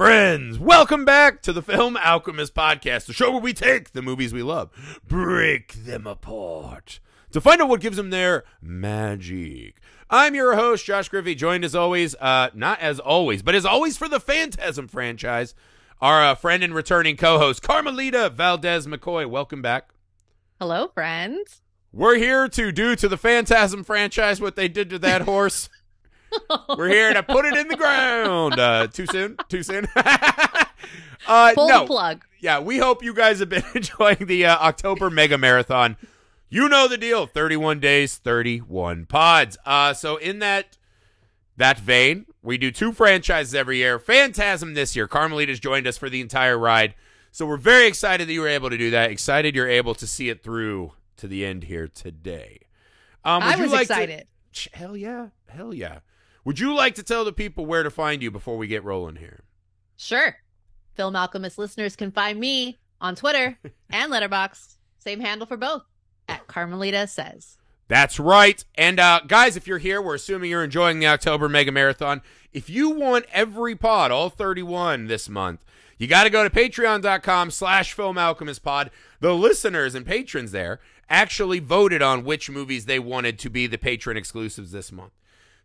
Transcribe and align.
Friends. 0.00 0.58
Welcome 0.58 1.04
back 1.04 1.42
to 1.42 1.52
the 1.52 1.60
Film 1.60 1.94
Alchemist 1.98 2.54
Podcast, 2.54 3.04
the 3.04 3.12
show 3.12 3.32
where 3.32 3.40
we 3.42 3.52
take 3.52 3.92
the 3.92 4.00
movies 4.00 4.32
we 4.32 4.42
love, 4.42 4.70
break 5.06 5.74
them 5.74 6.06
apart 6.06 7.00
to 7.32 7.38
find 7.38 7.60
out 7.60 7.68
what 7.68 7.82
gives 7.82 7.98
them 7.98 8.08
their 8.08 8.44
magic. 8.62 9.78
I'm 10.08 10.34
your 10.34 10.54
host, 10.54 10.86
Josh 10.86 11.10
Griffey, 11.10 11.34
joined 11.34 11.66
as 11.66 11.74
always, 11.74 12.14
uh, 12.14 12.48
not 12.54 12.80
as 12.80 12.98
always, 12.98 13.42
but 13.42 13.54
as 13.54 13.66
always 13.66 13.98
for 13.98 14.08
the 14.08 14.18
Phantasm 14.18 14.88
franchise, 14.88 15.54
our 16.00 16.24
uh, 16.24 16.34
friend 16.34 16.64
and 16.64 16.74
returning 16.74 17.18
co-host, 17.18 17.60
Carmelita 17.60 18.30
Valdez 18.30 18.86
McKoy. 18.86 19.28
Welcome 19.28 19.60
back. 19.60 19.90
Hello, 20.58 20.88
friends. 20.88 21.60
We're 21.92 22.16
here 22.16 22.48
to 22.48 22.72
do 22.72 22.96
to 22.96 23.06
the 23.06 23.18
Phantasm 23.18 23.84
franchise 23.84 24.40
what 24.40 24.56
they 24.56 24.68
did 24.68 24.88
to 24.88 24.98
that 25.00 25.22
horse. 25.22 25.68
We're 26.76 26.88
here 26.88 27.12
to 27.12 27.22
put 27.22 27.44
it 27.44 27.56
in 27.56 27.68
the 27.68 27.76
ground. 27.76 28.58
Uh, 28.58 28.86
too 28.86 29.06
soon? 29.06 29.36
Too 29.48 29.62
soon? 29.62 29.88
uh, 29.96 31.52
Pull 31.54 31.68
no. 31.68 31.80
the 31.80 31.86
plug. 31.86 32.24
Yeah, 32.40 32.60
we 32.60 32.78
hope 32.78 33.02
you 33.02 33.14
guys 33.14 33.40
have 33.40 33.48
been 33.48 33.64
enjoying 33.74 34.26
the 34.26 34.46
uh, 34.46 34.56
October 34.58 35.10
Mega 35.10 35.38
Marathon. 35.38 35.96
You 36.48 36.68
know 36.68 36.88
the 36.88 36.98
deal. 36.98 37.26
31 37.26 37.80
days, 37.80 38.16
31 38.16 39.06
pods. 39.06 39.56
Uh, 39.64 39.94
so 39.94 40.16
in 40.16 40.40
that 40.40 40.78
that 41.56 41.78
vein, 41.78 42.26
we 42.42 42.56
do 42.58 42.70
two 42.70 42.92
franchises 42.92 43.54
every 43.54 43.78
year. 43.78 43.98
Phantasm 43.98 44.74
this 44.74 44.96
year. 44.96 45.06
Carmelita's 45.06 45.60
joined 45.60 45.86
us 45.86 45.98
for 45.98 46.08
the 46.08 46.20
entire 46.20 46.58
ride. 46.58 46.94
So 47.32 47.46
we're 47.46 47.58
very 47.58 47.86
excited 47.86 48.26
that 48.28 48.32
you 48.32 48.40
were 48.40 48.48
able 48.48 48.70
to 48.70 48.78
do 48.78 48.90
that. 48.90 49.10
Excited 49.10 49.54
you're 49.54 49.68
able 49.68 49.94
to 49.94 50.06
see 50.06 50.30
it 50.30 50.42
through 50.42 50.92
to 51.18 51.28
the 51.28 51.44
end 51.44 51.64
here 51.64 51.86
today. 51.86 52.60
Um, 53.24 53.42
I 53.42 53.56
was 53.56 53.70
like 53.70 53.82
excited. 53.82 54.26
Ch- 54.52 54.70
Hell 54.72 54.96
yeah. 54.96 55.28
Hell 55.48 55.74
yeah. 55.74 56.00
Would 56.44 56.58
you 56.58 56.74
like 56.74 56.94
to 56.94 57.02
tell 57.02 57.24
the 57.24 57.32
people 57.32 57.66
where 57.66 57.82
to 57.82 57.90
find 57.90 58.22
you 58.22 58.30
before 58.30 58.56
we 58.56 58.66
get 58.66 58.84
rolling 58.84 59.16
here? 59.16 59.40
Sure. 59.96 60.36
Film 60.94 61.14
Alchemist 61.14 61.58
listeners 61.58 61.96
can 61.96 62.10
find 62.10 62.40
me 62.40 62.78
on 63.00 63.14
Twitter 63.14 63.58
and 63.90 64.12
Letterboxd. 64.12 64.76
Same 64.98 65.20
handle 65.20 65.46
for 65.46 65.56
both 65.56 65.82
at 66.28 66.46
Carmelita 66.46 67.06
Says. 67.06 67.56
That's 67.88 68.20
right. 68.20 68.64
And 68.76 69.00
uh, 69.00 69.20
guys, 69.26 69.56
if 69.56 69.66
you're 69.66 69.78
here, 69.78 70.00
we're 70.00 70.14
assuming 70.14 70.50
you're 70.50 70.62
enjoying 70.62 71.00
the 71.00 71.08
October 71.08 71.48
Mega 71.48 71.72
Marathon. 71.72 72.22
If 72.52 72.70
you 72.70 72.90
want 72.90 73.26
every 73.32 73.74
pod, 73.74 74.10
all 74.10 74.30
31 74.30 75.08
this 75.08 75.28
month, 75.28 75.64
you 75.98 76.06
got 76.06 76.24
to 76.24 76.30
go 76.30 76.42
to 76.42 76.50
patreon.com 76.50 77.50
slash 77.50 77.92
film 77.92 78.16
alchemist 78.16 78.62
pod. 78.62 78.90
The 79.18 79.34
listeners 79.34 79.94
and 79.94 80.06
patrons 80.06 80.52
there 80.52 80.80
actually 81.08 81.58
voted 81.58 82.00
on 82.00 82.24
which 82.24 82.48
movies 82.48 82.86
they 82.86 82.98
wanted 82.98 83.38
to 83.40 83.50
be 83.50 83.66
the 83.66 83.76
patron 83.76 84.16
exclusives 84.16 84.70
this 84.70 84.92
month. 84.92 85.12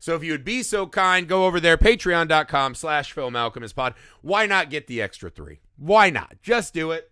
So 0.06 0.14
if 0.14 0.24
you 0.24 0.34
would 0.34 0.46
be 0.46 0.62
so 0.62 0.86
kind, 0.86 1.28
go 1.28 1.48
over 1.48 1.60
there, 1.60 1.78
patreon.com 1.78 2.76
slash 2.76 3.12
film 3.12 3.36
alchemist 3.36 3.76
pod. 3.76 3.96
Why 4.22 4.46
not 4.46 4.70
get 4.70 4.86
the 4.86 5.02
extra 5.02 5.32
three? 5.32 5.62
Why 5.78 6.12
not? 6.12 6.36
Just 6.44 6.76
do 6.76 6.92
it. 6.92 7.10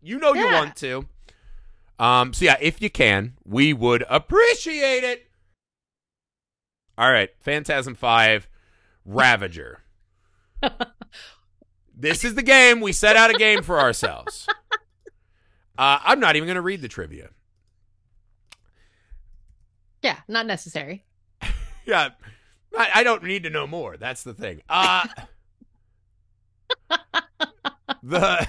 You 0.00 0.18
know 0.18 0.34
you 0.34 0.46
want 0.46 0.74
to. 0.78 1.06
Um, 2.00 2.32
so 2.32 2.46
yeah, 2.46 2.56
if 2.60 2.82
you 2.82 2.90
can, 2.90 3.34
we 3.44 3.72
would 3.72 4.04
appreciate 4.10 5.04
it. 5.04 5.30
All 6.98 7.12
right, 7.12 7.30
Phantasm 7.38 7.94
5 7.94 8.48
Ravager. 9.04 9.82
this 11.96 12.24
is 12.24 12.34
the 12.34 12.42
game. 12.42 12.80
We 12.80 12.92
set 12.92 13.14
out 13.14 13.32
a 13.32 13.38
game 13.38 13.62
for 13.62 13.78
ourselves. 13.78 14.48
Uh, 15.78 15.98
I'm 16.04 16.20
not 16.20 16.36
even 16.36 16.46
going 16.46 16.56
to 16.56 16.60
read 16.60 16.82
the 16.82 16.86
trivia. 16.86 17.30
Yeah, 20.02 20.18
not 20.28 20.44
necessary. 20.44 21.06
Yeah, 21.84 22.10
I, 22.76 22.88
I 22.96 23.02
don't 23.04 23.22
need 23.24 23.42
to 23.44 23.50
know 23.50 23.66
more. 23.66 23.96
That's 23.96 24.22
the 24.22 24.34
thing. 24.34 24.62
Uh, 24.68 25.06
the 28.02 28.48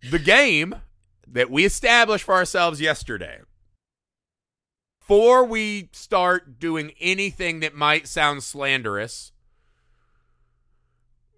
the 0.10 0.18
game 0.18 0.74
that 1.26 1.50
we 1.50 1.64
established 1.64 2.24
for 2.24 2.34
ourselves 2.34 2.80
yesterday. 2.80 3.40
Before 5.00 5.44
we 5.44 5.88
start 5.92 6.58
doing 6.58 6.92
anything 7.00 7.60
that 7.60 7.74
might 7.74 8.06
sound 8.06 8.42
slanderous, 8.42 9.32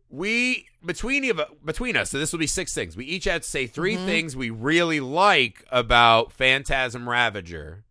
we 0.08 0.66
between 0.84 1.30
between 1.64 1.96
us, 1.96 2.10
so 2.10 2.18
this 2.18 2.32
will 2.32 2.40
be 2.40 2.48
six 2.48 2.74
things. 2.74 2.96
We 2.96 3.04
each 3.04 3.24
have 3.26 3.42
to 3.42 3.48
say 3.48 3.66
3 3.68 3.96
Mhm. 3.96 4.04
things 4.06 4.34
we 4.36 4.50
really 4.50 4.98
like 4.98 5.64
about 5.70 6.32
Phantasm 6.32 7.08
Ravager, 7.08 7.84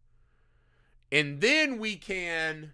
and 1.12 1.42
then 1.42 1.78
we 1.80 1.96
can 1.96 2.72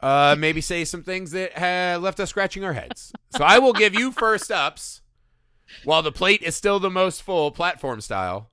uh, 0.00 0.36
maybe 0.38 0.60
say 0.60 0.84
some 0.84 1.02
things 1.02 1.30
that 1.32 1.52
have 1.52 2.02
left 2.02 2.20
us 2.20 2.30
scratching 2.30 2.64
our 2.64 2.72
heads. 2.72 3.12
so 3.36 3.44
I 3.44 3.58
will 3.58 3.72
give 3.72 3.94
you 3.94 4.10
first 4.12 4.50
ups, 4.50 5.02
while 5.84 6.02
the 6.02 6.12
plate 6.12 6.42
is 6.42 6.54
still 6.56 6.78
the 6.78 6.90
most 6.90 7.22
full, 7.22 7.50
platform 7.50 8.00
style. 8.00 8.50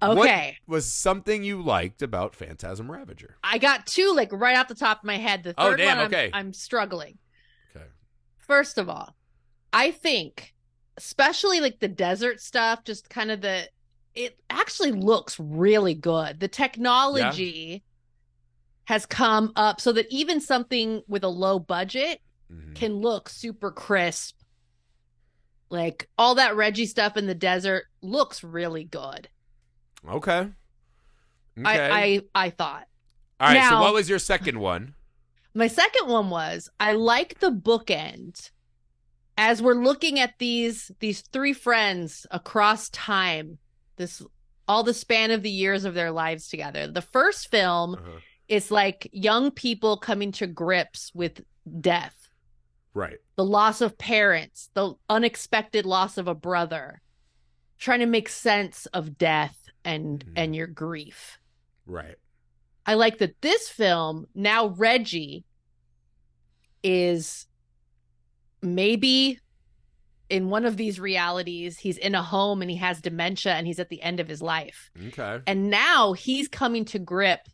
What 0.00 0.18
Okay. 0.18 0.58
was 0.66 0.92
something 0.92 1.42
you 1.42 1.62
liked 1.62 2.02
about 2.02 2.34
Phantasm 2.34 2.90
Ravager? 2.92 3.36
I 3.42 3.56
got 3.56 3.86
two 3.86 4.12
like 4.14 4.30
right 4.30 4.56
off 4.58 4.68
the 4.68 4.74
top 4.74 4.98
of 4.98 5.04
my 5.04 5.16
head. 5.16 5.42
The 5.42 5.54
Oh, 5.56 5.70
third 5.70 5.78
damn, 5.78 5.96
one 5.96 5.98
I'm, 5.98 6.06
okay. 6.12 6.30
I'm 6.34 6.52
struggling. 6.52 7.16
Okay. 7.74 7.86
First 8.36 8.76
of 8.76 8.90
all, 8.90 9.16
I 9.72 9.90
think 9.92 10.52
especially 10.98 11.60
like 11.60 11.80
the 11.80 11.88
desert 11.88 12.40
stuff, 12.42 12.84
just 12.84 13.08
kind 13.08 13.30
of 13.30 13.40
the 13.40 13.68
it 14.16 14.38
actually 14.50 14.92
looks 14.92 15.38
really 15.38 15.94
good. 15.94 16.40
The 16.40 16.48
technology 16.48 17.84
has 18.84 19.04
come 19.06 19.52
up 19.56 19.80
so 19.80 19.92
that 19.92 20.06
even 20.10 20.40
something 20.40 21.02
with 21.08 21.22
a 21.24 21.28
low 21.28 21.58
budget 21.58 22.20
Mhm. 22.52 22.74
can 22.74 22.94
look 22.94 23.28
super 23.28 23.70
crisp. 23.70 24.36
Like 25.68 26.08
all 26.16 26.36
that 26.36 26.54
Reggie 26.56 26.86
stuff 26.86 27.16
in 27.16 27.26
the 27.26 27.34
desert 27.34 27.86
looks 28.00 28.44
really 28.44 28.84
good. 28.84 29.28
Okay. 30.08 30.38
Okay. 30.38 30.52
I, 31.64 32.22
I 32.34 32.46
I 32.46 32.50
thought. 32.50 32.86
All 33.40 33.48
right. 33.48 33.68
so 33.68 33.80
what 33.80 33.92
was 33.94 34.08
your 34.08 34.18
second 34.20 34.60
one? 34.60 34.94
My 35.54 35.66
second 35.66 36.08
one 36.08 36.30
was 36.30 36.68
I 36.78 36.92
like 36.92 37.40
the 37.40 37.50
bookend 37.50 38.50
as 39.36 39.60
we're 39.60 39.74
looking 39.74 40.20
at 40.20 40.38
these 40.38 40.90
these 41.00 41.22
three 41.22 41.52
friends 41.52 42.26
across 42.30 42.88
time, 42.90 43.58
this 43.96 44.22
all 44.68 44.82
the 44.82 44.94
span 44.94 45.30
of 45.30 45.42
the 45.42 45.50
years 45.50 45.84
of 45.84 45.94
their 45.94 46.10
lives 46.10 46.48
together. 46.48 46.86
The 46.88 47.02
first 47.02 47.50
film 47.50 47.94
Uh-huh. 47.94 48.18
is 48.48 48.70
like 48.70 49.08
young 49.12 49.50
people 49.50 49.96
coming 49.96 50.32
to 50.32 50.46
grips 50.46 51.12
with 51.14 51.40
death, 51.80 52.28
Right. 52.94 53.18
the 53.36 53.44
loss 53.44 53.80
of 53.80 53.96
parents, 53.98 54.70
the 54.74 54.94
unexpected 55.08 55.86
loss 55.86 56.18
of 56.18 56.26
a 56.26 56.34
brother, 56.34 57.00
trying 57.78 58.00
to 58.00 58.06
make 58.06 58.28
sense 58.28 58.86
of 58.86 59.18
death 59.18 59.68
and 59.84 60.24
Mhm. 60.24 60.32
and 60.36 60.56
your 60.56 60.66
grief. 60.66 61.38
Right. 61.86 62.16
I 62.84 62.94
like 62.94 63.18
that 63.18 63.40
this 63.42 63.68
film 63.68 64.26
now 64.34 64.66
Reggie 64.66 65.44
is 66.82 67.46
maybe 68.62 69.38
in 70.28 70.48
one 70.50 70.64
of 70.64 70.76
these 70.76 70.98
realities 70.98 71.78
he's 71.78 71.98
in 71.98 72.14
a 72.14 72.22
home 72.22 72.62
and 72.62 72.70
he 72.70 72.76
has 72.78 73.00
dementia 73.00 73.52
and 73.54 73.66
he's 73.66 73.78
at 73.78 73.88
the 73.88 74.02
end 74.02 74.20
of 74.20 74.28
his 74.28 74.42
life. 74.42 74.90
Okay. 75.08 75.40
And 75.46 75.70
now 75.70 76.12
he's 76.14 76.48
coming 76.48 76.84
to 76.86 76.98
grip 76.98 77.48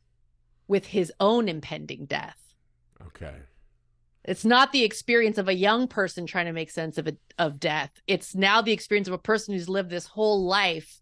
with 0.69 0.87
his 0.87 1.13
own 1.21 1.49
impending 1.49 2.07
death. 2.07 2.39
Okay. 3.09 3.35
It's 4.25 4.45
not 4.45 4.73
the 4.73 4.85
experience 4.85 5.37
of 5.37 5.49
a 5.49 5.55
young 5.55 5.89
person 5.89 6.27
trying 6.27 6.47
to 6.47 6.53
make 6.53 6.71
sense 6.71 6.97
of 6.97 7.09
it, 7.09 7.19
of 7.39 7.59
death. 7.59 7.91
It's 8.07 8.35
now 8.35 8.63
the 8.63 8.73
experience 8.73 9.09
of 9.09 9.15
a 9.15 9.19
person 9.19 9.53
who's 9.53 9.69
lived 9.69 9.91
this 9.91 10.07
whole 10.07 10.45
life 10.45 11.01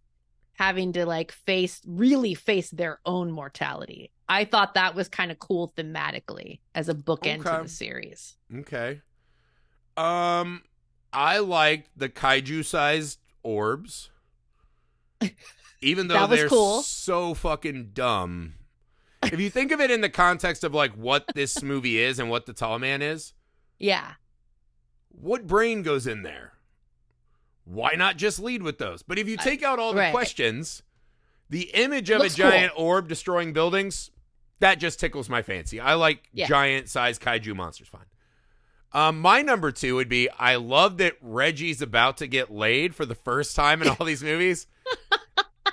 having 0.55 0.93
to 0.95 1.07
like 1.07 1.31
face 1.33 1.81
really 1.87 2.35
face 2.35 2.71
their 2.71 2.99
own 3.05 3.31
mortality. 3.31 4.11
I 4.29 4.45
thought 4.45 4.75
that 4.75 4.95
was 4.95 5.09
kind 5.09 5.31
of 5.31 5.39
cool 5.39 5.73
thematically 5.77 6.61
as 6.75 6.89
a 6.89 6.95
bookend 6.95 7.41
Okay. 7.41 7.57
to 7.57 7.63
the 7.65 7.69
series. 7.69 8.37
Okay. 8.55 9.01
Um, 9.97 10.63
I 11.13 11.39
liked 11.39 11.91
the 11.97 12.09
kaiju-sized 12.09 13.19
orbs, 13.43 14.11
even 15.81 16.09
though 16.09 16.27
they're 16.27 16.49
cool. 16.49 16.83
so 16.83 17.35
fucking 17.35 17.91
dumb. 17.95 18.55
If 19.23 19.39
you 19.41 19.51
think 19.51 19.71
of 19.73 19.81
it 19.81 19.91
in 19.91 20.01
the 20.01 20.09
context 20.09 20.65
of 20.65 20.73
like 20.75 20.93
what 20.95 21.25
this 21.35 21.63
movie 21.63 21.99
is 21.99 22.19
and 22.19 22.31
what 22.31 22.47
the 22.47 22.53
Tall 22.53 22.79
Man 22.79 23.03
is, 23.03 23.35
Yeah. 23.79 24.13
what 25.09 25.47
brain 25.47 25.83
goes 25.83 26.07
in 26.07 26.23
there? 26.23 26.53
Why 27.65 27.93
not 27.97 28.17
just 28.17 28.39
lead 28.41 28.63
with 28.63 28.79
those? 28.79 29.03
But 29.03 29.19
if 29.19 29.29
you 29.29 29.37
take 29.37 29.63
out 29.63 29.79
all 29.79 29.93
the 29.93 30.01
right. 30.01 30.11
questions, 30.13 30.83
the 31.51 31.71
image 31.75 32.11
of 32.11 32.21
Looks 32.21 32.35
a 32.35 32.39
giant 32.39 32.73
orb 32.77 33.09
destroying 33.09 33.53
buildings, 33.53 34.11
that 34.61 34.79
just 34.79 34.99
tickles 34.99 35.29
my 35.29 35.43
fancy. 35.43 35.79
I 35.81 35.95
like 35.95 36.29
Yeah. 36.33 36.47
giant 36.47 36.89
sized 36.89 37.21
kaiju 37.21 37.55
monsters 37.55 37.89
fine. 37.89 38.07
Um, 38.93 39.21
my 39.21 39.43
number 39.43 39.71
two 39.71 39.95
would 39.97 40.09
be 40.09 40.29
I 40.31 40.57
love 40.57 40.99
that 40.99 41.15
Reggie's 41.21 41.81
about 41.81 42.17
to 42.19 42.27
get 42.27 42.51
laid 42.51 42.95
for 42.95 43.07
the 43.07 43.15
first 43.15 43.55
time 43.55 43.83
in 43.83 43.89
all 43.89 44.05
these 44.07 44.23
movies. 44.23 44.67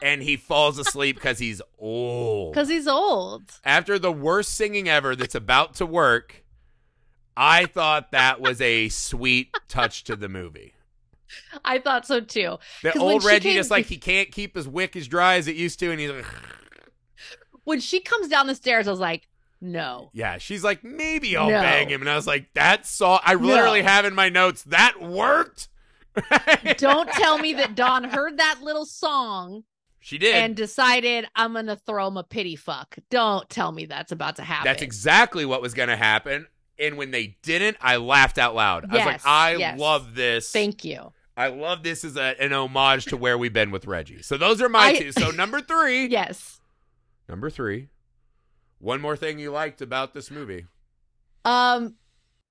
and 0.01 0.21
he 0.21 0.37
falls 0.37 0.77
asleep 0.77 1.15
because 1.15 1.39
he's 1.39 1.61
old. 1.79 2.53
Cuz 2.53 2.69
he's 2.69 2.87
old. 2.87 3.51
After 3.65 3.97
the 3.97 4.11
worst 4.11 4.53
singing 4.53 4.87
ever 4.87 5.15
that's 5.15 5.33
about 5.35 5.73
to 5.75 5.85
work, 5.85 6.43
I 7.35 7.65
thought 7.65 8.11
that 8.11 8.39
was 8.39 8.61
a 8.61 8.89
sweet 8.89 9.55
touch 9.67 10.03
to 10.05 10.15
the 10.15 10.29
movie. 10.29 10.73
I 11.65 11.79
thought 11.79 12.05
so 12.05 12.19
too. 12.21 12.57
The 12.83 12.97
old 12.97 13.23
Reggie 13.23 13.49
came- 13.49 13.55
just 13.57 13.71
like 13.71 13.87
he 13.87 13.97
can't 13.97 14.31
keep 14.31 14.55
his 14.55 14.67
wick 14.67 14.95
as 14.95 15.07
dry 15.07 15.35
as 15.35 15.47
it 15.47 15.55
used 15.55 15.79
to, 15.79 15.91
and 15.91 15.99
he's 15.99 16.09
like, 16.11 16.25
When 17.63 17.79
she 17.79 17.99
comes 17.99 18.27
down 18.29 18.47
the 18.47 18.55
stairs, 18.55 18.87
I 18.87 18.91
was 18.91 18.99
like, 18.99 19.27
no. 19.61 20.09
yeah. 20.13 20.37
She's 20.37 20.63
like, 20.63 20.83
maybe 20.83 21.35
I'll 21.37 21.49
No. 21.49 21.61
bang 21.61 21.89
him, 21.89 22.01
and 22.01 22.09
I 22.09 22.15
was 22.15 22.27
like, 22.27 22.53
that 22.53 22.85
saw. 22.85 23.19
I 23.23 23.33
literally 23.35 23.81
No. 23.81 23.87
have 23.87 24.05
in 24.05 24.13
my 24.15 24.29
notes 24.29 24.63
that 24.63 25.01
worked. 25.01 25.67
Don't 26.77 27.09
tell 27.11 27.37
me 27.37 27.53
that 27.53 27.75
Dawn 27.75 28.03
heard 28.03 28.37
that 28.37 28.59
little 28.61 28.85
song 28.85 29.63
She 29.99 30.17
did. 30.17 30.33
and 30.35 30.55
decided 30.55 31.25
I'm 31.35 31.53
gonna 31.53 31.75
throw 31.75 32.07
him 32.07 32.17
a 32.17 32.23
pity 32.23 32.55
fuck. 32.55 32.97
Don't 33.11 33.47
tell 33.49 33.71
me 33.71 33.85
that's 33.85 34.11
about 34.11 34.37
to 34.37 34.43
happen. 34.43 34.65
That's 34.65 34.81
exactly 34.81 35.45
what 35.45 35.61
was 35.61 35.73
going 35.75 35.89
to 35.89 35.95
happen. 35.95 36.47
And 36.79 36.97
when 36.97 37.09
they 37.11 37.37
didn't, 37.43 37.77
I 37.81 37.97
laughed 37.97 38.37
out 38.37 38.53
loud. 38.55 38.85
I 38.89 38.95
was 38.97 39.05
like, 39.05 39.25
I 39.25 39.55
yes. 39.55 39.79
love 39.79 40.13
this. 40.15 40.51
Thank 40.51 40.85
you. 40.85 41.11
I 41.35 41.47
love 41.47 41.81
this 41.83 42.03
as 42.03 42.17
a, 42.17 42.35
an 42.41 42.51
homage 42.53 43.05
to 43.05 43.17
where 43.17 43.37
we've 43.37 43.53
been 43.53 43.69
with 43.71 43.85
Reggie. 43.87 44.21
So 44.23 44.37
those 44.37 44.61
are 44.61 44.69
my 44.69 44.87
I- 44.87 44.97
two. 44.99 45.11
So 45.11 45.29
number 45.35 45.61
three. 45.61 46.07
Yes. 46.07 46.59
Number 47.29 47.49
three. 47.49 47.89
One 48.79 49.01
more 49.01 49.15
thing 49.17 49.39
you 49.39 49.51
liked 49.51 49.81
about 49.81 50.13
this 50.13 50.29
movie. 50.31 50.65
Um 51.45 51.95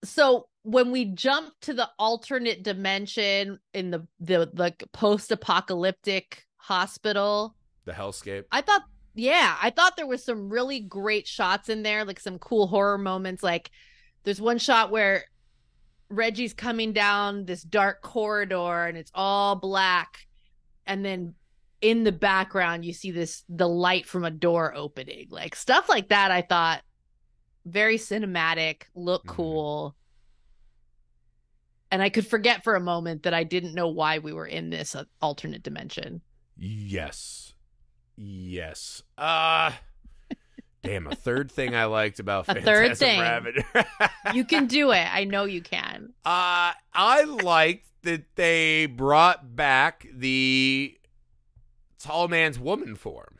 so 0.04 0.48
when 0.62 0.90
we 0.90 1.04
jump 1.04 1.52
to 1.62 1.74
the 1.74 1.88
alternate 1.98 2.62
dimension 2.62 3.58
in 3.72 3.90
the 3.90 4.06
the 4.20 4.50
like 4.54 4.84
post-apocalyptic 4.92 6.44
hospital, 6.56 7.56
The 7.84 7.92
hellscape. 7.92 8.44
I 8.50 8.60
thought 8.60 8.82
yeah, 9.14 9.56
I 9.62 9.70
thought 9.70 9.96
there 9.96 10.06
was 10.06 10.24
some 10.24 10.50
really 10.50 10.80
great 10.80 11.26
shots 11.26 11.68
in 11.68 11.82
there, 11.82 12.04
like 12.04 12.20
some 12.20 12.38
cool 12.38 12.66
horror 12.66 12.98
moments 12.98 13.42
like 13.42 13.70
there's 14.24 14.40
one 14.40 14.58
shot 14.58 14.90
where 14.90 15.24
Reggie's 16.08 16.52
coming 16.52 16.92
down 16.92 17.46
this 17.46 17.62
dark 17.62 18.02
corridor 18.02 18.86
and 18.86 18.98
it's 18.98 19.10
all 19.14 19.56
black 19.56 20.26
and 20.86 21.04
then 21.04 21.34
in 21.80 22.04
the 22.04 22.12
background 22.12 22.84
you 22.84 22.92
see 22.92 23.10
this 23.10 23.44
the 23.48 23.68
light 23.68 24.06
from 24.06 24.24
a 24.24 24.30
door 24.30 24.74
opening. 24.74 25.28
Like 25.30 25.54
stuff 25.54 25.88
like 25.88 26.08
that 26.08 26.30
I 26.30 26.42
thought 26.42 26.82
very 27.64 27.98
cinematic, 27.98 28.82
look 28.94 29.24
Mhm. 29.24 29.28
cool. 29.28 29.96
And 31.90 32.02
I 32.02 32.08
could 32.08 32.26
forget 32.26 32.64
for 32.64 32.74
a 32.74 32.80
moment 32.80 33.22
that 33.24 33.34
I 33.34 33.44
didn't 33.44 33.74
know 33.74 33.88
why 33.88 34.18
we 34.18 34.32
were 34.32 34.46
in 34.46 34.70
this 34.70 34.94
uh, 34.96 35.04
alternate 35.22 35.62
dimension. 35.62 36.20
Yes. 36.58 37.54
Yes. 38.16 39.02
Uh 39.18 39.72
damn, 40.82 41.06
a 41.08 41.14
third 41.14 41.50
thing 41.50 41.74
I 41.74 41.84
liked 41.86 42.20
about 42.20 42.42
A 42.48 42.54
Phantasm 42.54 42.64
third 42.64 42.96
thing. 42.98 43.20
Rabbit. 43.20 43.56
You 44.34 44.44
can 44.44 44.66
do 44.68 44.92
it. 44.92 45.06
I 45.12 45.24
know 45.24 45.44
you 45.44 45.60
can. 45.60 46.12
Uh, 46.24 46.72
I 46.94 47.24
liked 47.24 47.88
that 48.02 48.36
they 48.36 48.86
brought 48.86 49.56
back 49.56 50.06
the 50.14 50.96
tall 52.06 52.28
man's 52.28 52.58
woman 52.58 52.94
form. 52.94 53.38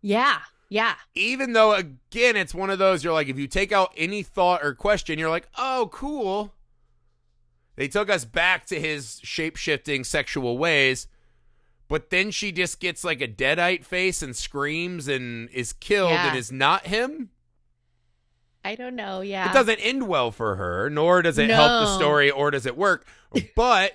Yeah. 0.00 0.38
Yeah. 0.68 0.94
Even 1.14 1.52
though, 1.52 1.72
again, 1.72 2.36
it's 2.36 2.54
one 2.54 2.70
of 2.70 2.78
those 2.78 3.02
you're 3.02 3.12
like, 3.12 3.28
if 3.28 3.38
you 3.38 3.46
take 3.46 3.72
out 3.72 3.92
any 3.96 4.22
thought 4.22 4.62
or 4.62 4.74
question, 4.74 5.18
you're 5.18 5.30
like, 5.30 5.48
oh, 5.56 5.88
cool. 5.92 6.52
They 7.76 7.88
took 7.88 8.10
us 8.10 8.24
back 8.24 8.66
to 8.66 8.80
his 8.80 9.20
shape 9.22 9.56
shifting 9.56 10.04
sexual 10.04 10.58
ways, 10.58 11.06
but 11.86 12.10
then 12.10 12.30
she 12.32 12.50
just 12.52 12.80
gets 12.80 13.04
like 13.04 13.20
a 13.20 13.28
deadite 13.28 13.84
face 13.84 14.20
and 14.20 14.34
screams 14.36 15.06
and 15.08 15.48
is 15.50 15.72
killed 15.72 16.10
Yeah. 16.10 16.28
and 16.30 16.38
is 16.38 16.50
not 16.52 16.86
him. 16.86 17.30
I 18.64 18.74
don't 18.74 18.96
know. 18.96 19.20
Yeah. 19.20 19.48
It 19.48 19.54
doesn't 19.54 19.78
end 19.78 20.08
well 20.08 20.30
for 20.32 20.56
her, 20.56 20.90
nor 20.90 21.22
does 21.22 21.38
it 21.38 21.48
help 21.48 21.68
the 21.86 21.96
story, 21.96 22.30
or 22.30 22.50
does 22.50 22.66
it 22.66 22.76
work. 22.76 23.06
But 23.54 23.92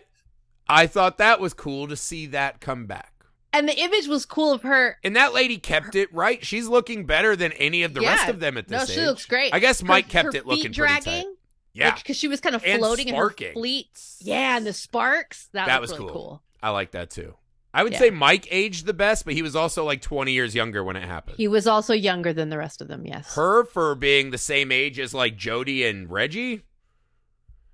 I 0.68 0.88
thought 0.88 1.18
that 1.18 1.40
was 1.40 1.54
cool 1.54 1.88
to 1.90 1.96
see 1.98 2.26
that 2.28 2.62
come 2.62 2.86
back. 2.88 3.13
And 3.54 3.70
the 3.70 3.80
image 3.80 4.08
was 4.08 4.26
cool 4.26 4.52
of 4.52 4.64
her. 4.64 4.98
And 5.04 5.16
that 5.16 5.34
lady 5.34 5.58
kept 5.60 5.96
it 5.96 6.12
right. 6.14 6.44
She's 6.46 6.68
looking 6.68 7.06
better 7.06 7.36
than 7.36 7.52
any 7.54 7.84
of 7.84 7.94
the 7.94 8.02
rest 8.02 8.28
of 8.28 8.40
them 8.40 8.58
at 8.58 8.68
this 8.68 8.88
No, 8.90 8.92
age. 8.94 9.00
she 9.00 9.06
looks 9.06 9.26
great. 9.28 9.54
I 9.54 9.60
guess 9.60 9.80
Her- 9.82 9.88
Mike 9.88 10.10
kept 10.10 10.34
her 10.34 10.40
it 10.40 10.46
looking 10.48 10.74
feet 10.74 10.76
pretty 10.78 10.94
tight. 10.96 11.04
dragging. 11.04 11.36
Yeah, 11.76 11.96
because 11.96 12.18
she 12.18 12.28
was 12.28 12.40
kind 12.40 12.56
of 12.56 12.64
And 12.66 12.80
floating 12.80 13.08
in 13.08 13.14
sparking. 13.16 13.48
her 13.48 13.54
fleet. 13.54 13.88
Yeah, 14.20 14.58
and 14.58 14.66
the 14.66 14.74
sparks. 14.74 15.48
That, 15.54 15.68
That 15.68 15.82
was 15.82 15.92
was 15.92 16.00
really 16.00 16.12
cool. 16.12 16.22
cool. 16.22 16.44
I 16.62 16.70
like 16.70 16.92
that 16.92 17.10
too. 17.10 17.36
I 17.76 17.82
would 17.84 17.94
Yeah. 17.94 18.00
say 18.00 18.10
Mike 18.12 18.48
aged 18.52 18.86
the 18.86 18.94
best, 18.94 19.26
but 19.26 19.34
he 19.34 19.42
was 19.42 19.56
also 19.56 19.84
like 19.84 20.00
20 20.02 20.32
years 20.34 20.54
younger 20.54 20.84
when 20.84 20.96
it 20.96 21.04
happened. 21.04 21.38
He 21.38 21.48
was 21.48 21.66
also 21.66 21.94
younger 21.94 22.32
than 22.32 22.50
the 22.50 22.58
rest 22.60 22.82
of 22.82 22.88
them. 22.88 23.06
Yes. 23.08 23.34
Her 23.34 23.64
for 23.66 23.96
being 23.96 24.30
the 24.30 24.38
same 24.38 24.72
age 24.72 25.00
as 25.00 25.16
like 25.16 25.36
Jody 25.38 25.84
and 25.84 26.10
Reggie, 26.12 26.62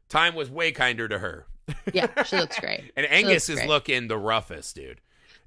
time 0.07 0.35
was 0.35 0.49
way 0.49 0.71
kinder 0.71 1.07
to 1.09 1.19
her. 1.19 1.47
yeah, 1.93 2.23
she 2.23 2.35
looks 2.37 2.57
great. 2.59 2.91
And 2.95 3.05
Angus 3.07 3.47
looks 3.47 3.49
is 3.49 3.55
great. 3.57 3.69
looking 3.69 4.07
the 4.07 4.17
roughest, 4.17 4.75
dude. 4.77 5.01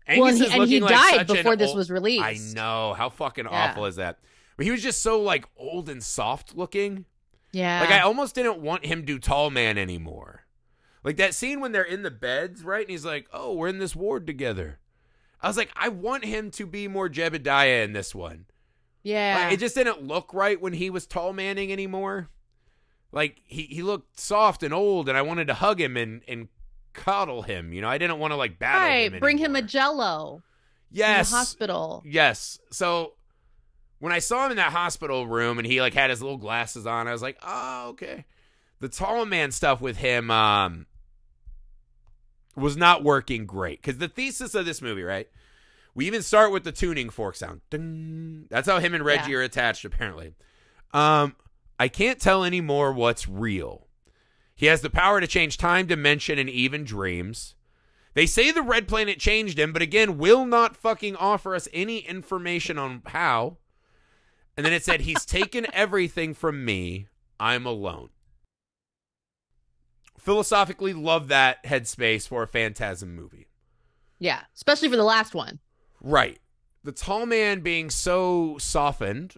Well, 0.09 0.25
and 0.27 0.37
he, 0.39 0.45
is 0.45 0.53
and 0.53 0.69
he 0.69 0.81
like 0.81 0.95
died 0.95 1.27
before 1.27 1.57
this 1.57 1.69
old- 1.69 1.77
was 1.79 1.91
released. 1.91 2.25
I 2.25 2.39
know 2.55 2.95
how 2.95 3.09
fucking 3.09 3.45
Yeah. 3.45 3.71
awful 3.71 3.87
is 3.87 3.97
that. 3.97 4.19
But 4.57 4.67
he 4.67 4.71
was 4.73 4.83
just 4.83 5.03
so 5.03 5.21
like 5.21 5.47
old 5.57 5.89
and 5.89 6.03
soft 6.03 6.55
looking. 6.57 7.05
Yeah. 7.53 7.81
Like 7.81 7.91
I 7.91 8.01
almost 8.01 8.35
didn't 8.35 8.61
want 8.61 8.85
him 8.87 9.05
to 9.07 9.19
tall 9.19 9.51
man 9.51 9.79
anymore. 9.79 10.47
Like 11.05 11.17
that 11.17 11.35
scene 11.35 11.61
when 11.61 11.73
they're 11.73 11.83
in 11.83 12.03
the 12.03 12.11
beds, 12.11 12.63
right? 12.65 12.83
And 12.83 12.91
he's 12.91 13.05
like, 13.05 13.27
"Oh, 13.33 13.55
we're 13.55 13.69
in 13.69 13.79
this 13.79 13.97
ward 13.97 14.27
together." 14.27 14.79
I 15.41 15.49
was 15.49 15.57
like, 15.57 15.71
I 15.75 15.89
want 15.89 16.25
him 16.25 16.51
to 16.53 16.67
be 16.67 16.87
more 16.87 17.09
Jebediah 17.09 17.85
in 17.85 17.93
this 17.93 18.15
one. 18.15 18.47
yeah. 19.03 19.43
Like, 19.47 19.55
it 19.55 19.61
just 19.61 19.75
didn't 19.75 20.05
look 20.07 20.33
right 20.33 20.61
when 20.61 20.73
he 20.75 20.89
was 20.91 21.05
tall 21.07 21.33
manning 21.33 21.73
anymore. 21.73 22.29
Like 23.11 23.41
he 23.45 23.63
he 23.63 23.83
looked 23.83 24.19
soft 24.21 24.63
and 24.63 24.73
old, 24.73 25.09
and 25.09 25.19
I 25.19 25.23
wanted 25.23 25.49
to 25.49 25.55
hug 25.55 25.81
him 25.81 25.97
and 25.97 26.23
and 26.29 26.49
cuddle 26.93 27.43
him. 27.43 27.73
You 27.73 27.81
know, 27.81 27.89
I 27.89 27.99
didn't 27.99 28.19
want 28.19 28.33
to 28.33 28.37
like 28.37 28.59
battle 28.59 28.89
right. 28.89 29.13
him. 29.13 29.21
Bring 29.21 29.39
him 29.39 29.57
a. 29.57 29.63
Jello. 29.63 30.43
yes 30.91 31.29
In 31.29 31.33
the 31.33 31.39
hospital. 31.39 32.03
Yes. 32.07 32.59
So 32.71 33.15
when 33.99 34.13
I 34.13 34.19
saw 34.19 34.45
him 34.47 34.53
in 34.53 34.57
that 34.57 34.73
hospital 34.73 35.27
room 35.27 35.59
and 35.59 35.67
he 35.67 35.81
like 35.81 35.95
had 35.95 36.11
his 36.11 36.21
little 36.23 36.39
glasses 36.39 36.87
on, 36.87 37.09
I 37.09 37.13
was 37.13 37.23
like, 37.23 37.39
oh, 37.43 37.91
okay. 37.91 38.25
The 38.81 38.89
tall 38.89 39.25
man 39.27 39.53
stuff 39.53 39.81
with 39.81 39.97
him 39.97 40.31
um 40.31 40.87
was 42.57 42.77
not 42.77 43.03
working 43.03 43.47
great. 43.47 43.81
Because 43.81 43.99
the 43.99 44.09
thesis 44.09 44.55
of 44.55 44.67
this 44.67 44.83
movie, 44.83 45.03
right? 45.03 45.29
We 45.95 46.07
even 46.07 46.23
start 46.23 46.53
with 46.53 46.65
the 46.65 46.73
tuning 46.73 47.11
fork 47.11 47.37
sound. 47.37 47.61
Ding. 47.71 48.47
That's 48.51 48.69
how 48.69 48.79
him 48.79 48.95
and 48.95 49.05
Reggie 49.05 49.31
Yeah. 49.33 49.39
are 49.39 49.43
attached, 49.43 49.85
apparently. 49.85 50.35
Um, 50.93 51.37
I 51.79 51.89
can't 51.89 52.21
tell 52.21 52.45
anymore 52.45 52.93
what's 52.93 53.29
real. 53.29 53.82
He 54.63 54.69
has 54.69 54.81
the 54.81 54.91
power 54.91 55.21
to 55.21 55.27
change 55.27 55.57
time, 55.57 55.87
dimension, 55.87 56.39
and 56.39 56.49
even 56.49 56.85
dreams. 56.85 57.57
They 58.15 58.27
say 58.27 58.53
the 58.53 58.63
red 58.63 58.87
planet 58.87 59.19
changed 59.19 59.59
him, 59.59 59.73
but 59.73 59.83
again, 59.83 60.19
will 60.19 60.45
not 60.45 60.77
fucking 60.77 61.17
offer 61.17 61.57
us 61.57 61.67
any 61.73 61.99
information 61.99 62.79
on 62.79 63.03
how. 63.07 63.57
And 64.57 64.65
then 64.65 64.73
it 64.73 64.85
said, 64.85 65.01
He's 65.01 65.27
taken 65.27 65.67
everything 65.73 66.33
from 66.33 66.65
me. 66.65 67.09
I'm 67.41 67.67
alone. 67.67 68.11
Philosophically, 70.17 70.93
love 70.93 71.27
that 71.27 71.65
headspace 71.65 72.29
for 72.29 72.45
a 72.45 72.47
Phantasm 72.47 73.17
movie. 73.17 73.49
Yeah. 74.21 74.43
Especially 74.55 74.89
for 74.89 74.97
the 74.97 75.03
last 75.03 75.35
one. 75.35 75.59
Right. 76.01 76.39
The 76.85 76.93
tall 76.93 77.27
man 77.27 77.63
being 77.63 77.91
so 77.91 78.59
softened, 78.61 79.35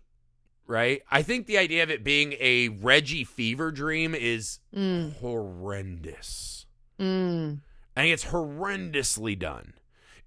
right? 0.67 1.03
I 1.11 1.23
think 1.23 1.47
the 1.47 1.59
idea 1.59 1.83
of 1.83 1.91
it 1.91 2.03
being 2.05 2.35
a 2.41 2.69
Reggie 2.69 3.25
fever 3.25 3.71
dream 3.71 4.15
is 4.15 4.61
Mm. 4.75 5.15
horrendous. 5.17 6.67
Mm. 6.99 7.61
I 7.97 8.01
think 8.03 8.15
it's 8.15 8.25
horrendously 8.27 9.39
done. 9.39 9.75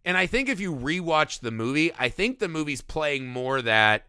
And 0.06 0.16
I 0.18 0.26
think 0.26 0.48
if 0.48 0.60
you 0.60 0.74
rewatch 0.74 1.40
the 1.42 1.52
movie, 1.52 1.92
I 1.98 2.10
think 2.10 2.40
the 2.40 2.48
movie's 2.48 2.82
playing 2.82 3.28
more 3.28 3.62
that 3.62 4.08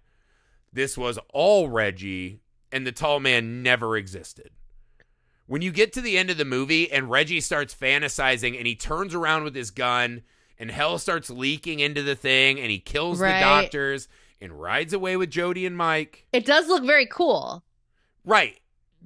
this 0.73 0.97
was 0.97 1.19
all 1.33 1.69
Reggie 1.69 2.41
and 2.71 2.87
the 2.87 2.93
tall 2.93 3.19
man 3.21 3.63
never 3.63 3.97
existed. 3.97 4.51
When 5.47 5.63
you 5.63 5.73
get 5.73 5.93
to 5.95 6.01
the 6.03 6.19
end 6.19 6.31
of 6.31 6.37
the 6.37 6.45
movie 6.45 6.93
and 6.93 7.11
Reggie 7.11 7.41
starts 7.41 7.75
fantasizing 7.75 8.57
and 8.57 8.67
he 8.67 8.77
turns 8.77 9.15
around 9.15 9.45
with 9.45 9.55
his 9.55 9.71
gun 9.71 10.23
and 10.59 10.71
hell 10.71 10.99
starts 10.99 11.31
leaking 11.31 11.81
into 11.81 12.03
the 12.03 12.15
thing 12.15 12.61
and 12.61 12.71
he 12.71 12.79
kills 12.79 13.19
Right. 13.19 13.39
the 13.39 13.45
doctors 13.45 14.09
and 14.41 14.53
rides 14.53 14.93
away 14.93 15.17
with 15.17 15.31
Jody 15.31 15.67
and 15.67 15.77
Mike. 15.77 16.27
It 16.33 16.47
does 16.47 16.69
look 16.69 16.85
very 16.85 17.07
cool. 17.07 17.65
Right. 18.25 18.61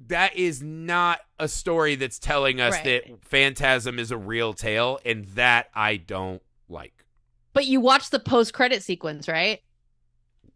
That 0.07 0.35
is 0.35 0.61
not 0.61 1.19
a 1.39 1.47
story 1.47 1.95
that's 1.95 2.19
telling 2.19 2.59
us 2.59 2.73
Right. 2.73 2.83
that 2.83 3.25
Phantasm 3.25 3.99
is 3.99 4.11
a 4.11 4.17
real 4.17 4.53
tale, 4.53 4.99
and 5.05 5.25
that 5.35 5.69
I 5.73 5.97
don't 5.97 6.41
like. 6.67 7.05
But 7.53 7.67
you 7.67 7.79
watched 7.79 8.11
the 8.11 8.19
post 8.19 8.53
credit 8.53 8.81
sequence, 8.81 9.27
right? 9.27 9.59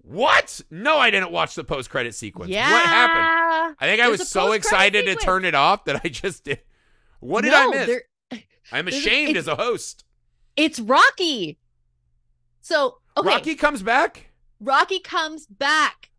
What? 0.02 0.62
No, 0.72 0.98
I 0.98 1.12
didn't 1.12 1.32
watch 1.32 1.54
the 1.56 1.64
post 1.64 1.90
credit 1.90 2.16
sequence. 2.16 2.50
Yeah. 2.50 2.72
What 2.72 2.86
happened? 2.86 3.76
I 3.80 3.86
think 3.86 4.02
I 4.02 4.08
was 4.08 4.28
so 4.28 4.54
excited 4.54 5.06
to 5.06 5.16
turn 5.16 5.44
it 5.46 5.54
off 5.54 5.86
that 5.86 6.02
I 6.04 6.08
just 6.10 6.46
did. 6.46 6.62
What 7.20 7.44
did 7.44 7.52
no, 7.52 7.58
I 7.58 7.68
miss? 7.76 7.88
there- 7.88 8.04
I'm 8.72 8.86
there's 8.90 8.98
ashamed 8.98 9.38
as 9.38 9.48
a 9.48 9.56
host. 9.56 10.04
It's 10.56 10.80
Rocky. 10.80 11.60
So 12.62 12.98
okay, 13.18 13.28
Rocky 13.28 13.56
comes 13.56 13.84
back? 13.84 14.32
Rocky 14.60 15.00
comes 15.00 15.46
back. 15.48 16.10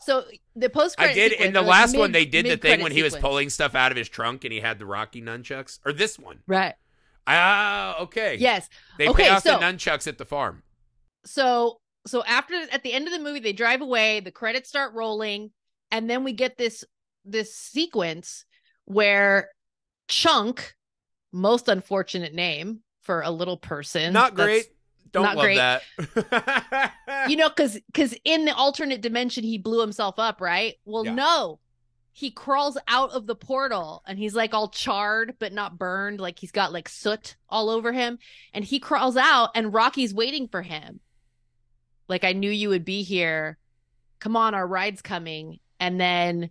So 0.00 0.24
the 0.56 0.70
post 0.70 0.94
I 0.98 1.12
did 1.12 1.32
in 1.32 1.52
the 1.52 1.62
last 1.62 1.96
one. 1.96 2.12
They 2.12 2.24
did 2.24 2.46
the 2.46 2.56
thing 2.56 2.80
when 2.80 2.92
he 2.92 3.02
was 3.02 3.16
pulling 3.16 3.50
stuff 3.50 3.74
out 3.74 3.90
of 3.90 3.98
his 3.98 4.08
trunk 4.08 4.44
and 4.44 4.52
he 4.52 4.60
had 4.60 4.78
the 4.78 4.86
Rocky 4.86 5.20
nunchucks. 5.20 5.80
Or 5.84 5.92
this 5.92 6.18
one. 6.18 6.40
Right. 6.46 6.74
Ah, 7.26 7.98
okay. 8.02 8.36
Yes. 8.36 8.68
They 8.96 9.08
Okay, 9.08 9.24
pay 9.24 9.28
off 9.30 9.42
so- 9.42 9.58
the 9.58 9.64
nunchucks 9.64 10.06
at 10.06 10.16
the 10.18 10.24
farm. 10.24 10.62
so 11.24 11.80
so 12.06 12.24
after 12.24 12.54
at 12.72 12.82
the 12.82 12.92
end 12.92 13.06
of 13.06 13.12
the 13.12 13.18
movie 13.18 13.40
they 13.40 13.52
drive 13.52 13.82
away 13.82 14.20
the 14.20 14.30
credits 14.30 14.68
start 14.68 14.94
rolling 14.94 15.50
and 15.90 16.08
then 16.08 16.24
we 16.24 16.32
get 16.32 16.56
this 16.56 16.84
this 17.24 17.54
sequence 17.54 18.46
where 18.86 19.50
chunk 20.06 20.74
most 21.32 21.68
unfortunate 21.68 22.32
name 22.32 22.80
for 23.02 23.20
a 23.20 23.30
little 23.30 23.58
person 23.58 24.12
Not 24.14 24.34
great. 24.36 24.68
Don't 25.12 25.22
not 25.22 25.36
love 25.36 25.44
great. 25.44 25.56
that. 25.56 26.92
you 27.28 27.36
know 27.36 27.48
because 27.48 27.78
because 27.86 28.14
in 28.24 28.44
the 28.44 28.54
alternate 28.54 29.00
dimension 29.00 29.44
he 29.44 29.58
blew 29.58 29.80
himself 29.80 30.18
up 30.18 30.40
right? 30.40 30.74
Well 30.84 31.04
Yeah. 31.04 31.14
no. 31.14 31.60
He 32.12 32.30
crawls 32.32 32.76
out 32.88 33.12
of 33.12 33.26
the 33.28 33.36
portal 33.36 34.02
and 34.06 34.18
he's 34.18 34.34
like 34.34 34.52
all 34.52 34.68
charred 34.68 35.34
but 35.38 35.52
not 35.52 35.78
burned 35.78 36.20
like 36.20 36.38
he's 36.38 36.50
got 36.50 36.72
like 36.72 36.88
soot 36.88 37.36
all 37.48 37.70
over 37.70 37.92
him. 37.92 38.18
And 38.52 38.64
he 38.64 38.80
crawls 38.80 39.16
out 39.16 39.50
and 39.54 39.72
rocky's 39.72 40.12
waiting 40.12 40.48
for 40.48 40.62
him. 40.62 41.00
Like 42.08 42.24
i 42.24 42.32
knew 42.32 42.50
you 42.50 42.70
would 42.70 42.84
be 42.84 43.02
here. 43.02 43.58
Come 44.18 44.36
on 44.36 44.54
our 44.54 44.66
ride's 44.66 45.02
coming. 45.02 45.60
And 45.78 46.00
then 46.00 46.50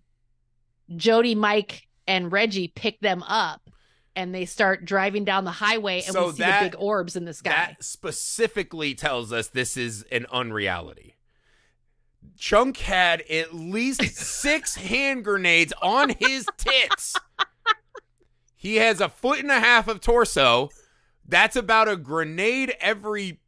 jody 0.95 1.35
mike 1.35 1.83
and 2.07 2.31
reggie 2.31 2.69
pick 2.69 2.99
them 3.01 3.21
up 3.23 3.66
and 4.17 4.35
they 4.35 4.43
start 4.45 4.83
driving 4.83 5.23
down 5.23 5.45
the 5.45 5.51
highway 5.51 5.97
and 6.01 6.11
So 6.13 6.25
we 6.27 6.31
see 6.33 6.37
that- 6.39 6.63
the 6.63 6.69
big 6.71 6.79
orbs 6.81 7.15
in 7.15 7.23
the 7.25 7.33
sky 7.33 7.49
That 7.51 7.83
specifically 7.83 8.93
tells 8.95 9.31
us 9.31 9.47
this 9.47 9.77
is 9.77 10.03
an 10.11 10.25
unreality. 10.31 11.15
Chunk 12.37 12.77
had 12.77 13.21
at 13.29 13.53
least 13.53 14.01
six 14.15 14.75
hand 14.75 15.23
grenades 15.23 15.71
on 15.81 16.09
his 16.19 16.45
tits. 16.57 17.15
He 18.55 18.77
has 18.77 18.99
a 18.99 19.07
foot 19.07 19.39
and 19.39 19.51
a 19.51 19.59
half 19.59 19.87
of 19.87 20.01
torso. 20.01 20.69
That's 21.25 21.55
about 21.55 21.87
a 21.87 21.95
grenade 21.95 22.73
every 22.79 23.39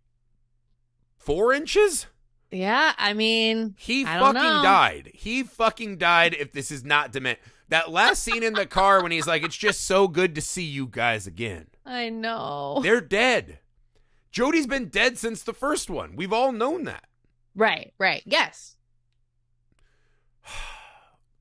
four 1.17 1.51
inches. 1.53 2.05
yeah 2.51 2.93
i 2.97 3.13
mean 3.13 3.75
He 3.77 4.05
I 4.05 4.19
fucking 4.19 4.41
died. 4.63 5.11
He 5.13 5.43
fucking 5.43 5.97
died 5.97 6.33
if 6.33 6.51
this 6.53 6.71
is 6.71 6.83
not 6.83 7.11
dement. 7.11 7.39
That 7.69 7.91
last 7.91 8.23
scene 8.23 8.43
in 8.43 8.53
the 8.53 8.65
car 8.65 9.01
when 9.01 9.11
he's 9.11 9.27
like, 9.27 9.43
it's 9.43 9.55
just 9.55 9.81
so 9.85 10.07
good 10.07 10.35
to 10.35 10.41
see 10.41 10.63
you 10.63 10.87
guys 10.87 11.27
again. 11.27 11.67
i 11.85 12.09
know 12.09 12.79
They're 12.83 13.01
dead. 13.01 13.59
Jody's 14.31 14.67
been 14.67 14.89
dead 14.89 15.17
since 15.17 15.41
the 15.43 15.53
first 15.53 15.89
one. 15.89 16.15
We've 16.15 16.33
all 16.33 16.51
known 16.51 16.83
that. 16.85 17.05
Right, 17.55 17.93
right. 17.97 18.23
Yes. 18.25 18.75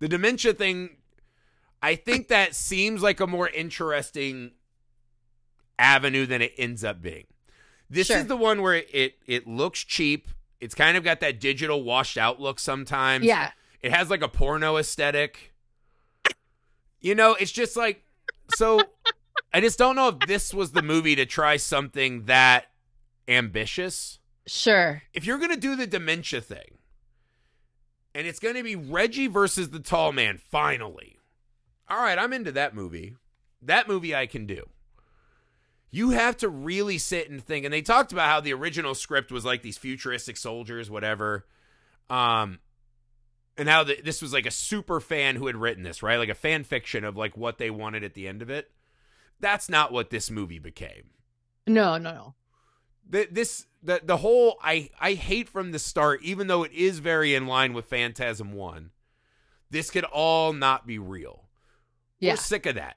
The 0.00 0.06
dementia 0.08 0.52
thing, 0.54 0.90
I 1.82 1.96
think 1.96 2.28
that 2.28 2.54
seems 2.54 3.02
like 3.02 3.18
a 3.18 3.26
more 3.26 3.48
interesting 3.48 4.52
avenue 5.76 6.24
than 6.24 6.40
it 6.40 6.52
ends 6.56 6.84
up 6.84 7.02
being. 7.02 7.24
This 7.90 8.06
Sure. 8.06 8.18
is 8.18 8.26
the 8.26 8.36
one 8.36 8.62
where 8.62 8.74
it 8.92 9.16
it 9.26 9.48
looks 9.48 9.82
cheap. 9.82 10.28
It's 10.60 10.76
kind 10.76 10.96
of 10.96 11.02
got 11.02 11.18
that 11.18 11.40
digital 11.40 11.82
washed 11.82 12.16
out 12.16 12.40
look 12.40 12.60
sometimes. 12.60 13.24
Yeah. 13.24 13.50
It 13.82 13.90
has 13.92 14.08
like 14.08 14.22
a 14.22 14.28
porno 14.28 14.76
aesthetic. 14.76 15.52
You 17.00 17.14
know, 17.14 17.34
it's 17.34 17.52
just 17.52 17.76
like 17.76 18.04
so 18.54 18.80
I 19.52 19.60
just 19.60 19.78
don't 19.78 19.96
know 19.96 20.08
if 20.08 20.20
this 20.20 20.52
was 20.52 20.72
the 20.72 20.82
movie 20.82 21.16
to 21.16 21.26
try 21.26 21.56
something 21.56 22.24
that 22.24 22.66
ambitious. 23.26 24.18
Sure. 24.46 25.02
If 25.12 25.26
you're 25.26 25.38
going 25.38 25.54
to 25.54 25.60
do 25.60 25.76
the 25.76 25.86
dementia 25.86 26.40
thing 26.40 26.78
and 28.14 28.26
it's 28.26 28.38
going 28.38 28.54
to 28.54 28.62
be 28.62 28.76
Reggie 28.76 29.26
versus 29.26 29.70
the 29.70 29.78
tall 29.78 30.12
man 30.12 30.38
finally. 30.38 31.18
All 31.88 32.00
right, 32.00 32.18
I'm 32.18 32.32
into 32.32 32.52
that 32.52 32.74
movie. 32.74 33.16
That 33.62 33.88
movie 33.88 34.14
I 34.14 34.26
can 34.26 34.46
do. 34.46 34.68
You 35.90 36.10
have 36.10 36.36
to 36.38 36.48
really 36.48 36.98
sit 36.98 37.30
and 37.30 37.42
think 37.42 37.64
and 37.64 37.72
they 37.72 37.82
talked 37.82 38.12
about 38.12 38.28
how 38.28 38.40
the 38.40 38.52
original 38.52 38.94
script 38.94 39.32
was 39.32 39.44
like 39.44 39.62
these 39.62 39.78
futuristic 39.78 40.36
soldiers 40.36 40.90
whatever. 40.90 41.46
Um 42.10 42.58
and 43.58 43.68
how 43.68 43.84
the, 43.84 44.00
this 44.02 44.22
was 44.22 44.32
like 44.32 44.46
a 44.46 44.50
super 44.50 45.00
fan 45.00 45.36
who 45.36 45.48
had 45.48 45.56
written 45.56 45.82
this, 45.82 46.02
right? 46.02 46.16
Like 46.16 46.28
a 46.28 46.34
fan 46.34 46.64
fiction 46.64 47.04
of 47.04 47.16
like 47.16 47.36
what 47.36 47.58
they 47.58 47.70
wanted 47.70 48.04
at 48.04 48.14
the 48.14 48.28
end 48.28 48.40
of 48.40 48.48
it. 48.48 48.70
That's 49.40 49.68
not 49.68 49.92
what 49.92 50.10
this 50.10 50.30
movie 50.30 50.58
became. 50.58 51.10
No, 51.66 51.98
no, 51.98 52.12
no. 52.12 52.34
The, 53.10 53.28
this 53.30 53.66
the 53.82 54.00
the 54.04 54.18
whole 54.18 54.58
I 54.62 54.90
I 55.00 55.14
hate 55.14 55.48
from 55.48 55.72
the 55.72 55.78
start, 55.78 56.22
even 56.22 56.46
though 56.46 56.62
it 56.62 56.72
is 56.72 56.98
very 57.00 57.34
in 57.34 57.46
line 57.46 57.72
with 57.72 57.86
Phantasm 57.86 58.52
One. 58.52 58.90
This 59.70 59.90
could 59.90 60.04
all 60.04 60.52
not 60.52 60.86
be 60.86 60.98
real. 60.98 61.44
Yeah. 62.20 62.32
We're 62.32 62.36
sick 62.36 62.66
of 62.66 62.76
that, 62.76 62.96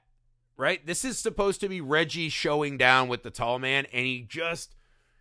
right? 0.56 0.84
This 0.86 1.04
is 1.04 1.18
supposed 1.18 1.60
to 1.60 1.68
be 1.68 1.80
Reggie 1.80 2.28
showing 2.28 2.78
down 2.78 3.08
with 3.08 3.22
the 3.22 3.30
tall 3.30 3.58
man, 3.58 3.86
and 3.92 4.06
he 4.06 4.26
just 4.26 4.74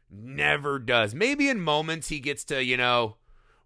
never 0.10 0.80
does. 0.80 1.14
Maybe 1.14 1.50
in 1.50 1.60
moments 1.60 2.08
he 2.10 2.20
gets 2.20 2.44
to, 2.46 2.64
you 2.64 2.78
know, 2.78 3.18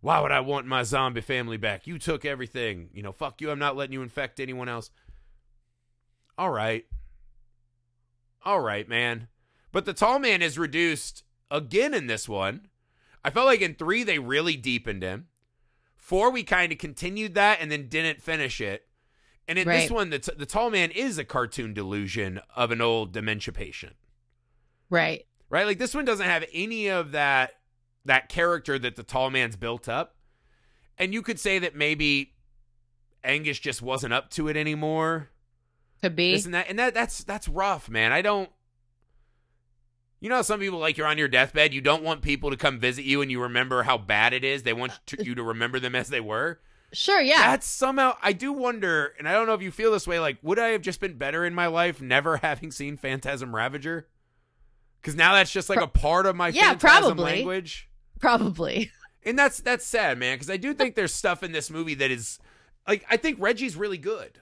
why 0.05 0.19
would 0.19 0.31
I 0.31 0.41
want 0.41 0.67
my 0.67 0.83
zombie 0.83 1.21
family 1.21 1.57
back? 1.57 1.87
You 1.87 1.97
took 1.97 2.25
everything. 2.25 2.89
You 2.93 3.01
know, 3.01 3.11
fuck 3.11 3.41
you. 3.41 3.49
I'm 3.49 3.57
not 3.57 3.75
letting 3.75 3.93
you 3.93 4.03
infect 4.03 4.39
anyone 4.39 4.69
else. 4.69 4.91
All 6.37 6.51
right. 6.51 6.85
All 8.43 8.59
right, 8.59 8.87
man. 8.87 9.29
But 9.71 9.85
the 9.85 9.93
tall 9.93 10.19
man 10.19 10.43
is 10.43 10.59
reduced 10.59 11.23
again 11.49 11.95
in 11.95 12.05
this 12.05 12.29
one. 12.29 12.67
I 13.23 13.31
felt 13.31 13.47
like 13.47 13.61
in 13.61 13.73
three, 13.73 14.03
they 14.03 14.19
really 14.19 14.55
deepened 14.55 15.01
him. 15.01 15.25
Four, 15.95 16.29
we 16.29 16.43
kind 16.43 16.71
of 16.71 16.77
continued 16.77 17.33
that 17.33 17.57
and 17.59 17.71
then 17.71 17.89
didn't 17.89 18.21
finish 18.21 18.61
it. 18.61 18.83
And 19.47 19.57
in 19.57 19.67
this 19.67 19.89
one, 19.89 20.11
the, 20.11 20.19
t- 20.19 20.33
the 20.37 20.45
tall 20.45 20.69
man 20.69 20.91
is 20.91 21.17
a 21.17 21.25
cartoon 21.25 21.73
delusion 21.73 22.41
of 22.55 22.69
an 22.69 22.79
old 22.79 23.11
dementia 23.11 23.55
patient, 23.55 23.95
Right. 24.91 25.25
right? 25.49 25.65
Like 25.65 25.79
this 25.79 25.95
one 25.95 26.05
doesn't 26.05 26.27
have 26.27 26.45
any 26.53 26.89
of 26.89 27.13
that 27.13 27.53
that 28.05 28.29
character 28.29 28.79
that 28.79 28.95
the 28.95 29.03
tall 29.03 29.29
man's 29.29 29.55
built 29.55 29.89
up. 29.89 30.15
And 30.97 31.13
you 31.13 31.21
could 31.21 31.39
say 31.39 31.59
that 31.59 31.75
maybe 31.75 32.33
Angus 33.23 33.59
just 33.59 33.81
wasn't 33.81 34.13
up 34.13 34.29
to 34.31 34.47
it 34.47 34.55
anymore. 34.55 35.29
Could 36.01 36.15
be. 36.15 36.33
This 36.33 36.45
and 36.45 36.53
that, 36.53 36.69
and 36.69 36.79
that 36.79 36.93
that's 36.93 37.23
that's 37.23 37.47
rough, 37.47 37.89
man. 37.89 38.11
I 38.11 38.21
don't. 38.21 38.49
You 40.21 40.29
know, 40.29 40.41
some 40.41 40.59
people 40.59 40.79
like 40.79 40.97
you're 40.97 41.07
on 41.07 41.17
your 41.17 41.27
deathbed. 41.27 41.73
You 41.73 41.81
don't 41.81 42.03
want 42.03 42.21
people 42.21 42.49
to 42.49 42.57
come 42.57 42.79
visit 42.79 43.05
you, 43.05 43.21
and 43.21 43.29
you 43.29 43.41
remember 43.41 43.83
how 43.83 43.97
bad 43.97 44.33
it 44.33 44.43
is. 44.43 44.63
They 44.63 44.73
want 44.73 44.93
uh, 44.93 44.95
to, 45.07 45.25
you 45.25 45.35
to 45.35 45.43
remember 45.43 45.79
them 45.79 45.95
as 45.95 46.07
they 46.07 46.21
were. 46.21 46.59
Sure, 46.93 47.21
yeah. 47.21 47.51
That's 47.51 47.67
somehow. 47.67 48.15
I 48.21 48.31
do 48.33 48.53
wonder, 48.53 49.13
and 49.19 49.27
I 49.27 49.33
don't 49.33 49.47
know 49.47 49.53
if 49.53 49.61
you 49.61 49.71
feel 49.71 49.91
this 49.91 50.07
way. 50.07 50.19
Like, 50.19 50.37
would 50.41 50.59
I 50.59 50.69
have 50.69 50.81
just 50.81 50.99
been 50.99 51.17
better 51.17 51.45
in 51.45 51.53
my 51.53 51.67
life 51.67 52.01
never 52.01 52.37
having 52.43 52.71
seen 52.71 52.97
Phantasm 52.97 53.53
Ravager? 53.55 54.07
Because 55.01 55.15
now 55.15 55.33
that's 55.33 55.51
just 55.51 55.69
like 55.69 55.81
a 55.81 55.87
part 55.87 56.25
of 56.25 56.35
my 56.35 56.47
Yeah, 56.47 56.69
Phantasm 56.69 57.01
probably. 57.01 57.23
language, 57.23 57.89
Probably. 58.19 58.91
and 59.23 59.37
that's 59.37 59.59
that's 59.59 59.85
sad, 59.85 60.17
man. 60.17 60.35
Because 60.35 60.49
I 60.49 60.57
do 60.57 60.73
think 60.73 60.95
there's 60.95 61.13
stuff 61.13 61.43
in 61.43 61.51
this 61.51 61.69
movie 61.69 61.95
that 61.95 62.11
is 62.11 62.39
like 62.87 63.05
I 63.09 63.17
think 63.17 63.37
Reggie's 63.39 63.75
really 63.75 63.97
good. 63.97 64.39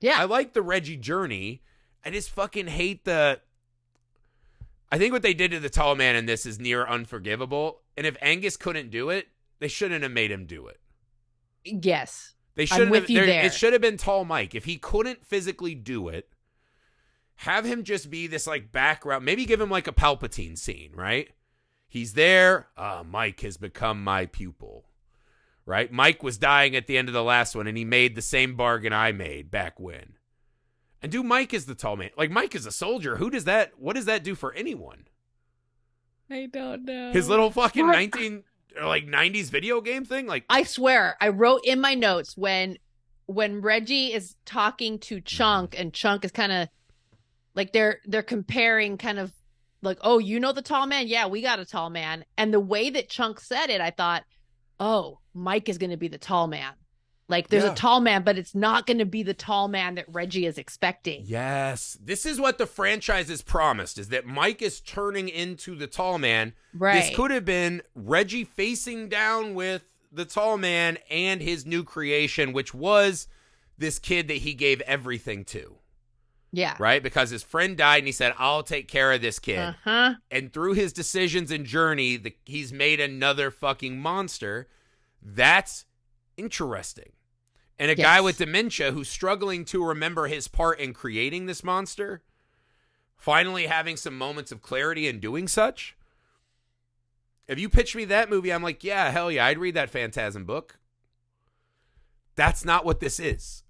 Yeah. 0.00 0.20
I 0.20 0.24
like 0.24 0.52
the 0.52 0.62
Reggie 0.62 0.96
journey. 0.96 1.62
I 2.04 2.10
just 2.10 2.30
fucking 2.30 2.66
hate 2.68 3.04
the. 3.04 3.40
I 4.92 4.98
think 4.98 5.12
what 5.12 5.22
they 5.22 5.34
did 5.34 5.50
to 5.50 5.58
the 5.60 5.68
tall 5.70 5.94
man 5.96 6.14
in 6.14 6.26
this 6.26 6.46
is 6.46 6.60
near 6.60 6.86
unforgivable. 6.86 7.80
And 7.96 8.06
if 8.06 8.16
Angus 8.22 8.56
couldn't 8.56 8.90
do 8.90 9.10
it, 9.10 9.28
they 9.58 9.68
shouldn't 9.68 10.02
have 10.02 10.12
made 10.12 10.30
him 10.30 10.46
do 10.46 10.66
it. 10.68 10.78
yes. 11.64 12.34
They 12.54 12.62
with 12.64 13.02
have. 13.02 13.10
you 13.10 13.16
there- 13.18 13.26
there. 13.26 13.44
It 13.44 13.52
should 13.54 13.72
have 13.74 13.82
been 13.82 13.98
tall 13.98 14.24
Mike. 14.24 14.54
If 14.54 14.64
he 14.64 14.78
couldn't 14.78 15.26
physically 15.26 15.74
do 15.74 16.08
it, 16.08 16.30
have 17.40 17.66
him 17.66 17.84
just 17.84 18.08
be 18.08 18.26
this 18.28 18.46
like 18.46 18.72
background. 18.72 19.24
Maybe 19.26 19.44
give 19.44 19.60
him 19.60 19.68
like 19.70 19.86
a 19.86 19.92
Palpatine 19.92 20.56
scene, 20.56 20.92
right? 20.94 21.28
He's 21.88 22.14
there. 22.14 22.68
Uh, 22.76 23.02
Mike 23.06 23.40
has 23.40 23.56
become 23.56 24.02
my 24.02 24.26
pupil. 24.26 24.84
Right? 25.64 25.90
Mike 25.90 26.22
was 26.22 26.38
dying 26.38 26.76
at 26.76 26.86
the 26.86 26.96
end 26.96 27.08
of 27.08 27.14
the 27.14 27.24
last 27.24 27.56
one, 27.56 27.66
and 27.66 27.76
he 27.76 27.84
made 27.84 28.14
the 28.14 28.22
same 28.22 28.54
bargain 28.54 28.92
I 28.92 29.10
made 29.12 29.50
back 29.50 29.80
when. 29.80 30.14
And 31.02 31.10
do 31.10 31.22
Mike 31.22 31.52
is 31.52 31.66
the 31.66 31.74
tall 31.74 31.96
man. 31.96 32.10
Like 32.16 32.30
Mike 32.30 32.54
is 32.54 32.66
a 32.66 32.72
soldier. 32.72 33.16
Who 33.16 33.30
does 33.30 33.44
that? 33.44 33.72
What 33.78 33.96
does 33.96 34.04
that 34.06 34.22
do 34.24 34.34
for 34.34 34.52
anyone? 34.54 35.06
I 36.30 36.46
don't 36.46 36.84
know. 36.84 37.12
His 37.12 37.28
little 37.28 37.50
fucking 37.50 37.86
What? 37.86 37.92
nineteen 37.92 38.44
or 38.76 38.86
like 38.86 39.06
nineties 39.06 39.50
video 39.50 39.80
game 39.80 40.04
thing. 40.04 40.26
Like 40.26 40.44
I 40.48 40.62
swear, 40.64 41.16
I 41.20 41.28
wrote 41.28 41.62
in 41.64 41.80
my 41.80 41.94
notes 41.94 42.36
when 42.36 42.78
when 43.26 43.60
Reggie 43.60 44.12
is 44.12 44.36
talking 44.44 44.98
to 45.00 45.20
Chunk 45.20 45.78
and 45.78 45.92
Chunk 45.92 46.24
is 46.24 46.30
kind 46.32 46.52
of 46.52 46.68
like 47.54 47.72
they're 47.72 48.00
they're 48.06 48.22
comparing 48.22 48.98
kind 48.98 49.18
of 49.18 49.32
like, 49.82 49.98
"Oh, 50.02 50.18
you 50.18 50.40
know 50.40 50.52
the 50.52 50.62
tall 50.62 50.86
man? 50.86 51.08
Yeah, 51.08 51.26
we 51.26 51.42
got 51.42 51.58
a 51.60 51.64
tall 51.64 51.90
man." 51.90 52.24
And 52.36 52.52
the 52.52 52.60
way 52.60 52.90
that 52.90 53.08
Chunk 53.08 53.40
said 53.40 53.70
it, 53.70 53.80
I 53.80 53.90
thought, 53.90 54.24
"Oh, 54.80 55.20
Mike 55.34 55.68
is 55.68 55.78
going 55.78 55.90
to 55.90 55.96
be 55.96 56.08
the 56.08 56.18
tall 56.18 56.46
man." 56.46 56.72
Like 57.28 57.48
there's 57.48 57.64
Yeah. 57.64 57.72
a 57.72 57.76
tall 57.76 58.00
man, 58.00 58.22
but 58.22 58.38
it's 58.38 58.54
not 58.54 58.86
going 58.86 58.98
to 58.98 59.04
be 59.04 59.24
the 59.24 59.34
tall 59.34 59.66
man 59.66 59.96
that 59.96 60.04
Reggie 60.08 60.46
is 60.46 60.58
expecting. 60.58 61.24
Yes. 61.26 61.98
This 62.00 62.24
is 62.24 62.38
what 62.40 62.56
the 62.58 62.66
franchise 62.66 63.28
is 63.30 63.42
promised 63.42 63.98
is 63.98 64.10
that 64.10 64.26
Mike 64.26 64.62
is 64.62 64.80
turning 64.80 65.28
into 65.28 65.74
the 65.74 65.88
tall 65.88 66.18
man. 66.18 66.52
Right. 66.72 67.00
This 67.02 67.16
could 67.16 67.32
have 67.32 67.44
been 67.44 67.82
Reggie 67.96 68.44
facing 68.44 69.08
down 69.08 69.54
with 69.54 69.82
the 70.12 70.24
tall 70.24 70.56
man 70.56 70.98
and 71.10 71.42
his 71.42 71.66
new 71.66 71.82
creation, 71.82 72.52
which 72.52 72.72
was 72.72 73.26
this 73.76 73.98
kid 73.98 74.28
that 74.28 74.38
he 74.38 74.54
gave 74.54 74.80
everything 74.82 75.44
to, 75.46 75.78
Yeah. 76.56 76.74
right? 76.78 77.02
Because 77.02 77.28
his 77.28 77.42
friend 77.42 77.76
died 77.76 77.98
and 77.98 78.06
he 78.06 78.12
said, 78.12 78.32
I'll 78.38 78.62
take 78.62 78.88
care 78.88 79.12
of 79.12 79.20
this 79.20 79.38
kid. 79.38 79.58
Uh 79.58 79.72
huh. 79.84 80.14
And 80.30 80.50
through 80.50 80.72
his 80.72 80.90
decisions 80.94 81.50
and 81.50 81.66
journey, 81.66 82.16
the, 82.16 82.34
he's 82.46 82.72
made 82.72 82.98
another 82.98 83.50
fucking 83.50 84.00
monster. 84.00 84.66
That's 85.20 85.84
interesting. 86.38 87.12
And 87.78 87.90
a 87.90 87.94
guy 87.94 88.22
with 88.22 88.38
dementia 88.38 88.92
who's 88.92 89.10
struggling 89.10 89.66
to 89.66 89.84
remember 89.84 90.28
his 90.28 90.48
part 90.48 90.80
in 90.80 90.94
creating 90.94 91.44
this 91.44 91.62
monster, 91.62 92.22
finally 93.18 93.66
having 93.66 93.98
some 93.98 94.16
moments 94.16 94.50
of 94.50 94.62
clarity 94.62 95.06
and 95.06 95.20
doing 95.20 95.46
such. 95.48 95.94
If 97.46 97.58
you 97.58 97.68
pitch 97.68 97.94
me 97.94 98.06
that 98.06 98.30
movie, 98.30 98.50
I'm 98.50 98.62
like, 98.62 98.82
yeah, 98.82 99.10
hell 99.10 99.30
yeah, 99.30 99.44
I'd 99.44 99.58
read 99.58 99.74
that 99.74 99.90
Phantasm 99.90 100.46
book. 100.46 100.78
That's 102.34 102.64
not 102.64 102.86
what 102.86 103.00
this 103.00 103.20
is. 103.20 103.62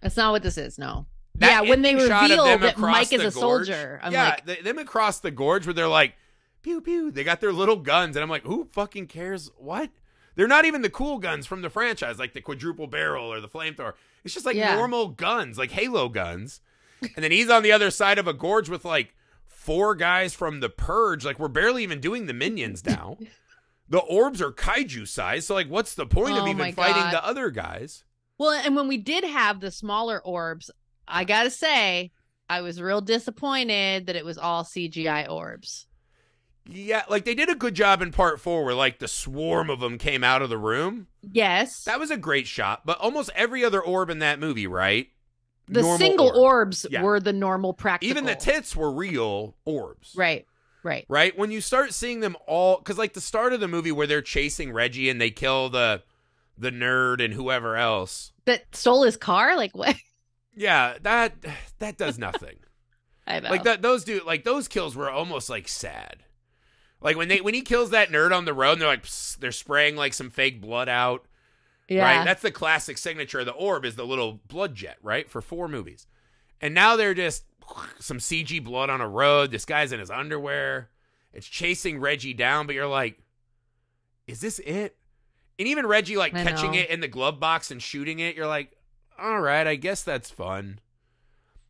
That's 0.00 0.16
not 0.16 0.30
what 0.30 0.44
this 0.44 0.56
is. 0.56 0.78
No. 0.78 1.06
Yeah. 1.40 1.60
When 1.62 1.82
they 1.82 1.94
of 1.94 2.02
reveal 2.02 2.58
that 2.58 2.78
Mike 2.78 3.12
is 3.12 3.20
a 3.20 3.24
gorge- 3.24 3.34
soldier, 3.34 4.00
I'm 4.02 4.12
yeah, 4.12 4.28
like, 4.30 4.46
th- 4.46 4.64
them 4.64 4.78
across 4.78 5.20
the 5.20 5.30
gorge 5.30 5.66
where 5.66 5.74
they're 5.74 5.88
like, 5.88 6.14
pew 6.62 6.80
pew. 6.80 7.10
They 7.10 7.24
got 7.24 7.40
their 7.40 7.52
little 7.52 7.76
guns, 7.76 8.16
and 8.16 8.22
I'm 8.22 8.30
like, 8.30 8.42
who 8.44 8.64
fucking 8.72 9.06
cares? 9.06 9.50
What? 9.58 9.90
They're 10.34 10.48
not 10.48 10.64
even 10.64 10.82
the 10.82 10.90
cool 10.90 11.18
guns 11.18 11.46
from 11.46 11.62
the 11.62 11.70
franchise, 11.70 12.18
like 12.18 12.32
the 12.32 12.40
quadruple 12.40 12.86
barrel 12.86 13.32
or 13.32 13.40
the 13.40 13.48
flamethrower. 13.48 13.94
It's 14.24 14.34
just 14.34 14.46
like 14.46 14.56
Yeah. 14.56 14.76
normal 14.76 15.08
guns, 15.08 15.58
like 15.58 15.70
Halo 15.72 16.08
guns. 16.08 16.60
And 17.14 17.24
then 17.24 17.30
he's 17.32 17.50
on 17.50 17.62
the 17.62 17.72
other 17.72 17.90
side 17.90 18.18
of 18.18 18.26
a 18.28 18.32
gorge 18.32 18.68
with 18.68 18.84
like 18.84 19.14
four 19.46 19.94
guys 19.94 20.34
from 20.34 20.60
the 20.60 20.68
Purge. 20.68 21.24
Like 21.24 21.38
we're 21.38 21.48
barely 21.48 21.82
even 21.82 22.00
doing 22.00 22.26
the 22.26 22.32
minions 22.34 22.84
now. 22.84 23.18
the 23.88 23.98
orbs 23.98 24.40
are 24.42 24.52
kaiju 24.52 25.08
size, 25.08 25.46
so 25.46 25.54
like, 25.54 25.68
what's 25.68 25.94
the 25.94 26.06
point 26.06 26.36
of 26.36 26.44
Oh 26.44 26.48
even 26.48 26.72
fighting 26.72 27.02
God. 27.02 27.12
the 27.14 27.24
other 27.24 27.50
guys? 27.50 28.04
well, 28.38 28.50
and 28.52 28.76
when 28.76 28.86
we 28.86 28.96
did 28.98 29.24
have 29.24 29.58
the 29.60 29.70
smaller 29.72 30.20
orbs, 30.24 30.70
I 31.08 31.24
gotta 31.24 31.50
say, 31.50 32.12
I 32.48 32.60
was 32.60 32.80
real 32.80 33.00
disappointed 33.00 34.06
that 34.06 34.16
it 34.16 34.24
was 34.24 34.38
all 34.38 34.64
CGI 34.64 35.28
orbs. 35.30 35.86
Yeah, 36.70 37.04
like 37.08 37.24
they 37.24 37.34
did 37.34 37.48
a 37.48 37.54
good 37.54 37.74
job 37.74 38.02
in 38.02 38.12
part 38.12 38.40
four 38.40 38.64
where 38.64 38.74
like 38.74 38.98
the 38.98 39.08
swarm 39.08 39.70
of 39.70 39.80
them 39.80 39.96
came 39.96 40.22
out 40.22 40.42
of 40.42 40.50
the 40.50 40.58
room. 40.58 41.06
Yes. 41.22 41.84
That 41.84 41.98
was 41.98 42.10
a 42.10 42.16
great 42.18 42.46
shot, 42.46 42.84
but 42.84 42.98
almost 42.98 43.30
every 43.34 43.64
other 43.64 43.80
orb 43.82 44.10
in 44.10 44.18
that 44.20 44.38
movie, 44.38 44.66
right? 44.66 45.08
the 45.70 45.82
Normal 45.82 45.98
single 45.98 46.26
orb. 46.28 46.36
orbs 46.36 46.86
Yeah. 46.90 47.02
were 47.02 47.20
the 47.20 47.32
normal 47.32 47.74
practical. 47.74 48.10
Even 48.10 48.24
the 48.24 48.34
tits 48.34 48.74
were 48.74 48.90
real 48.90 49.54
orbs. 49.66 50.14
Right. 50.16 50.46
Right. 50.82 51.04
Right? 51.10 51.36
When 51.36 51.50
you 51.50 51.60
start 51.60 51.92
seeing 51.92 52.20
them 52.20 52.36
all 52.46 52.80
cuz 52.80 52.96
like 52.96 53.12
the 53.12 53.20
start 53.20 53.52
of 53.52 53.60
the 53.60 53.68
movie 53.68 53.92
where 53.92 54.06
they're 54.06 54.22
chasing 54.22 54.72
Reggie 54.72 55.10
and 55.10 55.20
they 55.20 55.30
kill 55.30 55.68
the 55.68 56.02
the 56.56 56.70
nerd 56.70 57.22
and 57.22 57.34
whoever 57.34 57.76
else. 57.76 58.32
That 58.46 58.74
stole 58.74 59.02
his 59.02 59.16
car. 59.18 59.56
Like 59.56 59.76
what? 59.76 59.94
Yeah, 60.58 60.94
that 61.02 61.34
that 61.78 61.96
does 61.96 62.18
nothing. 62.18 62.56
I 63.26 63.40
know. 63.40 63.50
like 63.50 63.62
that 63.64 63.82
those 63.82 64.04
do 64.04 64.20
like 64.26 64.44
those 64.44 64.68
kills 64.68 64.96
were 64.96 65.10
almost 65.10 65.48
like 65.48 65.68
sad. 65.68 66.24
Like 67.00 67.16
when 67.16 67.28
they 67.28 67.40
when 67.40 67.54
he 67.54 67.60
kills 67.60 67.90
that 67.90 68.10
nerd 68.10 68.36
on 68.36 68.44
the 68.44 68.54
road 68.54 68.72
and 68.72 68.80
they're 68.80 68.88
like 68.88 69.06
they're 69.38 69.52
spraying 69.52 69.96
like 69.96 70.14
some 70.14 70.30
fake 70.30 70.60
blood 70.60 70.88
out. 70.88 71.26
yeah. 71.88 72.02
right? 72.02 72.24
That's 72.24 72.42
the 72.42 72.50
classic 72.50 72.98
signature 72.98 73.40
of 73.40 73.46
the 73.46 73.52
orb 73.52 73.84
is 73.84 73.94
the 73.94 74.06
little 74.06 74.40
blood 74.48 74.74
jet, 74.74 74.98
right? 75.02 75.30
For 75.30 75.40
four 75.40 75.68
movies. 75.68 76.06
And 76.60 76.74
now 76.74 76.96
they're 76.96 77.14
just 77.14 77.44
some 78.00 78.18
CG 78.18 78.64
blood 78.64 78.90
on 78.90 79.00
a 79.00 79.08
road. 79.08 79.52
This 79.52 79.64
guy's 79.64 79.92
in 79.92 80.00
his 80.00 80.10
underwear. 80.10 80.90
It's 81.32 81.46
chasing 81.46 82.00
Reggie 82.00 82.34
down, 82.34 82.66
but 82.66 82.74
you're 82.74 82.88
like, 82.88 83.20
is 84.26 84.40
this 84.40 84.58
it? 84.60 84.96
And 85.58 85.68
even 85.68 85.86
Reggie 85.86 86.16
like 86.16 86.34
I 86.34 86.42
catching 86.42 86.72
know. 86.72 86.78
it 86.78 86.90
in 86.90 87.00
the 87.00 87.08
glove 87.08 87.38
box 87.38 87.70
and 87.70 87.80
shooting 87.80 88.18
it, 88.18 88.34
you're 88.34 88.46
like, 88.46 88.72
all 89.18 89.40
right, 89.40 89.66
I 89.66 89.74
guess 89.76 90.02
that's 90.02 90.30
fun. 90.30 90.80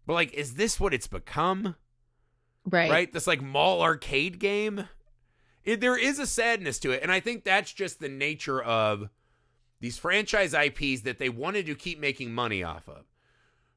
But 0.06 0.14
like, 0.14 0.32
is 0.34 0.54
this 0.54 0.78
what 0.80 0.94
it's 0.94 1.06
become? 1.06 1.76
right. 2.70 2.90
right? 2.90 3.12
This 3.12 3.26
like 3.26 3.40
mall 3.42 3.82
arcade 3.82 4.38
game. 4.38 4.88
It, 5.64 5.80
there 5.80 5.98
is 5.98 6.18
a 6.18 6.26
sadness 6.26 6.78
to 6.80 6.92
it, 6.92 7.02
and 7.02 7.12
I 7.12 7.20
think 7.20 7.44
that's 7.44 7.72
just 7.72 8.00
the 8.00 8.08
nature 8.08 8.62
of 8.62 9.11
these 9.80 9.98
franchise 9.98 10.54
IPs 10.54 11.02
that 11.02 11.18
they 11.18 11.28
wanted 11.28 11.66
to 11.66 11.74
keep 11.74 11.98
making 12.00 12.32
money 12.32 12.62
off 12.62 12.88
of. 12.88 13.04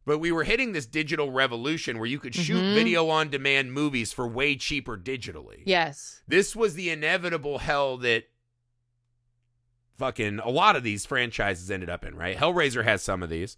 But 0.05 0.17
we 0.19 0.31
were 0.31 0.45
hitting 0.45 0.71
this 0.71 0.88
digital 0.88 1.31
revolution 1.31 1.97
where 1.99 2.07
you 2.07 2.17
could 2.17 2.34
shoot 2.34 2.63
Mhm. 2.63 2.73
video 2.73 3.10
on 3.10 3.29
demand 3.29 3.71
movies 3.73 4.12
for 4.12 4.27
way 4.27 4.55
cheaper 4.55 4.97
digitally. 4.97 5.62
Yes. 5.65 6.23
This 6.27 6.55
was 6.55 6.73
the 6.73 6.89
inevitable 6.89 7.60
hell 7.60 7.97
that 7.97 8.23
fucking 10.01 10.39
a 10.39 10.49
lot 10.49 10.75
of 10.75 10.83
these 10.83 11.05
franchises 11.05 11.71
ended 11.71 11.89
up 11.89 12.03
in, 12.03 12.15
right? 12.15 12.35
Hellraiser 12.35 12.83
has 12.83 13.01
some 13.01 13.23
of 13.23 13.29
these. 13.29 13.55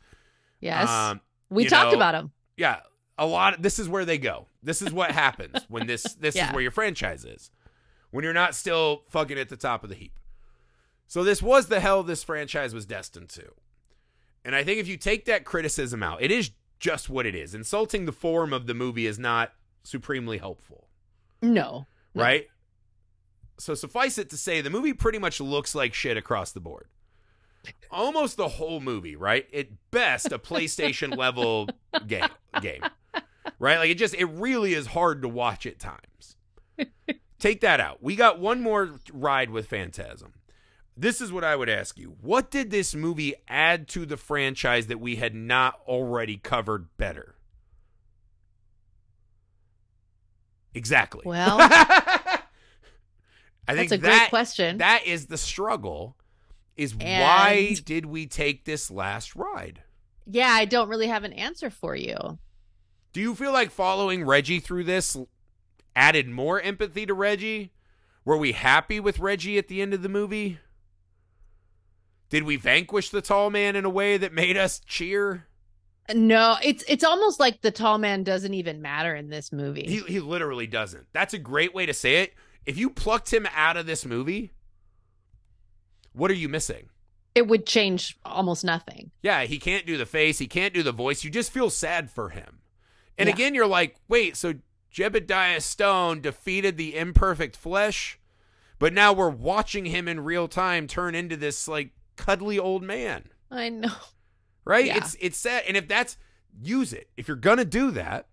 Yes. 0.59 0.89
Um, 0.89 1.21
we 1.49 1.65
talked 1.65 1.91
know, 1.91 1.97
about 1.97 2.11
them. 2.13 2.31
yeah 2.57 2.79
a 3.17 3.25
lot 3.25 3.53
of, 3.55 3.61
this 3.61 3.79
is 3.79 3.87
where 3.87 4.05
they 4.05 4.17
go 4.17 4.47
this 4.61 4.81
is 4.81 4.91
what 4.91 5.11
happens 5.11 5.63
when 5.69 5.87
this 5.87 6.03
this 6.15 6.35
is 6.35 6.49
where 6.51 6.61
your 6.61 6.71
franchise 6.71 7.25
is 7.25 7.51
when 8.11 8.23
you're 8.23 8.33
not 8.33 8.55
still 8.55 9.03
fucking 9.09 9.37
at 9.37 9.49
the 9.49 9.57
top 9.57 9.83
of 9.83 9.89
the 9.89 9.95
heap 9.95 10.19
so 11.07 11.23
this 11.23 11.41
was 11.41 11.67
the 11.67 11.79
hell 11.79 12.03
this 12.03 12.23
franchise 12.23 12.73
was 12.73 12.85
destined 12.85 13.29
to 13.29 13.51
and 14.43 14.55
i 14.55 14.63
think 14.63 14.79
if 14.79 14.87
you 14.87 14.97
take 14.97 15.25
that 15.25 15.45
criticism 15.45 16.01
out 16.01 16.21
it 16.21 16.31
is 16.31 16.51
just 16.79 17.09
what 17.09 17.25
it 17.25 17.35
is 17.35 17.53
insulting 17.53 18.05
the 18.05 18.11
form 18.11 18.51
of 18.51 18.67
the 18.67 18.73
movie 18.73 19.05
is 19.05 19.17
not 19.17 19.53
supremely 19.83 20.37
helpful. 20.37 20.87
No. 21.41 21.87
right 22.13 22.47
so 23.57 23.73
suffice 23.73 24.17
it 24.17 24.29
to 24.29 24.37
say 24.37 24.61
the 24.61 24.69
movie 24.69 24.93
pretty 24.93 25.19
much 25.19 25.39
looks 25.39 25.75
like 25.75 25.93
shit 25.93 26.17
across 26.17 26.51
the 26.51 26.59
board. 26.59 26.87
Almost 27.91 28.37
the 28.37 28.47
whole 28.47 28.79
movie 28.79 29.15
right? 29.15 29.47
At 29.53 29.67
best 29.91 30.31
a 30.31 30.39
playstation 30.39 31.15
level 31.17 31.69
game 32.07 32.27
game 32.61 32.81
right? 33.59 33.79
Like 33.79 33.89
it 33.89 33.97
just 33.97 34.15
it 34.15 34.25
really 34.25 34.73
is 34.73 34.87
hard 34.87 35.21
to 35.21 35.27
watch 35.27 35.65
at 35.65 35.79
times. 35.79 36.35
Take 37.39 37.61
that 37.61 37.79
out. 37.79 38.01
We 38.01 38.15
got 38.15 38.39
one 38.39 38.61
more 38.61 38.99
ride 39.11 39.49
with 39.49 39.67
phantasm. 39.67 40.33
This 40.95 41.21
is 41.21 41.31
what 41.31 41.43
i 41.43 41.55
would 41.55 41.69
ask 41.69 41.97
you. 41.97 42.15
What 42.21 42.51
did 42.51 42.69
this 42.69 42.93
movie 42.93 43.33
add 43.47 43.87
to 43.89 44.05
the 44.05 44.17
franchise 44.17 44.87
that 44.87 44.99
we 44.99 45.15
had 45.15 45.33
not 45.33 45.79
already 45.87 46.37
covered 46.37 46.95
better? 46.97 47.35
Exactly. 50.75 51.23
Well, 51.25 51.57
I 53.67 53.75
think 53.75 53.89
That's 53.89 54.01
a 54.01 54.17
great 54.17 54.29
question. 54.29 54.77
That 54.79 55.05
is 55.05 55.27
the 55.27 55.37
struggle. 55.37 56.17
Is 56.75 56.93
And- 56.99 57.21
why 57.21 57.75
did 57.85 58.05
we 58.05 58.25
take 58.25 58.65
this 58.65 58.89
last 58.91 59.35
ride? 59.35 59.83
yeah, 60.25 60.49
I 60.49 60.65
don't 60.65 60.89
really 60.89 61.07
have 61.07 61.23
an 61.23 61.33
answer 61.33 61.69
for 61.69 61.95
you. 61.95 62.39
Do 63.11 63.21
you 63.21 63.35
feel 63.35 63.51
like 63.51 63.69
following 63.71 64.23
Reggie 64.25 64.59
through 64.59 64.85
this 64.85 65.15
added 65.95 66.27
more 66.27 66.59
empathy 66.61 67.05
to 67.05 67.13
Reggie? 67.13 67.71
Were 68.25 68.37
we 68.37 68.53
happy 68.53 68.99
with 68.99 69.19
Reggie 69.19 69.57
at 69.57 69.67
the 69.67 69.81
end 69.81 69.93
of 69.93 70.01
the 70.01 70.09
movie? 70.09 70.59
Did 72.29 72.43
we 72.43 72.55
vanquish 72.55 73.09
the 73.09 73.21
tall 73.21 73.49
man 73.49 73.75
in 73.75 73.85
a 73.85 73.89
way 73.89 74.17
that 74.17 74.33
made 74.33 74.57
us 74.57 74.79
cheer? 74.79 75.45
No, 76.13 76.57
it's 76.63 76.83
it's 76.87 77.03
almost 77.03 77.39
like 77.39 77.61
the 77.61 77.71
tall 77.71 77.97
man 77.97 78.23
doesn't 78.23 78.53
even 78.53 78.81
matter 78.81 79.15
in 79.15 79.29
this 79.29 79.51
movie. 79.51 79.85
He 79.87 79.99
he 79.99 80.19
literally 80.19 80.67
doesn't. 80.67 81.05
That's 81.13 81.33
a 81.33 81.37
great 81.39 81.73
way 81.75 81.85
to 81.85 81.93
say 81.93 82.23
it. 82.23 82.33
If 82.65 82.77
you 82.77 82.89
plucked 82.89 83.33
him 83.33 83.47
out 83.55 83.77
of 83.77 83.85
this 83.85 84.05
movie, 84.05 84.53
what 86.13 86.31
are 86.31 86.35
you 86.35 86.49
missing? 86.49 86.89
it 87.35 87.47
would 87.47 87.65
change 87.65 88.15
almost 88.23 88.63
nothing. 88.63 89.09
Yeah, 89.23 89.45
he 89.45 89.57
can't 89.57 89.87
do 89.87 89.97
the 89.97 90.05
face, 90.05 90.37
he 90.37 90.45
can't 90.45 90.71
do 90.71 90.83
the 90.83 90.91
voice. 90.91 91.23
You 91.23 91.31
just 91.31 91.49
feel 91.51 91.71
sad 91.71 92.11
for 92.11 92.29
him. 92.29 92.59
And 93.17 93.27
Yeah. 93.27 93.33
again, 93.33 93.55
you're 93.55 93.65
like, 93.65 93.95
wait, 94.07 94.37
so 94.37 94.53
Jebediah 94.93 95.59
Stone 95.59 96.21
defeated 96.21 96.77
the 96.77 96.95
imperfect 96.95 97.55
flesh, 97.57 98.19
but 98.77 98.93
now 98.93 99.13
we're 99.13 99.31
watching 99.31 99.85
him 99.85 100.07
in 100.07 100.19
real 100.19 100.47
time 100.47 100.85
turn 100.85 101.15
into 101.15 101.35
this 101.35 101.67
like 101.67 101.89
cuddly 102.17 102.59
old 102.59 102.83
man. 102.83 103.29
I 103.49 103.69
know. 103.69 103.89
Right? 104.63 104.85
Yeah. 104.85 104.97
It's 104.97 105.17
it's 105.19 105.37
sad. 105.39 105.63
And 105.67 105.75
if 105.75 105.87
that's 105.87 106.17
use 106.61 106.93
it. 106.93 107.09
If 107.17 107.27
you're 107.27 107.35
gonna 107.35 107.65
do 107.65 107.89
that, 107.91 108.27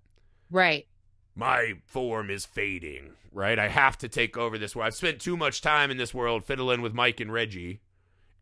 Right. 0.50 0.86
My 1.34 1.74
form 1.86 2.30
is 2.30 2.44
fading. 2.46 3.12
Right? 3.32 3.58
I 3.60 3.68
have 3.68 3.96
to 3.98 4.08
take 4.08 4.36
over 4.36 4.58
this 4.58 4.74
world. 4.74 4.88
I've 4.88 4.94
spent 4.94 5.20
too 5.20 5.36
much 5.36 5.60
time 5.62 5.90
in 5.92 5.96
this 5.98 6.12
world 6.12 6.44
fiddling 6.44 6.82
with 6.82 6.92
Mike 6.94 7.20
and 7.20 7.32
Reggie, 7.32 7.80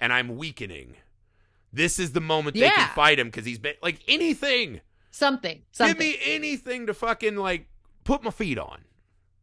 and 0.01 0.13
I'm 0.15 0.37
weakening. 0.39 0.95
This 1.71 1.99
is 1.99 2.13
the 2.13 2.23
moment 2.23 2.57
they 2.57 2.71
can 2.71 2.89
fight 2.95 3.19
him 3.19 3.29
because 3.29 3.45
he's 3.45 3.59
been 3.59 3.75
like 3.83 4.01
anything. 4.09 4.81
Something. 5.11 5.63
Something. 5.73 5.95
Give 5.95 5.99
me 5.99 6.17
anything 6.25 6.87
to 6.87 6.95
fucking 6.95 7.37
like 7.37 7.67
put 8.05 8.23
my 8.23 8.31
feet 8.31 8.59
on. 8.59 8.81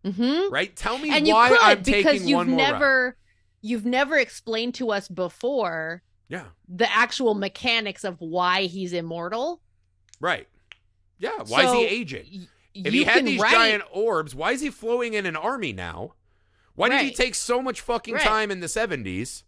mm-hmm. 0.04 0.52
Right? 0.52 0.76
Tell 0.76 0.98
me 0.98 1.16
And 1.16 1.28
you 1.28 1.36
why 1.36 1.50
could 1.50 1.60
I'm 1.62 1.78
because 1.84 2.04
taking 2.04 2.28
you've 2.28 2.38
one 2.38 2.48
more 2.50 2.58
never 2.58 3.06
ride. 3.06 3.14
you've 3.62 3.86
never 3.86 4.18
explained 4.18 4.74
to 4.76 4.90
us 4.90 5.08
before 5.08 6.02
Yeah. 6.28 6.46
the 6.68 6.92
actual 6.92 7.36
mechanics 7.36 8.04
of 8.04 8.16
why 8.20 8.64
he's 8.64 8.94
immortal. 8.94 9.62
Right. 10.20 10.48
Yeah. 11.20 11.44
Why 11.46 11.66
is 11.66 11.74
he 11.74 11.86
aging? 11.86 12.48
If 12.84 12.94
you 12.94 13.00
he 13.02 13.04
had 13.06 13.26
these 13.26 13.40
write- 13.40 13.52
giant 13.52 13.84
orbs, 13.92 14.36
why 14.36 14.52
is 14.52 14.62
he 14.62 14.70
flowing 14.70 15.14
in 15.14 15.26
an 15.26 15.36
army 15.36 15.72
now? 15.74 16.14
Why 16.76 16.90
did 16.90 17.02
he 17.02 17.12
take 17.12 17.36
so 17.36 17.62
much 17.62 17.80
fucking 17.82 18.16
Right. 18.16 18.24
time 18.24 18.52
in 18.52 18.60
the 18.60 18.68
70s 18.68 19.44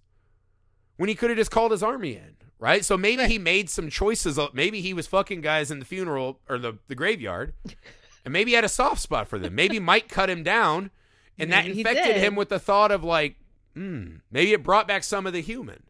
when 0.96 1.10
he 1.10 1.16
could 1.16 1.30
have 1.30 1.38
just 1.38 1.52
called 1.52 1.72
his 1.72 1.84
army 1.84 2.14
in, 2.16 2.38
right? 2.58 2.86
So 2.86 2.96
maybe 2.98 3.24
Right. 3.24 3.32
he 3.32 3.38
made 3.38 3.70
some 3.70 3.90
choices. 3.90 4.40
Maybe 4.54 4.80
he 4.82 4.94
was 4.94 5.08
fucking 5.08 5.42
guys 5.42 5.70
in 5.70 5.80
the 5.80 5.86
funeral 5.86 6.40
or 6.48 6.58
the, 6.58 6.78
the 6.88 6.96
graveyard, 6.96 7.54
and 8.24 8.32
maybe 8.32 8.52
he 8.52 8.56
had 8.56 8.64
a 8.64 8.70
soft 8.70 9.02
spot 9.02 9.28
for 9.28 9.38
them. 9.38 9.56
Maybe 9.56 9.78
Mike 9.80 10.08
cut 10.08 10.30
him 10.30 10.42
down, 10.44 10.90
and 11.38 11.52
that 11.52 11.66
Maybe 11.66 11.74
he 11.76 11.80
infected 11.82 12.16
him 12.16 12.36
with 12.36 12.48
the 12.50 12.60
thought 12.60 12.92
of 12.94 13.04
like, 13.04 13.36
hmm, 13.74 14.16
maybe 14.32 14.54
it 14.54 14.64
brought 14.64 14.88
back 14.88 15.04
some 15.04 15.28
of 15.28 15.34
the 15.34 15.42
human. 15.42 15.84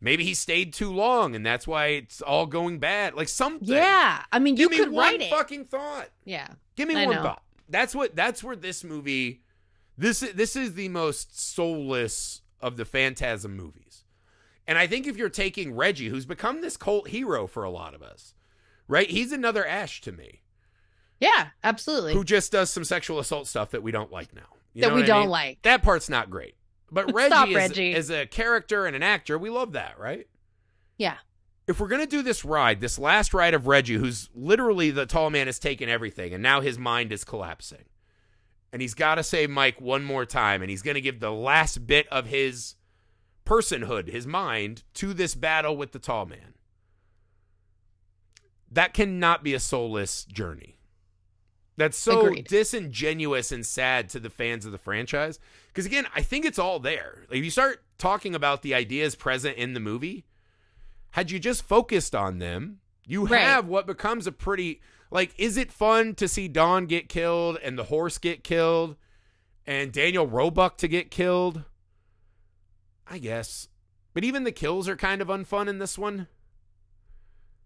Maybe 0.00 0.24
he 0.24 0.34
stayed 0.34 0.72
too 0.72 0.90
long, 0.92 1.36
and 1.36 1.46
that's 1.46 1.64
why 1.66 1.86
it's 1.88 2.20
all 2.20 2.46
going 2.46 2.78
bad. 2.80 3.14
Like 3.14 3.28
something. 3.28 3.68
Yeah. 3.68 4.24
I 4.32 4.38
mean, 4.40 4.56
you 4.56 4.68
Give 4.68 4.70
me 4.70 4.76
could 4.78 4.90
one 4.90 5.04
write 5.12 5.20
it. 5.22 5.30
fucking 5.30 5.66
thought. 5.66 6.08
Yeah. 6.24 6.48
Give 6.76 6.88
me 6.88 6.96
I 6.96 7.06
one 7.06 7.16
know. 7.16 7.22
thought. 7.22 7.42
That's 7.68 7.94
what. 7.94 8.14
That's 8.16 8.42
where 8.42 8.56
this 8.56 8.82
movie. 8.84 9.42
This 9.98 10.20
this 10.20 10.56
is 10.56 10.74
the 10.74 10.88
most 10.88 11.38
soulless 11.38 12.40
of 12.60 12.76
the 12.76 12.84
Phantasm 12.84 13.56
movies, 13.56 14.04
and 14.66 14.78
I 14.78 14.86
think 14.86 15.06
if 15.06 15.16
you're 15.16 15.28
taking 15.28 15.74
Reggie, 15.74 16.08
who's 16.08 16.24
become 16.26 16.60
this 16.60 16.76
cult 16.76 17.08
hero 17.08 17.46
for 17.46 17.62
a 17.64 17.70
lot 17.70 17.94
of 17.94 18.02
us, 18.02 18.34
right? 18.88 19.08
He's 19.10 19.32
another 19.32 19.66
Ash 19.66 20.00
to 20.02 20.12
me, 20.12 20.40
Yeah, 21.20 21.48
absolutely. 21.62 22.14
who 22.14 22.24
just 22.24 22.52
does 22.52 22.70
some 22.70 22.84
sexual 22.84 23.18
assault 23.18 23.46
stuff 23.48 23.70
that 23.72 23.82
we 23.82 23.90
don't 23.92 24.10
like 24.12 24.34
now. 24.34 24.42
You 24.72 24.82
that 24.82 24.94
we 24.94 25.02
don't 25.02 25.22
mean? 25.22 25.30
like. 25.30 25.62
That 25.62 25.82
part's 25.82 26.08
not 26.08 26.30
great, 26.30 26.54
but 26.90 27.08
Stop, 27.10 27.14
Reggie, 27.14 27.50
is, 27.52 27.56
Reggie. 27.70 27.94
as 27.94 28.10
a 28.10 28.26
character 28.26 28.86
and 28.86 28.96
an 28.96 29.02
actor, 29.02 29.38
we 29.38 29.50
love 29.50 29.72
that, 29.72 29.98
right? 29.98 30.26
Yeah. 30.96 31.16
If 31.66 31.80
we're 31.80 31.88
gonna 31.88 32.06
do 32.06 32.22
this 32.22 32.44
ride, 32.44 32.80
this 32.80 32.98
last 32.98 33.32
ride 33.32 33.54
of 33.54 33.66
Reggie, 33.66 33.94
who's 33.94 34.28
literally 34.34 34.90
the 34.90 35.06
tall 35.06 35.30
man 35.30 35.46
has 35.46 35.58
taken 35.58 35.88
everything, 35.88 36.32
and 36.34 36.42
now 36.42 36.60
his 36.60 36.78
mind 36.78 37.12
is 37.12 37.24
collapsing, 37.24 37.84
and 38.72 38.82
he's 38.82 38.94
got 38.94 39.16
to 39.16 39.22
save 39.22 39.50
Mike 39.50 39.80
one 39.80 40.04
more 40.04 40.24
time, 40.24 40.62
and 40.62 40.70
he's 40.70 40.82
gonna 40.82 41.00
give 41.00 41.20
the 41.20 41.30
last 41.30 41.86
bit 41.86 42.08
of 42.08 42.26
his 42.26 42.74
personhood, 43.44 44.08
his 44.08 44.26
mind, 44.26 44.82
to 44.94 45.12
this 45.12 45.34
battle 45.34 45.76
with 45.76 45.92
the 45.92 45.98
tall 45.98 46.26
man. 46.26 46.54
That 48.70 48.94
cannot 48.94 49.44
be 49.44 49.54
a 49.54 49.60
soulless 49.60 50.24
journey. 50.24 50.78
That's 51.76 51.96
so 51.96 52.26
Agreed. 52.26 52.48
disingenuous 52.48 53.50
and 53.50 53.64
sad 53.64 54.08
to 54.10 54.20
the 54.20 54.30
fans 54.30 54.66
of 54.66 54.72
the 54.72 54.78
franchise. 54.78 55.38
Because 55.68 55.86
again, 55.86 56.06
I 56.14 56.22
think 56.22 56.44
it's 56.44 56.58
all 56.58 56.78
there. 56.78 57.24
Like, 57.28 57.38
if 57.38 57.44
you 57.44 57.50
start 57.50 57.82
talking 57.98 58.34
about 58.34 58.62
the 58.62 58.74
ideas 58.74 59.14
present 59.14 59.56
in 59.56 59.72
the 59.72 59.80
movie, 59.80 60.24
had 61.12 61.30
you 61.30 61.38
just 61.38 61.62
focused 61.62 62.14
on 62.14 62.38
them, 62.38 62.80
you 63.06 63.26
Right. 63.26 63.40
have 63.40 63.66
what 63.66 63.86
becomes 63.86 64.26
a 64.26 64.32
pretty 64.32 64.80
like. 65.10 65.32
Is 65.38 65.56
it 65.56 65.72
fun 65.72 66.14
to 66.16 66.28
see 66.28 66.48
Dawn 66.48 66.86
get 66.86 67.08
killed 67.08 67.58
and 67.62 67.78
the 67.78 67.84
horse 67.84 68.18
get 68.18 68.44
killed, 68.44 68.96
and 69.66 69.92
Daniel 69.92 70.26
Roebuck 70.26 70.76
to 70.78 70.88
get 70.88 71.10
killed? 71.10 71.64
I 73.06 73.18
guess, 73.18 73.68
but 74.14 74.24
even 74.24 74.44
the 74.44 74.52
kills 74.52 74.88
are 74.88 74.96
kind 74.96 75.20
of 75.22 75.28
unfun 75.28 75.68
in 75.68 75.78
this 75.78 75.98
one. 75.98 76.28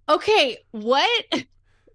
Okay, 0.08 0.58
what 0.70 1.44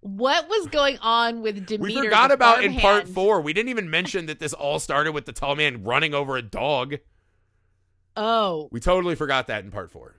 what 0.01 0.47
was 0.49 0.67
going 0.67 0.97
on 0.99 1.41
with 1.41 1.65
Demeter? 1.65 1.99
we 2.01 2.05
forgot 2.05 2.31
about 2.31 2.63
in 2.63 2.75
part 2.79 3.07
four. 3.07 3.41
We 3.41 3.53
didn't 3.53 3.69
even 3.69 3.89
mention 3.89 4.25
that 4.27 4.39
this 4.39 4.53
all 4.53 4.79
started 4.79 5.11
with 5.13 5.25
the 5.25 5.31
tall 5.33 5.55
man 5.55 5.83
running 5.83 6.13
over 6.13 6.37
a 6.37 6.41
dog. 6.41 6.97
Oh, 8.17 8.67
We 8.71 8.79
totally 8.81 9.15
forgot 9.15 9.47
that 9.47 9.63
in 9.63 9.71
part 9.71 9.89
four. 9.91 10.15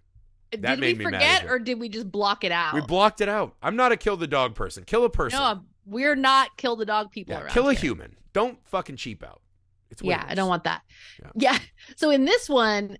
Did 0.52 0.80
made 0.80 0.98
we 0.98 1.04
forget 1.04 1.46
or 1.46 1.58
did 1.58 1.80
we 1.80 1.88
just 1.88 2.10
block 2.10 2.44
it 2.44 2.52
out? 2.52 2.74
We 2.74 2.80
blocked 2.82 3.20
it 3.20 3.28
out. 3.28 3.54
I'm 3.62 3.76
not 3.76 3.90
a 3.92 3.96
kill 3.96 4.16
the 4.16 4.26
dog 4.26 4.54
person. 4.54 4.84
Kill 4.84 5.04
a 5.04 5.10
person. 5.10 5.38
no, 5.38 5.60
we're 5.86 6.14
not 6.14 6.56
kill 6.56 6.76
the 6.76 6.84
dog 6.84 7.10
people 7.10 7.34
yeah, 7.34 7.40
around 7.42 7.50
kill 7.50 7.68
a 7.68 7.72
here. 7.74 7.80
human. 7.80 8.16
Dawn't 8.32 8.58
fucking 8.66 8.96
cheap 8.96 9.22
out. 9.24 9.40
It's 9.90 10.02
Yeah, 10.02 10.24
I 10.26 10.34
don't 10.34 10.48
want 10.48 10.64
that. 10.64 10.82
Yeah. 11.22 11.30
Yeah. 11.52 11.58
So 11.96 12.10
in 12.10 12.24
this 12.24 12.48
one, 12.48 12.98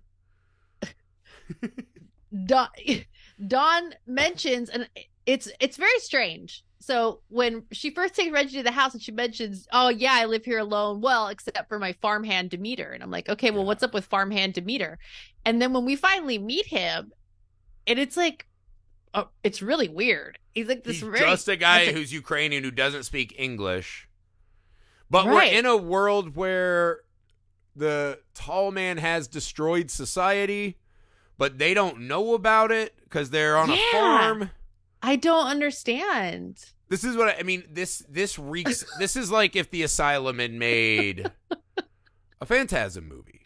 Don, 2.45 2.67
Dawn 3.47 3.93
mentions, 4.07 4.69
and 4.69 4.89
it's 5.25 5.49
it's 5.59 5.77
very 5.77 5.99
strange. 5.99 6.63
So 6.79 7.21
when 7.29 7.63
she 7.71 7.91
first 7.91 8.13
takes 8.13 8.31
Reggie 8.31 8.57
to 8.57 8.63
the 8.63 8.71
house 8.71 8.93
and 8.93 9.01
she 9.01 9.11
mentions, 9.11 9.67
"Oh 9.71 9.89
yeah, 9.89 10.13
I 10.13 10.25
live 10.25 10.43
here 10.43 10.59
alone," 10.59 11.01
well, 11.01 11.27
except 11.29 11.69
for 11.69 11.79
my 11.79 11.93
farmhand 12.01 12.49
Demeter, 12.49 12.91
and 12.91 13.01
I'm 13.03 13.11
like, 13.11 13.29
okay, 13.29 13.51
well, 13.51 13.61
Yeah. 13.61 13.67
what's 13.67 13.83
up 13.83 13.93
with 13.93 14.05
farmhand 14.05 14.53
Demeter? 14.53 14.97
And 15.45 15.61
then 15.61 15.73
when 15.73 15.85
we 15.85 15.95
finally 15.95 16.37
meet 16.37 16.65
him, 16.67 17.11
and 17.87 17.99
it's 17.99 18.17
like, 18.17 18.47
oh, 19.13 19.29
it's 19.43 19.61
really 19.61 19.89
weird. 19.89 20.39
He's 20.53 20.67
like 20.67 20.83
this 20.83 21.01
He's 21.01 21.19
just 21.19 21.47
a 21.47 21.55
guy 21.55 21.85
like 21.85 21.95
who's 21.95 22.13
Ukrainian 22.13 22.63
who 22.63 22.71
doesn't 22.71 23.03
speak 23.03 23.33
English. 23.37 24.07
But 25.09 25.25
Right. 25.25 25.51
we're 25.51 25.59
in 25.59 25.65
a 25.65 25.77
world 25.77 26.35
where 26.35 27.01
the 27.75 28.19
tall 28.33 28.71
man 28.71 28.97
has 28.97 29.27
destroyed 29.27 29.89
society, 29.91 30.77
but 31.37 31.57
they 31.57 31.73
don't 31.73 32.01
know 32.01 32.33
about 32.33 32.71
it 32.71 32.95
because 33.03 33.29
they're 33.29 33.57
on 33.57 33.69
a 33.71 33.77
farm. 33.91 34.49
I 35.01 35.15
don't 35.15 35.47
understand. 35.47 36.63
This 36.89 37.03
is 37.03 37.17
what 37.17 37.29
I, 37.29 37.39
I 37.39 37.43
mean. 37.43 37.63
This 37.71 38.03
this 38.07 38.37
reeks. 38.39 38.85
this 38.99 39.15
is 39.15 39.31
like 39.31 39.55
if 39.55 39.69
the 39.71 39.83
asylum 39.83 40.39
had 40.39 40.53
made 40.53 41.29
a 42.41 42.45
Phantasm 42.45 43.07
movie. 43.07 43.41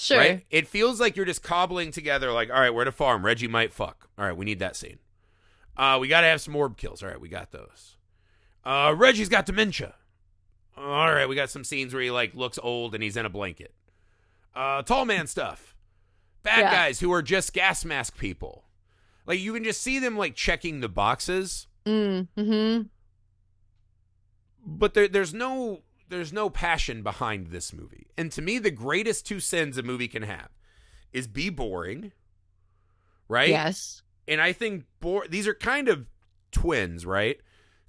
Sure. 0.00 0.16
Right? 0.18 0.46
It 0.48 0.68
feels 0.68 1.00
like 1.00 1.16
you're 1.16 1.24
just 1.26 1.42
cobbling 1.42 1.90
together, 1.90 2.30
like, 2.30 2.50
all 2.50 2.60
right, 2.60 2.72
we're 2.72 2.82
at 2.82 2.88
a 2.88 2.92
farm. 2.92 3.24
Reggie 3.24 3.48
might 3.48 3.72
fuck. 3.72 4.08
All 4.16 4.24
right, 4.24 4.36
we 4.36 4.44
need 4.44 4.60
that 4.60 4.76
scene. 4.76 4.98
Uh, 5.76 5.98
we 6.00 6.06
got 6.06 6.20
to 6.20 6.28
have 6.28 6.40
some 6.40 6.54
orb 6.54 6.76
kills. 6.76 7.02
All 7.02 7.08
right, 7.08 7.20
we 7.20 7.28
got 7.28 7.50
those. 7.50 7.96
Uh, 8.64 8.94
Reggie's 8.96 9.28
got 9.28 9.44
dementia. 9.44 9.94
All 10.76 11.12
right, 11.12 11.28
we 11.28 11.34
got 11.34 11.50
some 11.50 11.64
scenes 11.64 11.92
where 11.92 12.02
he 12.02 12.12
like 12.12 12.34
looks 12.36 12.60
old 12.62 12.94
and 12.94 13.02
he's 13.02 13.16
in 13.16 13.26
a 13.26 13.28
blanket. 13.30 13.74
Uh, 14.54 14.82
tall 14.82 15.04
man 15.04 15.26
stuff. 15.28 15.74
Bad 16.44 16.60
Yeah. 16.60 16.70
guys 16.72 17.00
who 17.00 17.12
are 17.12 17.22
just 17.22 17.52
gas 17.52 17.84
mask 17.84 18.16
people. 18.18 18.64
Like 19.26 19.40
you 19.40 19.52
can 19.52 19.64
just 19.64 19.82
see 19.82 19.98
them 19.98 20.16
like 20.16 20.36
checking 20.36 20.78
the 20.80 20.88
boxes, 20.88 21.66
Mm, 21.84 22.28
hmm 22.36 22.82
but 24.64 24.94
there, 24.94 25.08
there's 25.08 25.32
no 25.32 25.80
there's 26.08 26.32
no 26.32 26.50
passion 26.50 27.02
behind 27.02 27.48
this 27.48 27.72
movie. 27.72 28.08
And 28.16 28.32
to 28.32 28.42
me, 28.42 28.58
the 28.58 28.70
greatest 28.70 29.26
two 29.26 29.40
sins 29.40 29.78
a 29.78 29.82
movie 29.82 30.08
can 30.08 30.22
have 30.22 30.48
is 31.12 31.26
be 31.26 31.50
boring, 31.50 32.12
right? 33.28 33.48
Yes. 33.48 34.02
And 34.26 34.40
I 34.40 34.52
think 34.52 34.84
bore 35.00 35.26
these 35.28 35.46
are 35.46 35.54
kind 35.54 35.88
of 35.88 36.06
twins, 36.52 37.06
right? 37.06 37.38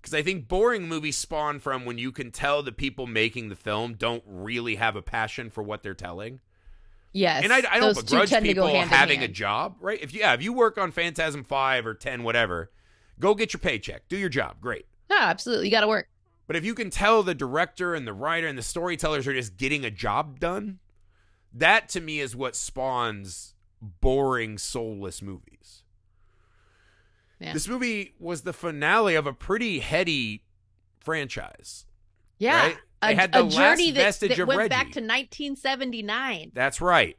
Because 0.02 0.14
I 0.14 0.22
think 0.22 0.48
boring 0.48 0.88
movies 0.88 1.18
spawn 1.18 1.60
from 1.60 1.84
when 1.86 1.98
you 1.98 2.12
can 2.12 2.32
tell 2.32 2.64
the 2.64 2.72
people 2.72 3.06
making 3.06 3.50
the 3.50 3.56
film 3.56 3.96
don't 3.96 4.24
really 4.26 4.76
have 4.76 4.96
a 4.96 5.02
passion 5.02 5.50
for 5.50 5.62
what 5.62 5.84
they're 5.84 5.94
telling. 5.94 6.40
Yes. 7.12 7.44
and 7.44 7.52
I, 7.52 7.64
I 7.70 7.80
don't 7.80 7.96
begrudge 7.96 8.30
tend 8.30 8.46
to 8.46 8.54
go 8.54 8.68
people 8.68 8.82
having 8.82 9.24
a 9.24 9.28
job, 9.28 9.78
right? 9.82 10.00
If 10.02 10.14
you, 10.14 10.20
yeah, 10.20 10.34
if 10.34 10.44
you 10.44 10.54
work 10.54 10.78
on 10.78 10.92
Phantasm 10.92 11.44
Five 11.44 11.88
or 11.88 11.96
Ten, 11.96 12.24
whatever, 12.24 12.72
go 13.20 13.34
get 13.34 13.52
your 13.52 13.60
paycheck, 13.60 14.08
do 14.08 14.18
your 14.18 14.30
job, 14.30 14.58
great. 14.62 14.86
No, 15.10 15.18
absolutely. 15.18 15.66
You 15.66 15.72
got 15.72 15.82
to 15.82 15.88
work. 15.88 16.08
But 16.50 16.56
if 16.56 16.66
you 16.66 16.74
can 16.74 16.90
tell 16.90 17.22
the 17.22 17.36
director 17.36 17.94
and 17.94 18.08
the 18.08 18.14
writer 18.14 18.48
and 18.48 18.58
the 18.58 18.64
storytellers 18.64 19.28
are 19.28 19.34
just 19.34 19.56
getting 19.56 19.86
a 19.86 19.92
job 19.92 20.40
done, 20.40 20.80
that 21.54 21.90
to 21.90 22.02
me 22.02 22.20
is 22.20 22.36
what 22.36 22.56
spawns 22.56 23.54
boring, 23.80 24.58
soulless 24.58 25.22
movies. 25.22 25.84
Yeah. 27.40 27.54
This 27.54 27.68
movie 27.68 28.16
was 28.18 28.42
the 28.42 28.52
finale 28.52 29.14
of 29.14 29.28
a 29.28 29.32
pretty 29.32 29.78
heady 29.78 30.42
franchise. 30.98 31.86
Yeah. 32.40 32.64
Right? 32.64 32.78
A, 33.04 33.14
had 33.14 33.32
the 33.32 33.44
last 33.44 33.56
journey 33.56 33.92
that, 33.92 34.02
vestige 34.02 34.30
that 34.32 34.40
of 34.40 34.48
went 34.48 34.58
Reggie. 34.58 34.70
back 34.70 34.86
to 34.86 35.02
1979. 35.02 36.54
That's 36.56 36.82
right. 36.82 37.16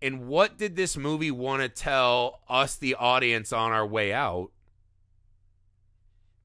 And 0.00 0.28
what 0.28 0.58
did 0.58 0.76
this 0.76 0.96
movie 0.96 1.32
want 1.32 1.62
to 1.62 1.68
tell 1.68 2.38
us, 2.48 2.76
the 2.76 2.94
audience, 2.94 3.52
on 3.52 3.72
our 3.72 3.84
way 3.84 4.12
out? 4.12 4.52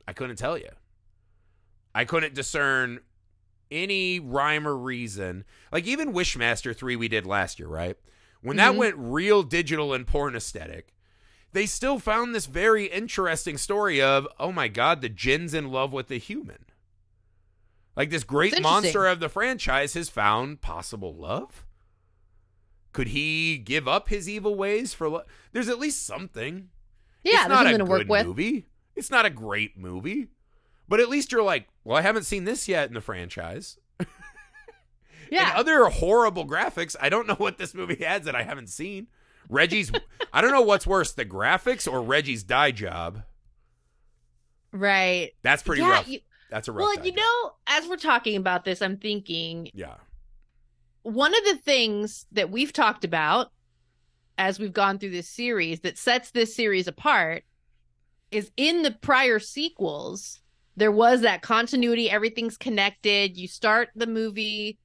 I 0.07 0.13
couldn't 0.13 0.37
tell 0.37 0.57
you. 0.57 0.69
I 1.95 2.05
couldn't 2.05 2.35
discern 2.35 2.99
any 3.71 4.19
rhyme 4.19 4.67
or 4.67 4.75
reason. 4.75 5.45
Like 5.71 5.87
even 5.87 6.13
Wishmaster 6.13 6.75
3 6.75 6.95
we 6.95 7.07
did 7.07 7.25
last 7.25 7.57
year, 7.57 7.67
right? 7.69 7.97
When 8.41 8.57
that 8.57 8.73
Mhm. 8.73 8.77
went 8.77 8.95
real 8.97 9.41
digital 9.41 9.93
and 9.93 10.05
porn 10.05 10.35
aesthetic, 10.35 10.93
they 11.53 11.65
still 11.65 11.97
found 11.97 12.35
this 12.35 12.45
very 12.47 12.85
interesting 12.87 13.57
story 13.57 14.01
of, 14.01 14.27
oh 14.39 14.51
my 14.51 14.67
God, 14.67 15.01
the 15.01 15.09
Djinn's 15.09 15.53
in 15.53 15.71
love 15.71 15.93
with 15.93 16.07
the 16.09 16.17
human. 16.19 16.65
Like 17.95 18.09
this 18.09 18.25
great 18.25 18.61
monster 18.61 19.05
of 19.07 19.21
the 19.21 19.29
franchise 19.29 19.93
has 19.93 20.09
found 20.09 20.61
possible 20.61 21.15
love. 21.15 21.65
Could 22.91 23.07
he 23.09 23.57
give 23.57 23.87
up 23.87 24.09
his 24.09 24.27
evil 24.29 24.55
ways 24.55 24.93
for 24.93 25.07
love? 25.09 25.25
There's 25.53 25.69
at 25.69 25.79
least 25.79 26.05
something. 26.05 26.69
Yeah, 27.23 27.39
it's 27.39 27.47
not 27.49 27.65
a 27.65 27.69
something 27.69 27.79
to 27.79 27.85
work 27.85 27.99
good 28.01 28.09
with. 28.09 28.25
movie. 28.27 28.67
It's 28.95 29.09
not 29.09 29.25
a 29.25 29.29
great 29.29 29.77
movie, 29.77 30.27
but 30.87 30.99
at 30.99 31.09
least 31.09 31.31
you're 31.31 31.41
like, 31.43 31.67
well, 31.85 31.97
I 31.97 32.01
haven't 32.01 32.23
seen 32.23 32.43
this 32.43 32.67
yet 32.67 32.89
in 32.89 32.93
the 32.95 33.01
franchise. 33.01 33.77
Yeah. 35.31 35.49
And 35.49 35.57
other 35.57 35.85
horrible 35.85 36.45
graphics. 36.45 36.95
I 37.01 37.09
don't 37.09 37.25
know 37.25 37.33
what 37.33 37.57
this 37.57 37.73
movie 37.73 38.03
has 38.03 38.25
that 38.25 38.35
I 38.35 38.43
haven't 38.43 38.69
seen. 38.69 39.07
Reggie's. 39.49 39.91
I 40.31 40.39
don't 40.39 40.51
know 40.51 40.61
what's 40.61 40.85
worse, 40.85 41.13
the 41.13 41.25
graphics 41.25 41.91
or 41.91 41.99
Reggie's 42.03 42.43
dye 42.43 42.69
job. 42.69 43.23
right. 44.71 45.31
That's 45.41 45.63
pretty 45.63 45.81
yeah, 45.81 45.89
rough. 45.89 46.07
you- 46.07 46.19
That's 46.51 46.67
a 46.67 46.71
rough. 46.71 46.81
well, 46.95 47.05
you 47.05 47.11
job. 47.11 47.17
know, 47.17 47.51
as 47.67 47.87
we're 47.87 47.97
talking 47.97 48.35
about 48.35 48.65
this, 48.65 48.81
I'm 48.83 48.97
thinking 48.97 49.71
Yeah. 49.73 49.95
one 51.01 51.35
of 51.35 51.43
the 51.45 51.57
things 51.57 52.27
that 52.31 52.51
we've 52.51 52.71
talked 52.73 53.03
about 53.03 53.51
as 54.37 54.59
we've 54.59 54.73
gone 54.73 54.99
through 54.99 55.09
this 55.11 55.27
series 55.29 55.79
that 55.81 55.97
sets 55.97 56.31
this 56.31 56.55
series 56.55 56.87
apart 56.87 57.43
is 58.31 58.51
in 58.57 58.83
the 58.83 58.91
prior 58.91 59.39
sequels 59.39 60.41
there 60.75 60.91
was 60.91 61.21
that 61.21 61.41
continuity. 61.41 62.09
Everything's 62.09 62.57
connected. 62.57 63.37
You 63.37 63.47
start 63.47 63.89
the 63.95 64.07
movie 64.07 64.77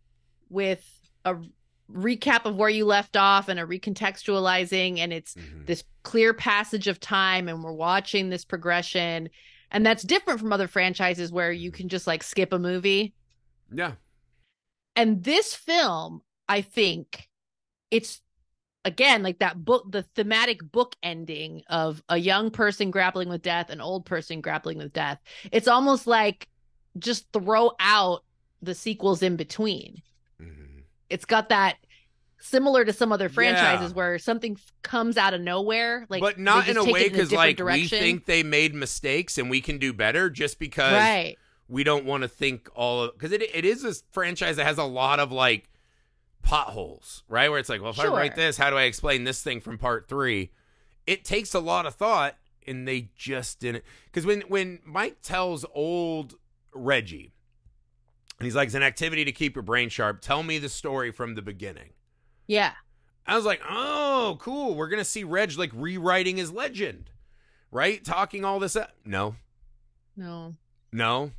with 0.48 0.84
a 1.24 1.36
recap 1.90 2.44
of 2.44 2.56
where 2.56 2.68
you 2.68 2.84
left 2.84 3.16
off 3.16 3.48
and 3.48 3.58
a 3.58 3.64
recontextualizing 3.66 4.98
and 4.98 5.12
it's 5.12 5.34
Mhm. 5.34 5.66
this 5.66 5.82
clear 6.02 6.32
passage 6.32 6.86
of 6.86 7.00
time 7.00 7.48
and 7.48 7.62
we're 7.64 7.72
watching 7.72 8.30
this 8.30 8.44
progression. 8.44 9.28
And 9.72 9.84
that's 9.84 10.02
different 10.02 10.40
from 10.40 10.52
other 10.52 10.68
franchises 10.68 11.32
where 11.32 11.52
you 11.52 11.70
can 11.72 11.88
just 11.88 12.06
like 12.06 12.22
skip 12.22 12.52
a 12.52 12.58
movie. 12.58 13.14
Yeah. 13.72 13.92
and 14.96 15.22
this 15.22 15.54
film 15.54 16.22
i 16.48 16.60
think 16.60 17.28
it's 17.92 18.20
again 18.84 19.22
like 19.22 19.38
that 19.40 19.64
book 19.64 19.90
the 19.90 20.02
thematic 20.14 20.60
book 20.72 20.96
ending 21.02 21.62
of 21.68 22.02
a 22.08 22.16
young 22.16 22.50
person 22.50 22.90
grappling 22.90 23.28
with 23.28 23.42
death 23.42 23.68
an 23.70 23.80
old 23.80 24.04
person 24.06 24.40
grappling 24.40 24.78
with 24.78 24.92
death 24.92 25.18
it's 25.52 25.68
almost 25.68 26.06
like 26.06 26.48
just 26.98 27.26
throw 27.32 27.72
out 27.78 28.24
the 28.62 28.74
sequels 28.74 29.22
in 29.22 29.36
between 29.36 30.00
Mhm. 30.40 30.82
it's 31.10 31.24
got 31.24 31.50
that 31.50 31.76
similar 32.38 32.84
to 32.86 32.92
some 32.92 33.12
other 33.12 33.28
franchises 33.28 33.90
Yeah. 33.90 33.96
where 33.96 34.18
something 34.18 34.52
f- 34.58 34.72
comes 34.82 35.18
out 35.18 35.34
of 35.34 35.42
nowhere 35.42 36.06
like 36.08 36.22
but 36.22 36.38
not 36.38 36.66
in 36.68 36.78
a 36.78 36.84
way 36.84 37.08
because 37.10 37.30
like 37.32 37.56
direction. 37.58 37.98
we 37.98 38.02
think 38.04 38.24
they 38.24 38.42
made 38.42 38.74
mistakes 38.74 39.36
and 39.36 39.50
we 39.50 39.60
can 39.60 39.76
do 39.76 39.92
better 39.92 40.30
just 40.30 40.58
because 40.58 40.92
right 40.94 41.36
we 41.68 41.84
don't 41.84 42.04
want 42.06 42.22
to 42.22 42.28
think 42.28 42.68
all 42.74 43.04
of 43.04 43.12
because 43.12 43.30
it, 43.32 43.42
it 43.54 43.64
is 43.66 43.84
a 43.84 43.94
franchise 44.10 44.56
that 44.56 44.64
has 44.66 44.78
a 44.78 44.84
lot 44.84 45.20
of 45.20 45.30
like 45.30 45.68
potholes 46.42 47.22
right 47.28 47.50
where 47.50 47.58
it's 47.58 47.68
like 47.68 47.80
well 47.80 47.90
if 47.90 48.00
i 48.00 48.06
write 48.06 48.34
this 48.34 48.56
how 48.56 48.70
do 48.70 48.76
i 48.76 48.82
explain 48.82 49.24
this 49.24 49.42
thing 49.42 49.60
from 49.60 49.78
part 49.78 50.08
three 50.08 50.50
it 51.06 51.24
takes 51.24 51.54
a 51.54 51.60
lot 51.60 51.86
of 51.86 51.94
thought 51.94 52.36
and 52.66 52.86
they 52.88 53.10
just 53.16 53.60
didn't 53.60 53.84
because 54.06 54.26
when 54.26 54.40
when 54.42 54.78
mike 54.84 55.20
tells 55.22 55.64
old 55.74 56.34
reggie 56.74 57.32
and 58.38 58.46
he's 58.46 58.56
like 58.56 58.66
it's 58.66 58.74
an 58.74 58.82
activity 58.82 59.24
to 59.24 59.32
keep 59.32 59.54
your 59.54 59.62
brain 59.62 59.88
sharp 59.88 60.20
tell 60.20 60.42
me 60.42 60.58
the 60.58 60.68
story 60.68 61.10
from 61.10 61.34
the 61.34 61.42
beginning 61.42 61.90
yeah 62.46 62.72
I 63.26 63.36
was 63.36 63.44
like, 63.44 63.62
oh, 63.68 64.38
cool. 64.40 64.74
We're 64.74 64.88
gonna 64.88 65.04
see 65.04 65.22
Reg 65.22 65.56
like 65.56 65.70
rewriting 65.72 66.36
his 66.36 66.50
legend, 66.50 67.10
right? 67.70 68.04
Talking 68.04 68.44
all 68.44 68.58
this 68.58 68.74
up. 68.74 68.90
No, 69.04 69.36
no 70.16 70.56
no. 70.92 71.30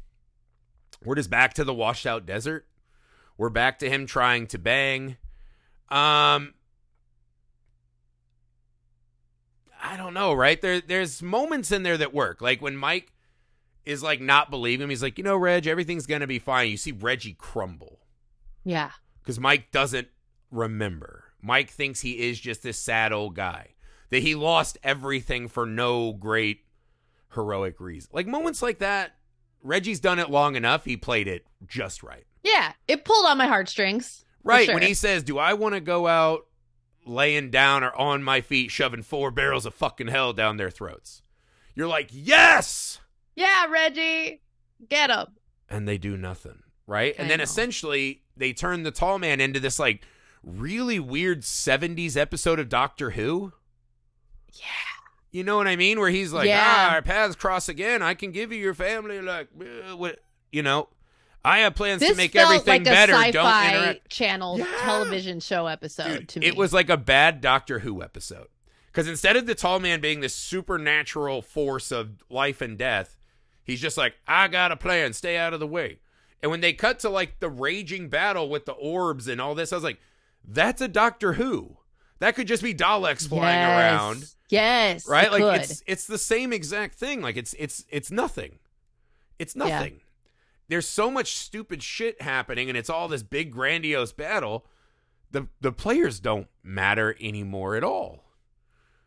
We're 1.04 1.16
just 1.16 1.30
back 1.30 1.54
to 1.56 1.64
the 1.64 1.74
washed 1.74 2.06
out 2.06 2.26
desert. 2.26 2.66
We're 3.42 3.50
back 3.50 3.80
to 3.80 3.90
him 3.90 4.06
trying 4.06 4.46
to 4.50 4.60
bang. 4.60 5.18
Um 5.90 6.54
I 9.82 9.98
don't 9.98 10.14
know, 10.14 10.32
right? 10.32 10.62
There 10.62 10.80
there's 10.80 11.24
moments 11.24 11.72
in 11.72 11.82
there 11.82 11.98
that 11.98 12.14
work. 12.14 12.40
Like 12.40 12.62
when 12.62 12.78
Mike 12.78 13.12
is 13.84 14.04
like 14.04 14.22
not 14.22 14.52
believing 14.52 14.84
him, 14.84 14.90
he's 14.92 15.02
like, 15.02 15.18
you 15.18 15.24
know, 15.24 15.36
Reg, 15.36 15.66
everything's 15.66 16.06
gonna 16.06 16.28
be 16.28 16.38
fine. 16.38 16.70
You 16.70 16.78
see 16.78 16.92
Reggie 16.92 17.34
crumble 17.34 18.02
yeah 18.64 18.92
because 19.24 19.40
Mike 19.40 19.72
doesn't 19.72 20.10
remember. 20.52 21.24
Mike 21.42 21.72
thinks 21.72 22.02
he 22.02 22.30
is 22.30 22.40
just 22.40 22.62
this 22.62 22.78
sad 22.78 23.12
old 23.12 23.34
guy 23.34 23.70
that 24.12 24.22
he 24.22 24.36
lost 24.36 24.78
everything 24.84 25.48
for 25.48 25.66
no 25.66 26.14
great 26.14 26.60
heroic 27.34 27.80
reason. 27.80 28.12
Like 28.14 28.28
moments 28.28 28.62
like 28.62 28.78
that, 28.78 29.16
Reggie's 29.64 30.00
done 30.00 30.20
it 30.20 30.30
long 30.30 30.56
enough. 30.56 30.86
He 30.86 30.96
played 30.96 31.28
it 31.28 31.48
just 31.66 32.04
right. 32.04 32.28
It 32.92 33.06
pulled 33.06 33.26
on 33.26 33.38
my 33.38 33.48
heartstrings 33.48 34.26
Right 34.44 34.68
when 34.74 34.82
he 34.82 34.94
says, 34.96 35.24
"Do 35.24 35.38
I 35.38 35.54
want 35.54 35.76
to 35.76 35.82
go 35.82 36.08
out 36.08 36.48
laying 37.06 37.52
down 37.52 37.84
or 37.84 37.96
on 37.96 38.24
my 38.24 38.42
feet, 38.42 38.72
shoving 38.72 39.04
four 39.04 39.30
barrels 39.32 39.66
of 39.66 39.74
fucking 39.76 40.08
hell 40.08 40.34
down 40.34 40.58
their 40.58 40.72
throats?" 40.72 41.22
You're 41.76 41.88
like, 41.88 42.10
"Yes!" 42.12 43.00
yeah 43.36 43.66
reggie 43.68 44.42
get 44.90 45.10
him 45.10 45.28
and 45.70 45.88
they 45.88 45.98
do 45.98 46.18
nothing, 46.18 46.64
right? 46.86 47.16
And 47.18 47.28
I 47.28 47.30
then 47.30 47.38
know. 47.38 47.44
essentially 47.44 48.24
they 48.36 48.52
turn 48.52 48.84
the 48.84 48.92
tall 48.92 49.20
man 49.20 49.40
into 49.40 49.60
this 49.60 49.80
like 49.80 50.04
really 50.44 51.00
weird 51.00 51.42
70s 51.44 52.18
episode 52.18 52.60
of 52.60 52.68
Doctor 52.68 53.12
Who. 53.12 53.54
yeah 54.54 54.66
You 55.32 55.44
know 55.44 55.56
what 55.56 55.68
I 55.68 55.76
mean? 55.78 56.00
Where 56.00 56.10
he's 56.10 56.34
like, 56.34 56.48
Yeah. 56.48 56.88
"Ah, 56.90 56.94
our 56.96 57.02
paths 57.02 57.36
cross 57.36 57.70
again. 57.70 58.02
I 58.02 58.16
can 58.16 58.32
give 58.32 58.52
you 58.52 58.58
your 58.60 58.74
family 58.74 59.22
like 59.22 59.48
what, 59.96 60.20
you 60.52 60.62
know, 60.64 60.90
I 61.44 61.60
have 61.60 61.76
plans 61.76 62.00
this 62.02 62.12
to 62.12 62.16
make 62.18 62.36
everything 62.36 62.68
like 62.68 62.82
a 62.82 62.84
better. 62.86 63.14
Don't 63.14 63.66
interact." 63.74 64.10
channel 64.10 64.60
Yeah. 64.60 64.66
television 64.82 65.40
show 65.40 65.68
episode 65.68 66.20
Dude, 66.20 66.30
to 66.30 66.40
me 66.40 66.48
it 66.48 66.56
was 66.56 66.72
like 66.74 66.90
a 66.90 66.98
bad 66.98 67.42
Doctor 67.42 67.80
Who 67.80 68.04
episode. 68.04 68.48
Because 68.88 69.08
instead 69.08 69.36
of 69.38 69.46
the 69.46 69.56
tall 69.56 69.80
man 69.80 70.02
being 70.02 70.20
this 70.20 70.36
supernatural 70.36 71.42
force 71.42 71.92
of 71.92 72.24
life 72.30 72.60
and 72.62 72.78
death, 72.78 73.16
he's 73.64 73.80
just 73.82 73.98
like, 73.98 74.16
I 74.28 74.48
got 74.50 74.72
a 74.72 74.76
plan, 74.76 75.14
stay 75.14 75.38
out 75.38 75.54
of 75.54 75.60
the 75.60 75.68
way. 75.68 76.00
And 76.42 76.52
when 76.52 76.62
they 76.62 76.74
cut 76.74 77.00
to 77.00 77.10
like 77.10 77.40
the 77.40 77.50
raging 77.50 78.10
battle 78.10 78.50
with 78.50 78.66
the 78.66 78.74
orbs 78.74 79.28
and 79.28 79.40
all 79.40 79.56
this, 79.56 79.72
I 79.72 79.78
was 79.78 79.84
like, 79.84 80.00
that's 80.46 80.82
a 80.82 80.88
Doctor 80.88 81.34
Who. 81.34 81.78
That 82.20 82.36
could 82.36 82.48
just 82.48 82.62
be 82.64 82.74
Daleks 82.74 83.28
flying 83.28 83.60
Yes. 83.60 83.80
around. 83.80 84.26
yes 84.50 85.08
Right? 85.08 85.28
it 85.28 85.32
Like 85.32 85.42
could. 85.42 85.62
it's 85.62 85.84
it's 85.88 86.06
the 86.06 86.18
same 86.18 86.52
exact 86.54 86.96
thing. 86.96 87.22
Like 87.22 87.38
it's 87.38 87.54
it's 87.58 87.86
it's 87.90 88.12
nothing. 88.12 88.60
It's 89.40 89.56
Yeah. 89.56 90.02
There's 90.72 90.88
so 90.88 91.12
much 91.12 91.36
stupid 91.36 91.84
shit 91.84 92.22
happening 92.22 92.70
and 92.70 92.78
it's 92.78 92.90
all 92.90 93.08
this 93.08 93.24
big 93.24 93.52
grandiose 93.52 94.14
battle. 94.14 94.66
The 95.32 95.48
the 95.60 95.72
players 95.72 96.20
don't 96.20 96.48
matter 96.64 97.16
anymore 97.22 97.76
at 97.76 97.84
all. 97.84 98.24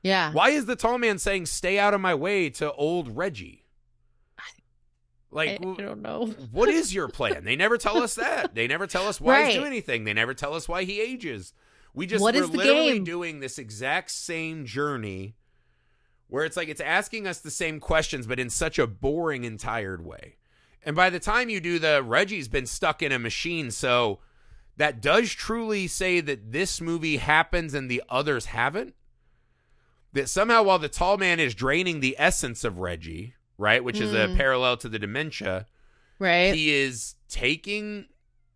yeah 0.03 0.31
Why 0.33 0.51
is 0.51 0.67
the 0.67 0.77
tall 0.77 0.99
man 0.99 1.19
saying 1.19 1.47
"Stay 1.47 1.79
out 1.79 1.95
of 1.95 2.01
my 2.01 2.15
way" 2.15 2.51
to 2.51 2.71
old 2.75 3.17
Reggie? 3.17 3.65
I, 4.39 4.43
Like, 5.31 5.49
I 5.51 5.57
w- 5.57 5.77
don't 5.77 6.03
know 6.03 6.27
what 6.53 6.69
is 6.69 6.95
your 6.95 7.09
plan? 7.09 7.45
They 7.45 7.57
never 7.57 7.79
tell 7.79 8.03
us 8.03 8.15
that. 8.17 8.55
They 8.55 8.67
never 8.67 8.87
tell 8.87 9.09
us 9.09 9.21
why 9.21 9.39
he's 9.39 9.47
Right. 9.47 9.55
doing 9.55 9.67
anything. 9.67 10.05
They 10.05 10.13
never 10.15 10.35
tell 10.35 10.55
us 10.55 10.69
why 10.69 10.85
he 10.85 11.01
ages. 11.01 11.53
We 11.95 12.07
just 12.07 12.23
What 12.23 12.35
we're 12.35 12.45
literally 12.47 12.93
game? 12.95 13.05
doing 13.05 13.41
this 13.41 13.59
exact 13.59 14.11
same 14.11 14.65
journey 14.67 15.37
where 16.29 16.45
it's 16.45 16.57
like 16.57 16.69
it's 16.69 16.81
asking 16.81 17.27
us 17.27 17.39
the 17.41 17.51
same 17.51 17.81
questions, 17.81 18.27
but 18.27 18.39
in 18.41 18.51
such 18.51 18.79
a 18.79 18.87
boring 18.87 19.47
and 19.47 19.59
tired 19.59 20.05
way. 20.05 20.37
And 20.85 20.95
by 20.95 21.11
the 21.11 21.21
time 21.21 21.49
you 21.49 21.61
do 21.61 21.79
the 21.79 22.03
Reggie's 22.03 22.49
been 22.49 22.67
stuck 22.67 23.03
in 23.03 23.11
a 23.13 23.19
machine, 23.19 23.71
so 23.71 24.21
that 24.77 25.01
does 25.01 25.31
truly 25.33 25.87
say 25.87 26.21
that 26.21 26.53
this 26.53 26.81
movie 26.81 27.17
happens 27.19 27.75
and 27.75 27.91
the 27.91 28.03
others 28.09 28.47
haven't. 28.47 28.95
That 30.13 30.29
somehow 30.29 30.63
while 30.65 30.79
the 30.79 30.89
tall 30.89 31.17
man 31.17 31.41
is 31.41 31.55
draining 31.55 32.01
the 32.01 32.17
essence 32.19 32.65
of 32.65 32.79
Reggie, 32.79 33.35
right, 33.59 33.83
which 33.83 34.01
is 34.01 34.13
a 34.13 34.29
Mm. 34.29 34.37
parallel 34.37 34.77
to 34.79 34.89
the 34.89 34.99
dementia, 34.99 35.67
right 36.21 36.55
he 36.55 36.71
is 36.73 37.17
taking 37.29 38.07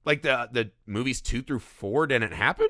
like 0.05 0.23
the 0.23 0.49
the 0.53 0.71
movies 0.87 1.21
two 1.21 1.43
through 1.43 1.59
four 1.59 2.07
didn't 2.07 2.33
happen 2.33 2.69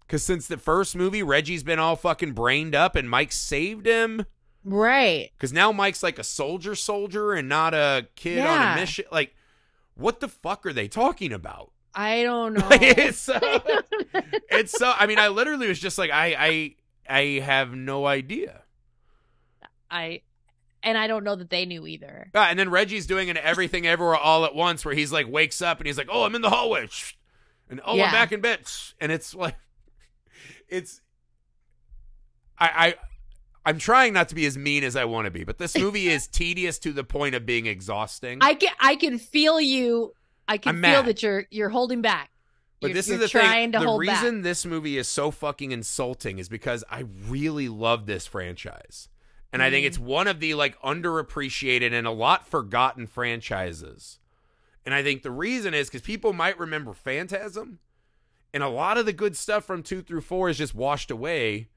because 0.00 0.22
since 0.22 0.46
the 0.48 0.56
first 0.56 0.96
movie 0.96 1.22
reggie's 1.22 1.62
been 1.62 1.78
all 1.78 1.94
fucking 1.94 2.32
brained 2.32 2.74
up 2.74 2.96
and 2.96 3.08
mike 3.10 3.30
saved 3.30 3.84
him 3.86 4.24
right. 4.64 5.30
Because 5.36 5.52
now 5.52 5.70
mike's 5.72 6.02
like 6.02 6.18
a 6.18 6.24
soldier 6.24 6.74
soldier 6.74 7.32
and 7.32 7.48
not 7.48 7.74
a 7.74 8.06
kid 8.16 8.40
on 8.40 8.72
a 8.72 8.80
mission. 8.80 9.04
Like 9.12 9.34
what 9.94 10.20
the 10.20 10.28
fuck 10.28 10.66
are 10.66 10.72
they 10.72 10.88
talking 10.88 11.32
about? 11.32 11.70
I 11.94 12.22
don't 12.24 12.54
know. 12.58 12.68
It's 12.70 13.18
so 13.18 13.38
it's 14.50 14.72
so 14.72 14.92
i 14.98 15.06
mean 15.06 15.18
i 15.18 15.28
literally 15.28 15.68
was 15.68 15.78
just 15.78 15.96
like 15.98 16.10
i 16.10 16.34
i 16.38 16.74
i 17.08 17.22
have 17.44 17.72
no 17.74 18.06
idea. 18.06 18.62
I 19.90 20.22
and 20.82 20.98
i 20.98 21.06
don't 21.06 21.22
know 21.24 21.36
that 21.36 21.50
they 21.50 21.66
knew 21.66 21.86
either. 21.86 22.30
Ah, 22.34 22.48
and 22.50 22.58
then 22.58 22.70
Reggie's 22.70 23.06
doing 23.06 23.30
an 23.30 23.36
everything 23.36 23.86
everywhere 23.86 24.16
all 24.16 24.44
at 24.44 24.54
once 24.54 24.84
where 24.84 24.94
he's 24.94 25.12
like 25.12 25.28
wakes 25.30 25.62
up 25.62 25.78
and 25.78 25.86
he's 25.86 25.96
like, 25.96 26.08
"Oh, 26.10 26.24
I'm 26.24 26.34
in 26.34 26.42
the 26.42 26.50
hallway." 26.50 26.88
And 27.70 27.80
oh, 27.84 27.94
Yeah. 27.96 28.06
I'm 28.06 28.12
back 28.12 28.32
in 28.32 28.40
bed. 28.40 28.60
And 29.00 29.10
it's 29.10 29.34
like 29.34 29.56
it's 30.68 31.00
I 32.58 32.66
I 32.88 32.94
I'm 33.66 33.78
trying 33.78 34.12
not 34.12 34.28
to 34.28 34.34
be 34.34 34.44
as 34.46 34.58
mean 34.58 34.84
as 34.84 34.94
I 34.96 35.04
want 35.06 35.24
to 35.24 35.30
be, 35.30 35.44
but 35.44 35.58
this 35.58 35.76
movie 35.76 36.08
is 36.08 36.26
tedious 36.42 36.78
to 36.80 36.92
the 36.92 37.04
point 37.04 37.34
of 37.34 37.46
being 37.46 37.66
exhausting. 37.66 38.38
i 38.42 38.54
can 38.54 38.72
i 38.80 38.94
can 38.96 39.18
feel 39.18 39.60
you 39.60 40.12
i 40.48 40.58
can 40.58 40.76
I'm 40.76 40.82
feel 40.82 40.90
mad. 41.02 41.06
that 41.06 41.22
you're 41.22 41.46
you're 41.50 41.70
holding 41.70 42.02
back 42.02 42.30
but 42.80 42.88
You're- 42.88 42.94
this 42.98 43.08
is 43.08 43.20
the 43.20 43.28
trying 43.28 43.72
thing. 43.72 43.80
the 43.80 43.96
reason 43.96 44.36
back 44.38 44.42
this 44.44 44.66
movie 44.66 44.98
is 44.98 45.08
so 45.08 45.30
fucking 45.30 45.72
insulting 45.72 46.38
is 46.38 46.48
because 46.50 46.84
I 46.90 47.04
really 47.28 47.68
love 47.70 48.04
this 48.04 48.26
franchise. 48.26 49.08
And 49.54 49.62
I 49.62 49.70
think 49.70 49.84
Mhm. 49.84 49.86
it's 49.86 49.98
one 49.98 50.26
of 50.26 50.40
the 50.40 50.52
like 50.54 50.78
underappreciated 50.82 51.92
and 51.94 52.06
a 52.06 52.10
lot 52.10 52.46
forgotten 52.46 53.06
franchises. 53.06 54.18
And 54.84 54.94
I 54.94 55.02
think 55.02 55.22
the 55.22 55.30
reason 55.30 55.72
is 55.72 55.88
because 55.88 56.02
people 56.02 56.32
might 56.34 56.58
remember 56.58 56.92
Phantasm, 56.92 57.78
and 58.52 58.62
a 58.62 58.68
lot 58.68 58.98
of 58.98 59.06
the 59.06 59.12
good 59.14 59.36
stuff 59.36 59.64
from 59.64 59.82
two 59.82 60.02
through 60.02 60.20
four 60.22 60.50
is 60.50 60.58
just 60.58 60.74
washed 60.74 61.10
away. 61.10 61.68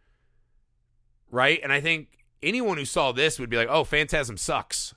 Right? 1.32 1.60
And 1.62 1.72
I 1.74 1.82
think 1.82 2.24
anyone 2.42 2.78
who 2.78 2.86
saw 2.86 3.12
this 3.12 3.40
would 3.40 3.50
be 3.50 3.58
like, 3.58 3.68
oh, 3.70 3.84
Phantasm 3.84 4.38
sucks. 4.38 4.94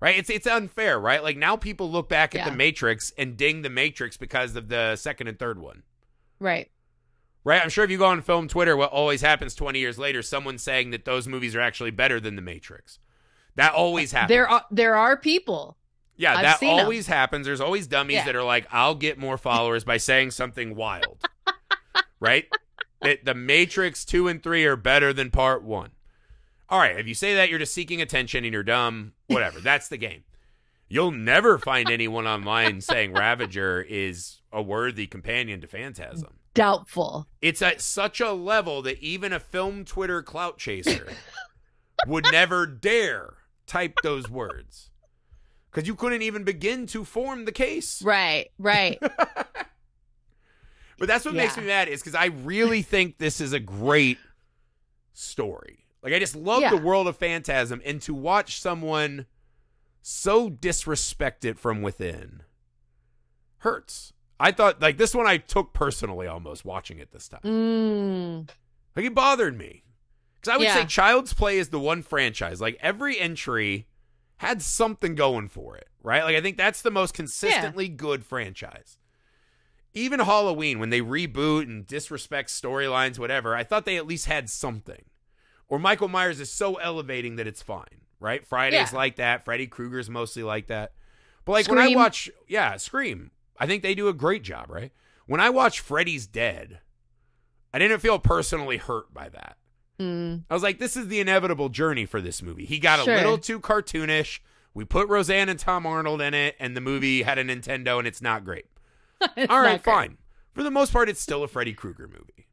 Right? 0.00 0.16
It's 0.18 0.30
it's 0.30 0.46
unfair, 0.46 0.98
right? 0.98 1.22
Like 1.22 1.36
now 1.36 1.56
people 1.56 1.90
look 1.90 2.08
back 2.08 2.34
at 2.34 2.38
Yeah. 2.38 2.50
the 2.50 2.56
Matrix 2.56 3.12
and 3.18 3.36
ding 3.36 3.60
the 3.62 3.68
Matrix 3.68 4.16
because 4.16 4.56
of 4.56 4.68
the 4.68 4.96
second 4.96 5.26
and 5.28 5.38
third 5.38 5.58
one. 5.60 5.82
right 6.38 6.70
Right? 7.44 7.62
I'm 7.62 7.68
sure 7.70 7.84
if 7.84 7.90
you 7.90 7.96
go 7.98 8.04
on 8.06 8.20
film 8.22 8.48
Twitter, 8.48 8.76
what 8.76 8.90
always 8.90 9.20
happens 9.22 9.54
20 9.54 9.78
years 9.78 9.98
later, 9.98 10.20
someone 10.22 10.58
saying 10.58 10.90
that 10.90 11.04
those 11.06 11.26
movies 11.26 11.54
are 11.56 11.60
actually 11.60 11.90
better 11.90 12.20
than 12.20 12.36
The 12.36 12.42
Matrix. 12.42 12.98
That 13.56 13.72
always 13.74 14.12
happens. 14.12 14.28
There 14.30 14.48
are 14.48 14.64
there 14.70 14.94
are 14.94 15.16
people. 15.18 15.76
yeah, 16.16 16.34
I've 16.36 16.60
that 16.60 16.62
always 16.62 17.06
happens. 17.06 17.44
There's 17.46 17.60
always 17.60 17.86
dummies 17.86 18.16
Yeah. 18.16 18.24
that 18.26 18.36
are 18.36 18.42
like, 18.42 18.66
I'll 18.70 18.94
get 18.94 19.18
more 19.18 19.36
followers 19.38 19.84
by 19.84 19.96
saying 19.98 20.30
something 20.32 20.76
wild. 20.76 21.26
right? 22.20 22.46
That 23.00 23.24
the 23.24 23.34
Matrix 23.34 24.04
2 24.04 24.28
and 24.28 24.42
3 24.42 24.64
are 24.66 24.76
better 24.76 25.12
than 25.12 25.30
part 25.30 25.62
1. 25.62 25.90
All 26.68 26.78
right, 26.78 26.98
if 26.98 27.08
you 27.08 27.14
say 27.14 27.34
that, 27.34 27.48
you're 27.48 27.58
just 27.58 27.74
seeking 27.74 28.00
attention 28.00 28.44
and 28.44 28.52
you're 28.52 28.62
dumb. 28.62 29.12
Whatever. 29.26 29.60
That's 29.62 29.88
the 29.88 29.96
game. 29.96 30.22
You'll 30.88 31.12
never 31.12 31.58
find 31.58 31.88
anyone 31.88 32.26
online 32.26 32.80
saying 32.80 33.12
Ravager 33.12 33.80
is 33.80 34.40
a 34.52 34.60
worthy 34.60 35.06
companion 35.06 35.60
to 35.60 35.66
Phantasm. 35.66 36.34
Doubtful. 36.52 37.28
It's 37.40 37.62
at 37.62 37.80
such 37.80 38.20
a 38.20 38.32
level 38.32 38.82
that 38.82 38.98
even 38.98 39.32
a 39.32 39.38
film 39.38 39.84
Twitter 39.84 40.20
clout 40.20 40.58
chaser 40.58 41.12
would 42.06 42.26
never 42.32 42.66
dare 42.66 43.34
type 43.66 43.98
those 44.02 44.28
words. 44.28 44.90
Because 45.70 45.86
you 45.86 45.94
couldn't 45.94 46.22
even 46.22 46.42
begin 46.42 46.86
to 46.88 47.04
form 47.04 47.44
the 47.44 47.52
case. 47.52 48.02
Right, 48.02 48.50
right. 48.58 49.00
But 51.00 51.08
that's 51.08 51.24
what 51.24 51.34
makes 51.34 51.56
me 51.56 51.64
mad 51.64 51.88
is 51.88 52.00
because 52.00 52.14
I 52.14 52.26
really 52.26 52.82
think 52.92 53.18
this 53.18 53.40
is 53.40 53.52
a 53.52 53.58
great 53.58 54.18
story. 55.12 55.86
Like 56.02 56.12
I 56.12 56.18
just 56.20 56.36
love 56.36 56.60
Yeah. 56.62 56.70
the 56.70 56.76
world 56.76 57.08
of 57.08 57.16
Phantasm, 57.16 57.82
and 57.84 58.00
to 58.02 58.14
watch 58.14 58.60
someone 58.60 59.26
so 60.02 60.48
disrespect 60.48 61.44
it 61.44 61.58
from 61.58 61.82
within 61.82 62.42
hurts. 63.58 64.12
I 64.38 64.52
thought 64.52 64.80
like 64.80 64.96
this 64.96 65.14
one 65.14 65.26
I 65.26 65.36
took 65.38 65.72
personally 65.72 66.26
almost 66.26 66.64
watching 66.64 66.98
it 66.98 67.12
this 67.12 67.28
time. 67.28 67.40
Mm, 67.44 68.48
Like 68.96 69.06
it 69.06 69.14
bothered 69.14 69.56
me. 69.58 69.84
Because 70.40 70.54
I 70.54 70.56
would 70.56 70.64
Yeah. 70.64 70.74
say 70.74 70.84
Child's 70.86 71.34
Play 71.34 71.58
is 71.58 71.68
the 71.68 71.80
one 71.80 72.02
franchise. 72.02 72.60
Like 72.60 72.78
every 72.80 73.18
entry 73.18 73.86
had 74.38 74.62
something 74.62 75.14
going 75.14 75.48
for 75.48 75.76
it, 75.76 75.88
right? 76.02 76.24
Like 76.24 76.36
I 76.36 76.40
think 76.40 76.56
that's 76.56 76.80
the 76.80 76.90
most 76.90 77.12
consistently 77.12 77.88
good 77.88 78.24
franchise. 78.24 78.96
Even 79.92 80.20
Halloween, 80.20 80.78
when 80.78 80.90
they 80.90 81.00
reboot 81.00 81.62
and 81.64 81.86
disrespect 81.86 82.48
storylines, 82.50 83.18
whatever, 83.18 83.56
I 83.56 83.64
thought 83.64 83.84
they 83.84 83.96
at 83.96 84.06
least 84.06 84.26
had 84.26 84.48
something. 84.48 85.04
Or 85.68 85.78
Michael 85.78 86.08
Myers 86.08 86.40
is 86.40 86.50
so 86.50 86.76
elevating 86.76 87.36
that 87.36 87.46
it's 87.46 87.62
fine, 87.62 88.02
right? 88.20 88.46
Friday's 88.46 88.92
Yeah. 88.92 88.96
like 88.98 89.16
that. 89.16 89.44
Freddy 89.44 89.66
Krueger's 89.66 90.08
mostly 90.10 90.42
like 90.42 90.68
that. 90.68 90.92
But 91.44 91.52
like 91.52 91.68
when 91.68 91.78
I 91.78 91.94
watch, 91.94 92.30
yeah, 92.48 92.76
Scream, 92.76 93.30
I 93.58 93.66
think 93.66 93.82
they 93.82 93.94
do 93.94 94.08
a 94.08 94.12
great 94.12 94.42
job, 94.42 94.70
right? 94.70 94.92
When 95.26 95.40
I 95.40 95.50
watch 95.50 95.80
Freddy's 95.80 96.26
Dead, 96.26 96.80
I 97.72 97.78
didn't 97.78 98.00
feel 98.00 98.18
personally 98.18 98.76
hurt 98.78 99.12
by 99.14 99.28
that. 99.28 99.56
mm. 99.98 100.42
I 100.50 100.54
was 100.54 100.62
like, 100.62 100.78
this 100.78 100.96
is 100.96 101.08
the 101.08 101.20
inevitable 101.20 101.68
journey 101.68 102.04
for 102.06 102.20
this 102.20 102.42
movie. 102.42 102.64
He 102.64 102.78
got 102.78 103.04
Sure. 103.04 103.14
a 103.14 103.16
little 103.16 103.38
too 103.38 103.60
cartoonish. 103.60 104.40
We 104.72 104.84
put 104.84 105.08
Roseanne 105.08 105.48
and 105.48 105.58
Tom 105.58 105.84
Arnold 105.84 106.20
in 106.22 106.32
it, 106.32 106.56
and 106.60 106.76
the 106.76 106.80
movie 106.80 107.22
had 107.22 107.38
a 107.38 107.44
Nintendo, 107.44 107.98
and 107.98 108.06
it's 108.08 108.22
not 108.22 108.44
great. 108.44 108.66
All 109.48 109.60
right, 109.60 109.82
fine. 109.82 110.18
For 110.52 110.62
the 110.62 110.70
most 110.70 110.92
part, 110.92 111.08
it's 111.08 111.20
still 111.20 111.42
a 111.42 111.48
Freddy 111.48 111.72
Krueger 111.72 112.08
movie. 112.08 112.48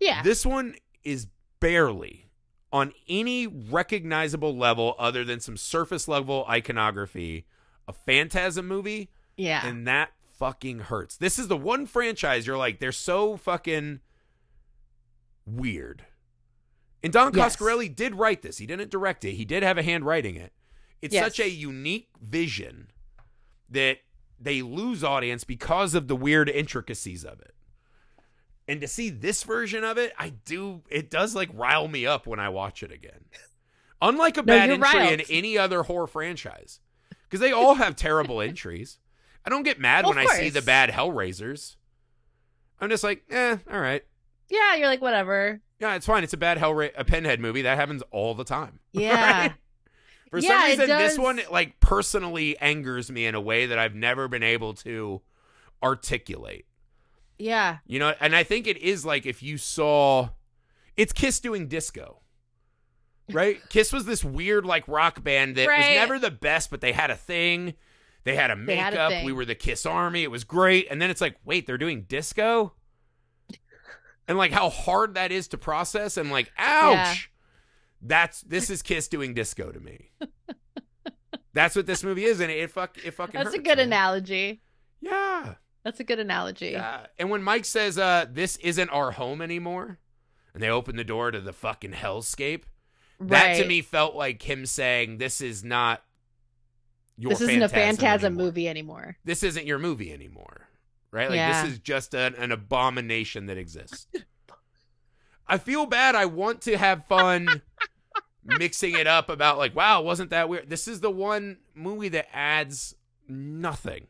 Yeah. 0.00 0.22
This 0.22 0.44
one 0.44 0.74
is 1.04 1.26
barely 1.60 2.30
on 2.72 2.92
any 3.08 3.46
recognizable 3.46 4.56
level 4.56 4.94
other 4.98 5.24
than 5.24 5.40
some 5.40 5.56
surface 5.56 6.08
level 6.08 6.44
iconography 6.48 7.46
a 7.88 7.92
Phantasm 7.92 8.66
movie, 8.66 9.10
yeah. 9.36 9.66
and 9.66 9.86
that 9.86 10.12
fucking 10.38 10.80
hurts. 10.80 11.16
This 11.16 11.38
is 11.38 11.48
the 11.48 11.56
one 11.56 11.86
franchise 11.86 12.46
you're 12.46 12.56
like, 12.56 12.78
they're 12.78 12.92
so 12.92 13.36
fucking 13.36 14.00
weird. 15.46 16.04
And 17.02 17.12
Don 17.12 17.34
Yes. 17.34 17.56
Coscarelli 17.56 17.94
did 17.94 18.14
write 18.14 18.42
this. 18.42 18.58
He 18.58 18.66
didn't 18.66 18.90
direct 18.90 19.24
it. 19.24 19.32
He 19.32 19.44
did 19.44 19.62
have 19.62 19.78
a 19.78 19.82
hand 19.82 20.06
writing 20.06 20.36
it. 20.36 20.52
It's 21.00 21.14
Yes. 21.14 21.24
such 21.24 21.40
a 21.40 21.50
unique 21.50 22.08
vision 22.20 22.90
that 23.68 23.98
they 24.42 24.62
lose 24.62 25.02
audience 25.04 25.44
because 25.44 25.94
of 25.94 26.08
the 26.08 26.16
weird 26.16 26.48
intricacies 26.48 27.24
of 27.24 27.40
it. 27.40 27.54
And 28.68 28.80
to 28.80 28.88
see 28.88 29.10
this 29.10 29.42
version 29.42 29.84
of 29.84 29.98
it, 29.98 30.12
I 30.18 30.30
do 30.44 30.82
it 30.88 31.10
does 31.10 31.34
like 31.34 31.50
rile 31.52 31.88
me 31.88 32.06
up 32.06 32.26
when 32.26 32.38
I 32.40 32.48
watch 32.48 32.82
it 32.82 32.92
again. 32.92 33.24
Unlike 34.00 34.36
a 34.38 34.42
No, 34.42 34.46
bad 34.46 34.70
entry 34.70 34.98
riled. 34.98 35.20
in 35.20 35.26
any 35.30 35.56
other 35.58 35.82
horror 35.84 36.06
franchise. 36.06 36.80
Because 37.24 37.40
they 37.40 37.52
all 37.52 37.74
have 37.74 37.96
terrible 37.96 38.40
entries. 38.42 38.98
I 39.44 39.50
don't 39.50 39.62
get 39.64 39.80
mad 39.80 40.04
Of 40.04 40.10
when 40.10 40.18
I 40.18 40.26
see 40.26 40.50
the 40.50 40.62
bad 40.62 40.90
Hellraisers. 40.90 41.76
I'm 42.80 42.88
just 42.90 43.04
like, 43.04 43.22
eh, 43.30 43.56
all 43.70 43.80
right. 43.80 44.04
yeah, 44.48 44.74
you're 44.76 44.88
like 44.88 45.00
whatever. 45.02 45.60
Yeah, 45.80 45.94
it's 45.96 46.06
fine. 46.06 46.22
It's 46.24 46.32
a 46.32 46.36
bad 46.36 46.58
Hellra- 46.58 46.92
a 46.96 47.04
Pinhead 47.04 47.40
movie. 47.40 47.62
That 47.62 47.76
happens 47.76 48.02
all 48.10 48.34
the 48.34 48.44
time. 48.44 48.78
Yeah. 48.92 49.40
Right? 49.42 49.52
For 50.32 50.38
Yeah, 50.38 50.48
some 50.48 50.80
reason, 50.80 50.88
this 50.88 51.18
one 51.18 51.40
like 51.50 51.78
personally 51.78 52.58
angers 52.58 53.10
me 53.10 53.26
in 53.26 53.34
a 53.34 53.40
way 53.40 53.66
that 53.66 53.78
I've 53.78 53.94
never 53.94 54.28
been 54.28 54.42
able 54.42 54.72
to 54.74 55.20
articulate. 55.82 56.64
Yeah. 57.38 57.78
You 57.86 57.98
know, 57.98 58.14
and 58.18 58.34
I 58.34 58.42
think 58.42 58.66
it 58.66 58.78
is 58.78 59.04
like 59.04 59.26
if 59.26 59.42
you 59.42 59.58
saw 59.58 60.30
it's 60.96 61.12
Kiss 61.12 61.38
doing 61.38 61.68
disco. 61.68 62.20
Right? 63.30 63.60
Kiss 63.68 63.92
was 63.92 64.06
this 64.06 64.24
weird 64.24 64.64
like 64.64 64.88
rock 64.88 65.22
band 65.22 65.56
that 65.56 65.66
was 65.68 65.84
never 65.96 66.18
the 66.18 66.30
best, 66.30 66.70
but 66.70 66.80
they 66.80 66.92
had 66.92 67.10
a 67.10 67.16
thing. 67.16 67.74
They 68.24 68.34
had 68.34 68.50
a 68.50 68.56
They 68.56 68.76
had 68.76 68.94
a 68.94 69.10
makeup. 69.10 69.24
we 69.26 69.32
were 69.32 69.44
the 69.44 69.54
Kiss 69.54 69.84
Army. 69.84 70.22
It 70.22 70.30
was 70.30 70.44
great. 70.44 70.86
And 70.90 71.02
then 71.02 71.10
it's 71.10 71.20
like, 71.20 71.36
wait, 71.44 71.66
they're 71.66 71.76
doing 71.76 72.04
disco? 72.08 72.72
And 74.28 74.38
like 74.38 74.52
how 74.52 74.70
hard 74.70 75.14
that 75.14 75.30
is 75.30 75.48
to 75.48 75.58
process 75.58 76.16
and 76.16 76.30
like, 76.30 76.50
ouch. 76.56 77.28
That's 78.02 78.40
this 78.42 78.68
is 78.70 78.82
Kiss 78.82 79.08
doing 79.08 79.32
disco 79.34 79.70
to 79.70 79.80
me. 79.80 80.10
That's 81.54 81.76
what 81.76 81.86
this 81.86 82.02
movie 82.02 82.24
is, 82.24 82.40
and 82.40 82.50
it 82.50 82.70
fuck 82.70 82.96
it 83.04 83.12
fucking 83.12 83.38
That's 83.42 83.54
a 83.54 83.58
good 83.58 83.78
man. 83.78 83.88
analogy. 83.88 84.62
Yeah. 85.00 85.54
That's 85.84 86.00
a 86.00 86.04
good 86.04 86.18
analogy. 86.18 86.70
Yeah. 86.70 87.06
And 87.18 87.28
when 87.30 87.42
Mike 87.42 87.64
says, 87.64 87.98
uh, 87.98 88.26
this 88.30 88.56
isn't 88.56 88.88
our 88.90 89.10
home 89.10 89.42
anymore, 89.42 89.98
and 90.54 90.62
they 90.62 90.68
open 90.70 90.96
the 90.96 91.04
door 91.04 91.30
to 91.30 91.40
the 91.40 91.52
fucking 91.52 91.92
hellscape, 91.92 92.62
that 93.20 93.56
to 93.58 93.66
me 93.66 93.82
felt 93.82 94.14
like 94.14 94.42
him 94.48 94.64
saying, 94.64 95.18
this 95.18 95.40
is 95.40 95.62
not 95.62 96.02
your 97.18 97.30
this 97.30 97.40
isn't 97.42 97.62
a 97.62 97.68
Phantasm 97.68 97.96
phantasm 98.00 98.26
anymore. 98.32 98.46
movie 98.46 98.68
anymore. 98.68 99.16
This 99.24 99.42
isn't 99.42 99.66
your 99.66 99.78
movie 99.78 100.12
anymore. 100.12 100.68
Right? 101.10 101.28
Like, 101.28 101.36
Yeah. 101.36 101.62
this 101.64 101.72
is 101.72 101.78
just 101.80 102.14
an, 102.14 102.34
an 102.36 102.52
abomination 102.52 103.46
that 103.46 103.58
exists. 103.58 104.06
I 105.46 105.58
feel 105.58 105.84
bad. 105.86 106.14
I 106.14 106.24
want 106.26 106.62
to 106.62 106.78
have 106.78 107.04
fun 107.06 107.60
mixing 108.44 108.94
it 108.96 109.06
up 109.06 109.28
about, 109.28 109.58
like, 109.58 109.74
wow, 109.74 110.00
wasn't 110.02 110.30
that 110.30 110.48
weird? 110.48 110.68
This 110.70 110.88
is 110.88 111.00
the 111.00 111.10
one 111.10 111.58
movie 111.74 112.08
that 112.10 112.26
adds 112.34 112.94
nothing. 113.28 114.06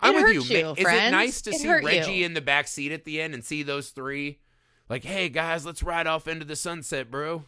I'm 0.00 0.14
It 0.16 0.22
with 0.24 0.50
you. 0.50 0.58
you, 0.58 0.70
Is 0.72 0.78
it 0.86 1.10
nice 1.10 1.40
to 1.42 1.50
It 1.50 1.58
see 1.60 1.68
Reggie 1.72 2.12
you. 2.14 2.26
in 2.26 2.34
the 2.34 2.40
back 2.40 2.68
seat 2.68 2.92
at 2.92 3.04
the 3.04 3.20
end 3.20 3.32
and 3.34 3.44
see 3.44 3.62
those 3.62 3.90
three? 3.90 4.38
Like, 4.88 5.04
hey 5.04 5.28
guys, 5.30 5.64
let's 5.64 5.82
ride 5.82 6.06
off 6.06 6.28
into 6.28 6.44
the 6.44 6.56
sunset, 6.56 7.10
bro. 7.10 7.44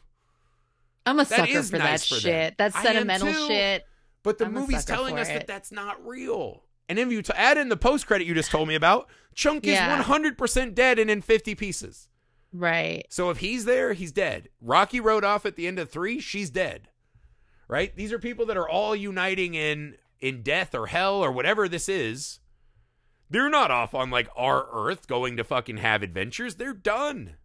I'm 1.05 1.19
a 1.21 1.25
That 1.25 1.29
sucker 1.49 1.63
for 1.63 1.79
nice 1.79 2.09
that 2.09 2.15
for 2.15 2.21
shit. 2.21 2.59
That 2.59 2.75
I 2.75 2.83
sentimental 2.83 3.33
shit. 3.47 3.85
But 4.23 4.39
the 4.39 4.47
I'm 4.47 4.55
movie's 4.55 4.85
telling 4.85 5.19
us 5.19 5.29
that 5.29 5.47
that's 5.47 5.71
not 5.71 6.05
real. 6.05 6.63
And 6.89 6.99
if 6.99 7.11
you 7.13 7.21
t- 7.23 7.33
add 7.37 7.59
in 7.59 7.69
the 7.69 7.77
post 7.77 8.07
credit 8.07 8.27
you 8.27 8.35
just 8.35 8.51
told 8.51 8.69
me 8.69 8.75
about, 8.75 9.09
Chunk 9.35 9.67
Yeah. 9.67 10.01
is 10.01 10.07
100% 10.07 10.75
dead 10.75 10.99
and 10.99 11.11
in 11.11 11.21
50 11.21 11.55
pieces. 11.55 12.09
Right. 12.53 13.07
So 13.11 13.31
if 13.31 13.39
he's 13.39 13.65
there, 13.65 13.93
he's 13.93 14.13
dead. 14.13 14.49
Rocky 14.61 15.01
rode 15.01 15.25
off 15.25 15.47
at 15.47 15.57
the 15.57 15.67
end 15.67 15.79
of 15.79 15.91
three, 15.91 16.21
she's 16.21 16.51
dead. 16.51 16.89
Right? 17.69 17.95
These 17.97 18.13
are 18.13 18.19
people 18.19 18.47
that 18.47 18.57
are 18.57 18.69
all 18.69 18.95
uniting 18.95 19.55
in 19.55 19.97
in 20.21 20.43
death 20.43 20.75
or 20.75 20.87
hell 20.87 21.17
or 21.17 21.33
whatever 21.33 21.69
this 21.69 21.89
is. 21.89 22.41
They're 23.29 23.51
not 23.51 23.71
off 23.71 23.95
on 23.95 24.11
like 24.11 24.29
our 24.37 24.67
Earth 24.73 25.09
going 25.09 25.37
to 25.37 25.45
fucking 25.45 25.79
have 25.79 26.03
adventures. 26.03 26.55
They're 26.55 26.73
done. 26.73 27.37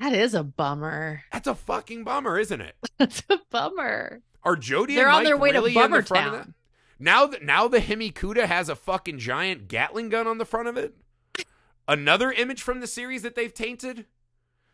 That 0.00 0.14
is 0.14 0.32
a 0.32 0.42
bummer. 0.42 1.24
That's 1.30 1.46
a 1.46 1.54
fucking 1.54 2.04
bummer, 2.04 2.38
isn't 2.38 2.60
it? 2.62 2.74
That's 2.98 3.22
a 3.28 3.38
bummer. 3.50 4.22
Are 4.42 4.56
Jody 4.56 4.94
They're 4.94 5.08
and 5.08 5.16
on 5.18 5.24
their 5.24 5.36
way 5.36 5.52
to 5.52 5.58
really 5.58 5.74
the 5.74 5.80
Bummer 5.80 6.02
Town. 6.02 6.54
Now 6.98 7.26
that 7.26 7.42
now 7.42 7.68
the 7.68 7.80
Hemicuda 7.80 8.46
has 8.46 8.70
a 8.70 8.76
fucking 8.76 9.18
giant 9.18 9.68
Gatling 9.68 10.08
gun 10.08 10.26
on 10.26 10.38
the 10.38 10.46
front 10.46 10.68
of 10.68 10.78
it. 10.78 10.94
Another 11.88 12.30
image 12.32 12.62
from 12.62 12.80
the 12.80 12.86
series 12.86 13.22
that 13.22 13.34
they've 13.34 13.52
tainted. 13.52 14.06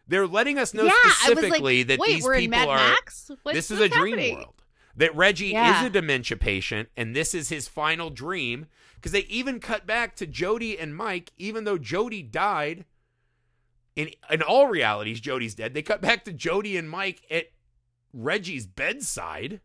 They're 0.09 0.27
letting 0.27 0.59
us 0.59 0.73
know 0.73 0.85
yeah, 0.85 0.93
specifically 1.05 1.79
like, 1.79 1.87
that 1.89 1.99
wait, 1.99 2.07
these 2.15 2.25
we're 2.25 2.35
in 2.35 2.41
people 2.41 2.59
Mad 2.59 2.69
are. 2.69 2.77
Max? 2.77 3.31
What's- 3.43 3.57
this 3.57 3.71
is 3.71 3.81
a 3.81 3.89
dream 3.89 4.19
happening? 4.19 4.37
world. 4.37 4.63
That 4.97 5.15
Reggie 5.15 5.49
Yeah. 5.49 5.81
is 5.81 5.87
a 5.87 5.91
dementia 5.91 6.37
patient, 6.37 6.89
and 6.97 7.15
this 7.15 7.35
is 7.35 7.49
his 7.49 7.69
final 7.69 8.11
dream. 8.11 8.67
Because 8.95 9.13
they 9.13 9.25
even 9.29 9.61
cut 9.61 9.87
back 9.87 10.17
to 10.17 10.27
Jody 10.27 10.79
and 10.79 10.97
Mike, 10.97 11.33
even 11.37 11.65
though 11.65 11.77
Jody 11.79 12.23
died. 12.23 12.87
In 13.95 14.11
in 14.31 14.43
all 14.43 14.69
realities, 14.69 15.21
Jody's 15.21 15.55
dead. 15.55 15.75
They 15.75 15.83
cut 15.83 16.01
back 16.01 16.25
to 16.25 16.33
Jody 16.33 16.77
and 16.77 16.89
Mike 16.89 17.23
at 17.31 17.47
Reggie's 18.13 18.67
bedside. 18.67 19.61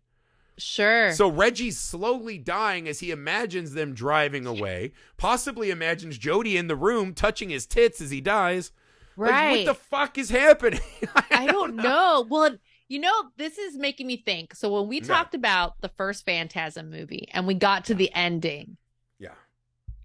Sure. 0.61 1.11
So 1.13 1.27
Reggie's 1.29 1.79
slowly 1.79 2.37
dying 2.37 2.87
as 2.87 2.99
he 2.99 3.11
imagines 3.11 3.73
them 3.73 3.93
driving 3.93 4.45
away. 4.45 4.93
Possibly 5.17 5.69
imagines 5.71 6.17
Jody 6.17 6.57
in 6.57 6.67
the 6.67 6.75
room 6.75 7.13
touching 7.13 7.49
his 7.49 7.65
tits 7.65 7.99
as 8.01 8.11
he 8.11 8.21
dies. 8.21 8.71
Like, 9.17 9.31
right. 9.31 9.51
what 9.51 9.65
the 9.65 9.73
fuck 9.73 10.17
is 10.17 10.29
happening? 10.29 10.79
I 11.31 11.47
don't 11.47 11.75
know. 11.75 12.25
Well, 12.29 12.55
you 12.87 12.99
know, 12.99 13.11
this 13.37 13.57
is 13.57 13.77
making 13.77 14.07
me 14.07 14.17
think. 14.17 14.55
So 14.55 14.71
when 14.79 14.87
we 14.87 14.97
Yeah. 15.01 15.07
talked 15.07 15.35
about 15.35 15.79
the 15.81 15.89
first 15.89 16.25
Phantasm 16.25 16.89
movie 16.89 17.27
and 17.31 17.45
we 17.47 17.53
got 17.53 17.85
to 17.85 17.93
the 17.95 18.11
ending, 18.13 18.77
Yeah. 19.19 19.33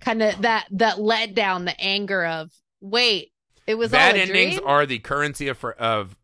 kind 0.00 0.22
of 0.22 0.42
that 0.42 0.66
that 0.72 1.00
let 1.00 1.34
down 1.34 1.64
the 1.64 1.80
anger 1.80 2.24
of 2.24 2.52
wait, 2.80 3.32
it 3.66 3.74
was 3.76 3.90
Bad 3.90 4.14
all 4.14 4.20
a 4.20 4.22
endings 4.22 4.54
dream. 4.56 4.66
are 4.68 4.86
the 4.86 4.98
currency 4.98 5.48
of 5.48 5.64
of 5.64 6.16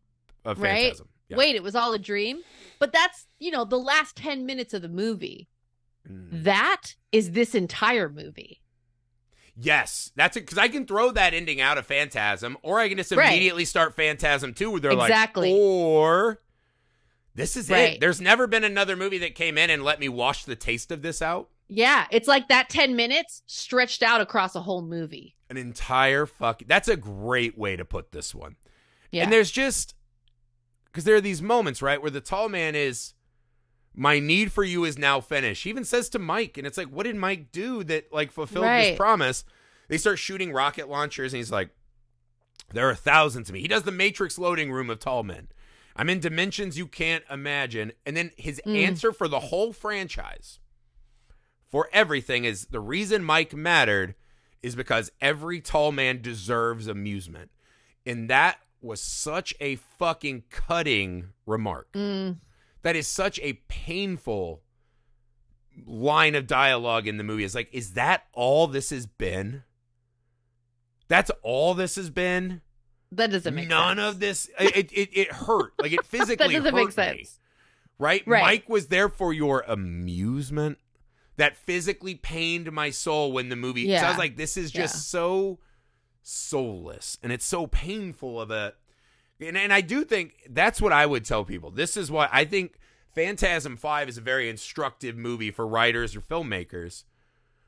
of 0.45 0.59
Right? 0.59 0.83
phantasm. 0.83 1.09
Yeah. 1.29 1.37
Wait, 1.37 1.55
it 1.55 1.63
was 1.63 1.75
all 1.75 1.93
a 1.93 1.99
dream. 1.99 2.41
But 2.79 2.91
that's 2.91 3.25
you 3.43 3.51
know 3.51 3.65
the 3.65 3.79
last 3.79 4.15
ten 4.15 4.45
minutes 4.45 4.73
of 4.73 4.81
the 4.81 4.89
movie. 4.89 5.49
Mm. 6.09 6.43
That 6.43 6.95
is 7.11 7.31
this 7.31 7.53
entire 7.55 8.09
movie. 8.09 8.61
Yes, 9.55 10.11
that's 10.15 10.35
it. 10.35 10.41
Because 10.41 10.57
I 10.57 10.67
can 10.67 10.85
throw 10.87 11.11
that 11.11 11.33
ending 11.33 11.61
out 11.61 11.77
of 11.77 11.85
Phantasm, 11.85 12.57
or 12.63 12.79
I 12.79 12.89
can 12.89 12.97
just 12.97 13.11
Right. 13.11 13.27
immediately 13.29 13.65
start 13.65 13.95
Phantasm 13.95 14.53
2 14.53 14.71
where 14.71 14.79
they're 14.79 14.91
Exactly. 14.93 15.51
like, 15.51 15.59
or 15.59 16.41
this 17.35 17.55
is 17.55 17.69
Right. 17.69 17.93
it. 17.93 17.99
There's 17.99 18.19
never 18.19 18.47
been 18.47 18.63
another 18.63 18.95
movie 18.95 19.19
that 19.19 19.35
came 19.35 19.57
in 19.57 19.69
and 19.69 19.83
let 19.83 19.99
me 19.99 20.09
wash 20.09 20.45
the 20.45 20.55
taste 20.55 20.91
of 20.91 21.01
this 21.03 21.21
out. 21.21 21.49
Yeah, 21.67 22.07
it's 22.11 22.27
like 22.27 22.47
that 22.49 22.69
ten 22.69 22.95
minutes 22.95 23.43
stretched 23.45 24.01
out 24.03 24.21
across 24.21 24.55
a 24.55 24.61
whole 24.61 24.81
movie. 24.81 25.35
An 25.49 25.57
entire 25.57 26.25
fuck. 26.25 26.63
That's 26.67 26.87
a 26.87 26.97
great 26.97 27.57
way 27.57 27.75
to 27.75 27.85
put 27.85 28.11
this 28.11 28.33
one. 28.35 28.55
Yeah. 29.11 29.23
And 29.23 29.31
there's 29.31 29.51
just 29.51 29.93
because 30.85 31.03
there 31.05 31.15
are 31.15 31.21
these 31.21 31.41
moments, 31.41 31.81
right, 31.81 32.01
where 32.01 32.11
the 32.11 32.21
tall 32.21 32.49
man 32.49 32.75
is, 32.75 33.13
my 33.95 34.19
need 34.19 34.51
for 34.51 34.63
you 34.63 34.83
is 34.85 34.97
now 34.97 35.21
finished. 35.21 35.63
He 35.63 35.69
even 35.69 35.85
says 35.85 36.09
to 36.09 36.19
Mike, 36.19 36.57
and 36.57 36.65
it's 36.65 36.77
like, 36.77 36.87
what 36.87 37.03
did 37.03 37.15
Mike 37.15 37.51
do 37.51 37.83
that 37.85 38.11
like 38.11 38.31
fulfilled 38.31 38.65
Right. 38.65 38.89
this 38.89 38.97
promise? 38.97 39.43
They 39.87 39.97
start 39.97 40.17
shooting 40.19 40.51
rocket 40.51 40.89
launchers, 40.89 41.33
and 41.33 41.37
he's 41.37 41.51
like, 41.51 41.69
there 42.71 42.89
are 42.89 42.95
thousands 42.95 43.49
of 43.49 43.53
me. 43.53 43.61
He 43.61 43.67
does 43.67 43.83
the 43.83 43.91
Matrix 43.91 44.37
loading 44.39 44.71
room 44.71 44.89
of 44.89 44.99
tall 44.99 45.21
men. 45.23 45.49
I'm 45.95 46.09
in 46.09 46.19
dimensions 46.19 46.77
you 46.77 46.87
can't 46.87 47.23
imagine. 47.29 47.91
And 48.05 48.17
then 48.17 48.31
his 48.35 48.59
Mm. 48.65 48.83
answer 48.87 49.11
for 49.11 49.27
the 49.27 49.39
whole 49.41 49.73
franchise, 49.73 50.59
for 51.69 51.87
everything, 51.93 52.45
is 52.45 52.65
the 52.67 52.79
reason 52.79 53.23
Mike 53.23 53.53
mattered 53.53 54.15
is 54.63 54.75
because 54.75 55.11
every 55.21 55.59
tall 55.61 55.91
man 55.91 56.21
deserves 56.21 56.87
amusement. 56.87 57.51
And 58.05 58.29
that 58.29 58.57
was 58.81 59.01
such 59.01 59.53
a 59.59 59.75
fucking 59.75 60.43
cutting 60.49 61.29
remark. 61.45 61.91
Mm, 61.93 62.37
That 62.83 62.95
is 62.95 63.07
such 63.07 63.39
a 63.39 63.53
painful 63.67 64.61
line 65.85 66.35
of 66.35 66.45
dialogue 66.47 67.07
in 67.07 67.17
the 67.17 67.23
movie. 67.23 67.43
It's 67.43 67.55
like, 67.55 67.69
is 67.73 67.93
that 67.93 68.25
all 68.33 68.67
this 68.67 68.91
has 68.91 69.05
been? 69.07 69.63
That's 71.07 71.31
all 71.41 71.73
this 71.73 71.95
has 71.95 72.09
been? 72.09 72.61
that 73.15 73.29
doesn't 73.29 73.53
make 73.53 73.67
None 73.67 73.97
sense. 73.97 74.09
of 74.15 74.19
this 74.19 74.49
it, 74.59 74.91
it 74.91 75.09
it 75.15 75.31
hurt. 75.31 75.73
Like 75.79 75.91
it 75.91 76.03
physically 76.05 76.47
that 76.55 76.63
doesn't 76.63 76.73
hurt 76.75 76.97
make 76.97 77.17
me, 77.17 77.27
right? 77.99 78.23
Right. 78.25 78.41
Mike 78.41 78.67
was 78.69 78.87
there 78.87 79.07
for 79.07 79.31
your 79.33 79.63
amusement. 79.67 80.79
That 81.37 81.55
physically 81.55 82.15
pained 82.15 82.71
my 82.71 82.89
soul 82.89 83.31
when 83.31 83.49
the 83.49 83.55
movie. 83.55 83.85
'cause 83.87 84.01
I 84.03 84.09
was 84.09 84.17
like, 84.17 84.35
this 84.35 84.57
is 84.57 84.71
just 84.71 84.95
Yeah. 84.95 84.99
so 84.99 85.59
soulless, 86.23 87.17
and 87.21 87.31
it's 87.31 87.45
so 87.45 87.67
painful 87.67 88.41
of 88.41 88.49
a. 88.51 88.73
And, 89.47 89.57
and 89.57 89.73
I 89.73 89.81
do 89.81 90.03
think 90.03 90.35
that's 90.49 90.81
what 90.81 90.91
I 90.93 91.05
would 91.05 91.25
tell 91.25 91.43
people. 91.45 91.71
This 91.71 91.97
is 91.97 92.09
why 92.11 92.29
I 92.31 92.45
think 92.45 92.77
Phantasm 93.15 93.77
Five 93.77 94.09
is 94.09 94.17
a 94.17 94.21
very 94.21 94.49
instructive 94.49 95.15
movie 95.17 95.51
for 95.51 95.67
writers 95.67 96.15
or 96.15 96.21
filmmakers. 96.21 97.03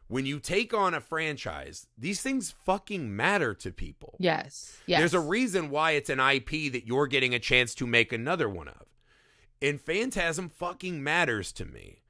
When 0.08 0.26
you 0.28 0.40
take 0.40 0.72
on 0.74 0.94
a 0.94 1.02
franchise, 1.02 1.88
these 1.98 2.22
things 2.22 2.54
fucking 2.64 3.16
matter 3.16 3.56
to 3.56 3.72
people. 3.72 4.16
Yes. 4.20 4.78
Yes. 4.86 5.00
There's 5.00 5.14
a 5.16 5.20
reason 5.20 5.72
why 5.72 5.92
it's 5.92 6.12
an 6.12 6.20
IP 6.20 6.72
that 6.74 6.86
you're 6.86 7.08
getting 7.08 7.34
a 7.34 7.40
chance 7.40 7.74
to 7.76 7.88
make 7.88 8.14
another 8.14 8.48
one 8.48 8.68
of. 8.68 8.86
And 9.64 9.82
Phantasm 9.82 10.50
fucking 10.50 11.04
matters 11.04 11.52
to 11.54 11.66
me. 11.66 12.04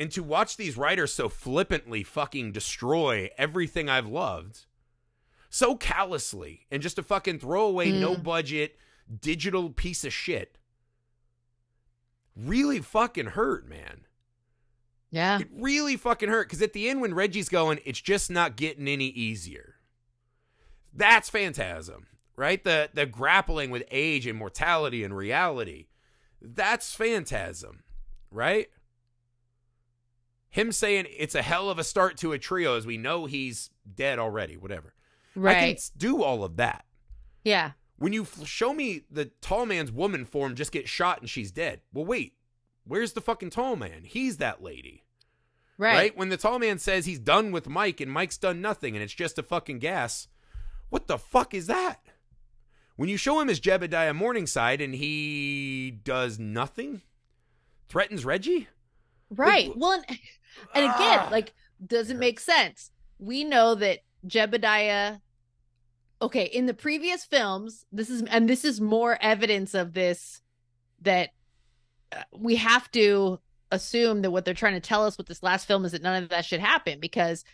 And 0.00 0.10
to 0.12 0.22
watch 0.22 0.56
these 0.56 0.76
writers 0.76 1.12
so 1.14 1.28
flippantly 1.28 2.02
fucking 2.02 2.52
destroy 2.52 3.30
everything 3.38 3.88
I've 3.88 4.08
loved 4.08 4.64
so 5.50 5.76
callously 5.76 6.66
and 6.70 6.82
just 6.82 6.98
a 6.98 7.02
fucking 7.02 7.38
throwaway, 7.38 7.90
Mm. 7.90 8.00
no 8.00 8.16
budget, 8.16 8.76
digital 9.20 9.70
piece 9.70 10.04
of 10.04 10.12
shit 10.12 10.58
really 12.36 12.80
fucking 12.80 13.26
hurt, 13.26 13.68
man. 13.68 14.02
Yeah. 15.10 15.40
It 15.40 15.48
really 15.52 15.96
fucking 15.96 16.28
hurt 16.28 16.46
because 16.48 16.62
at 16.62 16.72
the 16.72 16.88
end, 16.88 17.00
when 17.00 17.14
Reggie's 17.14 17.48
going, 17.48 17.80
it's 17.84 18.00
just 18.00 18.30
not 18.30 18.56
getting 18.56 18.86
any 18.86 19.06
easier. 19.08 19.76
That's 20.94 21.30
Phantasm, 21.30 22.06
right? 22.36 22.62
The 22.62 22.90
the 22.92 23.06
grappling 23.06 23.70
with 23.70 23.84
age 23.90 24.26
and 24.26 24.38
mortality 24.38 25.02
and 25.02 25.16
reality. 25.16 25.86
That's 26.40 26.94
Phantasm, 26.94 27.82
right? 28.30 28.68
Him 30.50 30.72
saying 30.72 31.06
it's 31.16 31.34
a 31.34 31.42
hell 31.42 31.70
of 31.70 31.78
a 31.78 31.84
start 31.84 32.16
to 32.18 32.32
a 32.32 32.38
trio 32.38 32.76
as 32.76 32.86
we 32.86 32.96
know 32.96 33.26
he's 33.26 33.70
dead 33.94 34.18
already, 34.18 34.56
whatever. 34.56 34.94
I 35.30 35.34
can 35.34 35.42
Right. 35.42 35.90
do 35.96 36.22
all 36.22 36.42
of 36.44 36.56
that. 36.56 36.84
Yeah. 37.44 37.72
When 37.98 38.12
you 38.12 38.22
f- 38.22 38.46
show 38.46 38.72
me 38.72 39.02
the 39.10 39.26
tall 39.40 39.66
man's 39.66 39.90
woman 39.92 40.24
form 40.24 40.54
just 40.54 40.72
get 40.72 40.88
shot 40.88 41.20
and 41.20 41.28
she's 41.28 41.50
dead. 41.50 41.80
Well, 41.92 42.04
wait. 42.06 42.34
Where's 42.84 43.12
the 43.12 43.20
fucking 43.20 43.50
tall 43.50 43.76
man? 43.76 44.04
He's 44.04 44.36
that 44.38 44.62
lady. 44.62 45.04
Right. 45.76 46.16
When 46.16 46.28
the 46.28 46.36
tall 46.36 46.58
man 46.58 46.78
says 46.78 47.06
he's 47.06 47.18
done 47.18 47.52
with 47.52 47.68
Mike 47.68 48.00
and 48.00 48.10
Mike's 48.10 48.38
done 48.38 48.60
nothing 48.60 48.94
and 48.96 49.02
it's 49.02 49.12
just 49.14 49.38
a 49.38 49.42
fucking 49.42 49.78
gas, 49.80 50.26
what 50.88 51.06
the 51.06 51.18
fuck 51.18 51.54
is 51.54 51.66
that? 51.66 52.00
When 52.96 53.08
you 53.08 53.16
show 53.16 53.40
him 53.40 53.48
as 53.48 53.60
Jebediah 53.60 54.14
Morningside 54.16 54.80
and 54.80 54.94
he 54.94 56.00
does 56.02 56.38
nothing, 56.38 57.02
threatens 57.88 58.24
Reggie? 58.24 58.68
Right. 59.30 59.68
Like- 59.68 59.76
well, 59.76 59.92
and, 59.92 60.04
and 60.74 60.84
again, 60.86 61.18
Ah. 61.22 61.28
like, 61.30 61.52
doesn't 61.84 62.18
make 62.18 62.40
sense. 62.40 62.90
We 63.18 63.44
know 63.44 63.74
that 63.76 64.00
Jebediah. 64.26 65.20
Okay, 66.20 66.44
in 66.46 66.66
the 66.66 66.74
previous 66.74 67.24
films, 67.24 67.86
this 67.92 68.10
is 68.10 68.22
and 68.24 68.48
this 68.48 68.64
is 68.64 68.80
more 68.80 69.18
evidence 69.20 69.74
of 69.74 69.92
this 69.94 70.40
that 71.02 71.30
uh, 72.12 72.22
we 72.36 72.56
have 72.56 72.90
to 72.92 73.38
assume 73.70 74.22
that 74.22 74.30
what 74.30 74.44
they're 74.44 74.54
trying 74.54 74.74
to 74.74 74.80
tell 74.80 75.04
us 75.04 75.16
with 75.16 75.26
this 75.28 75.42
last 75.42 75.66
film 75.66 75.84
is 75.84 75.92
that 75.92 76.02
none 76.02 76.22
of 76.22 76.30
that 76.30 76.44
should 76.44 76.58
happen 76.60 76.98
because 76.98 77.44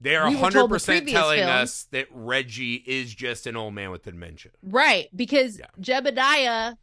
They 0.00 0.14
are 0.16 0.28
We 0.28 0.36
were 0.36 0.50
told 0.50 0.70
the 0.70 0.76
100% 0.76 0.86
previous 0.86 1.12
telling 1.12 1.38
film- 1.40 1.50
us 1.50 1.84
that 1.90 2.06
Reggie 2.12 2.76
is 2.86 3.12
just 3.14 3.46
an 3.46 3.56
old 3.56 3.74
man 3.74 3.90
with 3.90 4.04
dementia. 4.04 4.52
right 4.62 5.08
because 5.14 5.58
Yeah. 5.58 5.66
Jebediah 5.80 6.76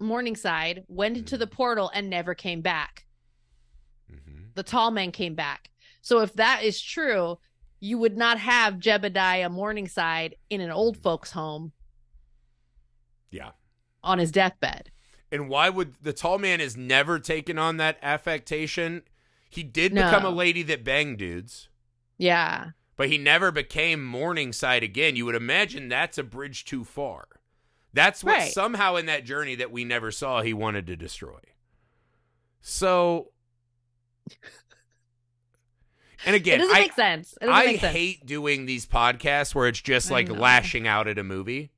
Morningside 0.00 0.84
went 0.88 1.16
into 1.16 1.34
Mhm. 1.36 1.40
the 1.40 1.46
portal 1.48 1.90
and 1.92 2.08
never 2.08 2.34
came 2.34 2.60
back. 2.62 3.04
hmm 4.08 4.44
the 4.54 4.62
tall 4.62 4.90
man 4.90 5.12
came 5.12 5.34
back. 5.34 5.70
So 6.00 6.20
if 6.20 6.32
that 6.34 6.62
is 6.64 6.80
true, 6.80 7.38
you 7.80 7.98
would 7.98 8.16
not 8.16 8.38
have 8.38 8.74
Jebediah 8.74 9.50
Morningside 9.50 10.34
in 10.50 10.60
an 10.60 10.70
old 10.70 10.96
folks' 10.96 11.32
home 11.32 11.72
Yeah. 13.30 13.52
on 14.02 14.18
his 14.18 14.30
deathbed. 14.32 14.90
And 15.30 15.48
why 15.48 15.68
would 15.68 15.94
the 16.02 16.12
tall 16.12 16.38
man 16.38 16.60
has 16.60 16.76
never 16.76 17.18
taken 17.18 17.58
on 17.58 17.76
that 17.76 17.98
affectation? 18.02 19.02
He 19.50 19.62
did 19.62 19.92
No. 19.92 20.04
become 20.04 20.24
a 20.24 20.30
lady 20.30 20.62
that 20.64 20.84
banged 20.84 21.18
dudes, 21.18 21.68
Yeah. 22.16 22.70
but 22.96 23.08
he 23.10 23.18
never 23.18 23.50
became 23.50 24.04
Morningside 24.04 24.82
again. 24.82 25.16
You 25.16 25.26
would 25.26 25.34
imagine 25.34 25.88
that's 25.88 26.18
a 26.18 26.22
bridge 26.22 26.64
too 26.64 26.84
far. 26.84 27.28
That's 27.92 28.22
what 28.24 28.36
Right. 28.38 28.52
somehow 28.52 28.96
in 28.96 29.06
that 29.06 29.24
journey 29.24 29.54
that 29.56 29.70
we 29.70 29.84
never 29.84 30.10
saw 30.10 30.42
he 30.42 30.52
wanted 30.52 30.86
to 30.86 30.96
destroy. 30.96 31.40
So 32.60 33.32
And 36.26 36.34
again, 36.34 36.56
It 36.60 36.64
doesn't 36.64 36.76
I, 36.76 36.80
make 36.80 36.92
sense. 36.94 37.32
It 37.40 37.46
doesn't 37.46 37.54
I 37.54 37.64
make 37.66 37.80
sense. 37.80 37.92
hate 37.94 38.26
doing 38.26 38.66
these 38.66 38.86
podcasts 38.86 39.54
where 39.54 39.68
it's 39.68 39.80
just 39.80 40.10
like 40.10 40.28
lashing 40.28 40.86
out 40.86 41.06
at 41.08 41.18
a 41.18 41.22
movie. 41.24 41.70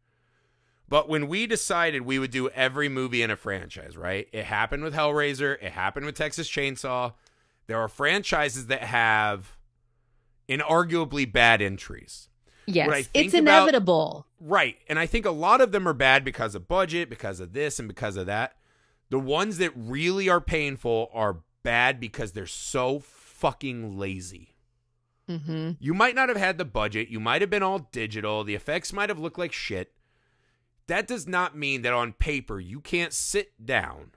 But 0.89 1.09
when 1.09 1.29
we 1.29 1.47
decided 1.47 2.03
we 2.03 2.19
would 2.19 2.31
do 2.33 2.49
every 2.49 2.89
movie 2.89 3.23
in 3.23 3.31
a 3.31 3.37
franchise, 3.37 3.97
right? 3.97 4.29
It 4.33 4.45
happened 4.47 4.83
with 4.83 4.95
Hellraiser, 4.95 5.57
it 5.63 5.73
happened 5.73 6.07
with 6.07 6.17
Texas 6.17 6.51
Chainsaw. 6.51 7.13
There 7.69 7.79
are 7.79 7.87
franchises 7.87 8.67
that 8.67 8.83
have 8.83 9.57
inarguably 10.49 11.31
bad 11.31 11.63
entries. 11.63 12.29
yes. 12.67 13.09
It's 13.15 13.35
about- 13.35 13.39
inevitable. 13.69 14.27
Right. 14.41 14.79
And 14.89 14.99
I 14.99 15.07
think 15.07 15.27
a 15.27 15.31
lot 15.31 15.61
of 15.61 15.71
them 15.73 15.87
are 15.87 15.93
bad 15.93 16.25
because 16.25 16.55
of 16.55 16.67
budget, 16.67 17.11
because 17.11 17.41
of 17.41 17.53
this, 17.53 17.79
and 17.79 17.87
because 17.89 18.17
of 18.17 18.27
that. 18.27 18.57
The 19.11 19.19
ones 19.19 19.59
that 19.59 19.73
really 19.77 20.29
are 20.29 20.41
painful 20.41 21.11
are 21.13 21.39
bad 21.63 22.01
because 22.01 22.33
they're 22.33 22.47
so 22.47 23.01
fucking 23.41 23.99
lazy. 23.99 24.55
hmm 25.29 25.73
You 25.79 25.95
might 25.95 26.15
not 26.15 26.29
have 26.29 26.39
had 26.39 26.59
the 26.59 26.65
budget. 26.65 27.09
You 27.09 27.21
might 27.21 27.41
have 27.41 27.51
been 27.51 27.63
all 27.63 27.89
digital. 27.93 28.45
The 28.45 28.55
effects 28.55 28.93
might 28.93 29.09
have 29.09 29.19
looked 29.19 29.39
like 29.39 29.53
shit. 29.53 29.93
That 30.87 31.07
does 31.07 31.27
not 31.27 31.57
mean 31.57 31.83
that 31.83 31.93
on 31.93 32.13
paper 32.13 32.59
you 32.61 32.81
can't 32.81 33.13
sit 33.13 33.65
down 33.65 34.11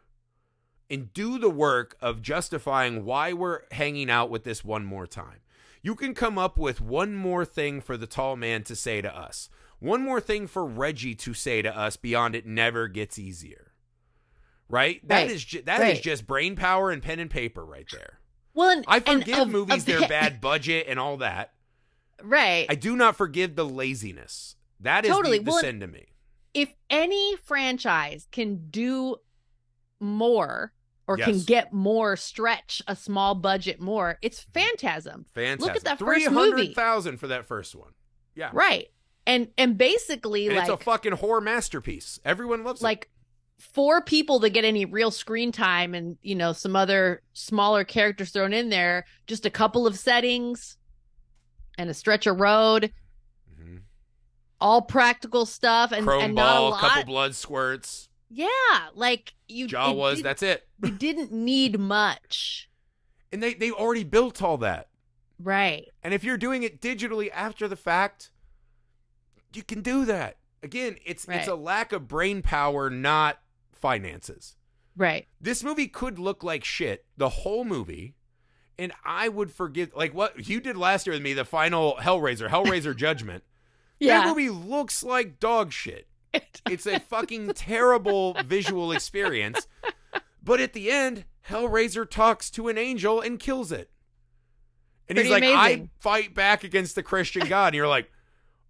and 0.90 1.14
do 1.14 1.38
the 1.38 1.50
work 1.50 1.96
of 2.02 2.22
justifying 2.22 3.06
why 3.06 3.32
we're 3.34 3.62
hanging 3.72 4.10
out 4.10 4.30
with 4.30 4.44
this 4.44 4.64
one 4.64 4.84
more 4.86 5.08
time. 5.08 5.40
You 5.82 5.96
can 5.96 6.14
come 6.14 6.38
up 6.38 6.58
with 6.58 6.82
one 6.82 7.16
more 7.16 7.46
thing 7.46 7.80
for 7.82 7.96
the 7.98 8.08
tall 8.08 8.36
man 8.36 8.64
to 8.64 8.76
say 8.76 9.02
to 9.02 9.16
us. 9.16 9.50
One 9.80 10.02
more 10.02 10.22
thing 10.22 10.48
for 10.48 10.66
Reggie 10.66 11.16
to 11.16 11.34
say 11.34 11.62
to 11.62 11.78
us 11.78 11.96
beyond 11.98 12.36
it 12.36 12.46
never 12.46 12.88
gets 12.88 13.20
easier. 13.20 13.72
Right? 14.70 15.06
That 15.08 15.24
Right. 15.24 15.32
is 15.32 15.44
ju- 15.46 15.62
that 15.64 15.82
is 15.82 15.96
Right. 15.96 16.02
just 16.04 16.26
brain 16.26 16.56
power 16.56 16.90
and 16.90 17.04
pen 17.04 17.20
and 17.20 17.30
paper 17.30 17.64
right 17.66 17.88
there. 17.92 18.20
Well, 18.54 18.70
and, 18.70 18.86
I 18.88 19.00
forgive 19.00 19.40
of- 19.40 19.50
movies 19.50 19.78
of 19.78 19.86
their 19.86 20.08
bad 20.08 20.42
budget 20.42 20.86
and 20.88 21.00
all 21.00 21.18
that. 21.18 21.54
Right. 22.22 22.66
I 22.70 22.76
do 22.76 22.96
not 22.96 23.16
forgive 23.16 23.56
the 23.56 23.66
laziness. 23.66 24.56
That 24.80 25.06
is 25.06 25.12
Totally. 25.12 25.40
the, 25.40 25.46
the 25.46 25.52
Well, 25.52 25.60
sin 25.60 25.80
to 25.80 25.88
me. 25.88 26.08
if 26.54 26.74
any 26.90 27.36
franchise 27.38 28.28
can 28.32 28.70
do 28.70 29.18
more 30.00 30.74
or 31.08 31.18
can 31.18 31.40
get 31.42 31.74
more, 31.74 32.16
stretch 32.16 32.82
a 32.88 32.96
small 32.96 33.36
budget 33.36 33.80
more, 33.82 34.18
it's 34.22 34.42
mm-hmm. 34.42 34.52
Phantasm. 34.60 35.26
Fantastic. 35.34 35.62
Look 35.62 35.76
at 35.76 35.84
that 35.84 36.00
first 36.00 36.30
movie. 36.32 36.52
hundred 36.52 36.76
thousand 36.76 37.18
for 37.18 37.28
that 37.28 37.46
first 37.46 37.76
one. 37.76 37.92
Yeah. 38.36 38.52
Right. 38.54 38.88
And 39.26 39.50
and 39.58 39.78
basically 39.78 40.48
And 40.48 40.56
like 40.56 40.70
it's 40.70 40.82
a 40.82 40.84
fucking 40.84 41.14
horror 41.14 41.42
masterpiece. 41.42 42.20
Everyone 42.26 42.64
loves 42.64 42.82
it. 42.82 42.84
like 42.86 43.10
four 43.60 44.02
people 44.02 44.40
to 44.42 44.50
get 44.50 44.66
any 44.66 44.84
real 44.86 45.12
screen 45.12 45.52
time 45.52 45.94
and 45.94 46.18
you 46.22 46.36
know 46.36 46.52
some 46.54 46.76
other 46.76 47.22
smaller 47.34 47.84
characters 47.84 48.32
thrown 48.32 48.54
in 48.54 48.70
there 48.70 49.06
just 49.28 49.46
a 49.46 49.50
couple 49.50 49.88
of 49.88 49.98
settings 49.98 50.78
and 51.78 51.90
a 51.90 51.94
stretch 51.94 52.28
of 52.28 52.40
road 52.40 52.92
Mhm. 53.60 53.82
all 54.60 54.82
practical 54.82 55.46
stuff 55.46 55.92
and, 55.92 56.06
Chrome 56.06 56.24
and 56.24 56.36
not 56.36 56.56
a 56.58 56.60
ball, 56.60 56.70
lot 56.72 56.82
couple 56.82 57.04
blood 57.06 57.36
squirts, 57.36 58.10
yeah 58.30 58.48
like 58.96 59.34
you 59.48 59.68
jaw 59.68 59.92
it 59.92 59.96
was. 59.98 60.22
That's 60.22 60.44
it. 60.44 60.68
you 60.84 60.92
didn't 60.98 61.32
need 61.32 61.80
much 61.80 62.70
And 63.32 63.42
they 63.42 63.54
they 63.54 63.72
already 63.72 64.04
built 64.04 64.42
all 64.42 64.58
that. 64.58 64.90
right 65.40 65.86
And 66.04 66.14
if 66.14 66.24
you're 66.24 66.38
doing 66.38 66.64
it 66.64 66.82
digitally 66.82 67.30
after 67.34 67.68
the 67.68 67.76
fact, 67.78 68.30
you 69.54 69.64
can 69.64 69.82
do 69.82 70.04
that. 70.06 70.38
Again, 70.64 70.98
it's 71.06 71.26
it's 71.30 71.48
a 71.48 71.56
lack 71.56 71.92
of 71.92 72.08
brain 72.08 72.42
power, 72.42 72.90
not 72.90 73.40
finances. 73.84 74.56
right 74.96 75.28
This 75.42 75.62
movie 75.64 75.88
could 75.90 76.18
look 76.18 76.42
like 76.44 76.64
shit 76.64 77.06
the 77.18 77.28
whole 77.30 77.66
movie, 77.66 78.16
and 78.80 78.94
I 79.04 79.28
would 79.28 79.52
forgive 79.52 79.92
like 79.94 80.14
what 80.14 80.48
you 80.48 80.62
did 80.62 80.78
last 80.78 81.06
year 81.06 81.14
with 81.16 81.22
me, 81.22 81.34
the 81.34 81.44
final 81.46 81.98
Hellraiser, 82.00 82.50
Hellraiser 82.50 82.96
Judgment. 83.06 83.44
That 84.00 84.06
yeah 84.06 84.26
movie 84.26 84.50
looks 84.50 85.04
like 85.04 85.40
dog 85.40 85.74
shit. 85.74 86.08
It's 86.70 86.88
a 86.88 87.00
fucking 87.00 87.54
terrible 87.54 88.36
visual 88.46 88.92
experience. 88.94 89.68
But 90.42 90.60
at 90.62 90.72
the 90.74 90.90
end, 90.90 91.26
Hellraiser 91.50 92.10
talks 92.10 92.50
to 92.52 92.70
an 92.70 92.78
angel 92.78 93.20
and 93.22 93.40
kills 93.40 93.72
it. 93.72 93.92
And 95.10 95.18
he's 95.18 95.28
Pretty 95.28 95.46
like, 95.48 95.58
I 95.58 95.90
fight 96.00 96.34
back 96.34 96.64
against 96.64 96.96
the 96.96 97.04
Christian 97.04 97.48
God. 97.48 97.68
And 97.68 97.76
you're 97.76 97.88
like, 97.88 98.10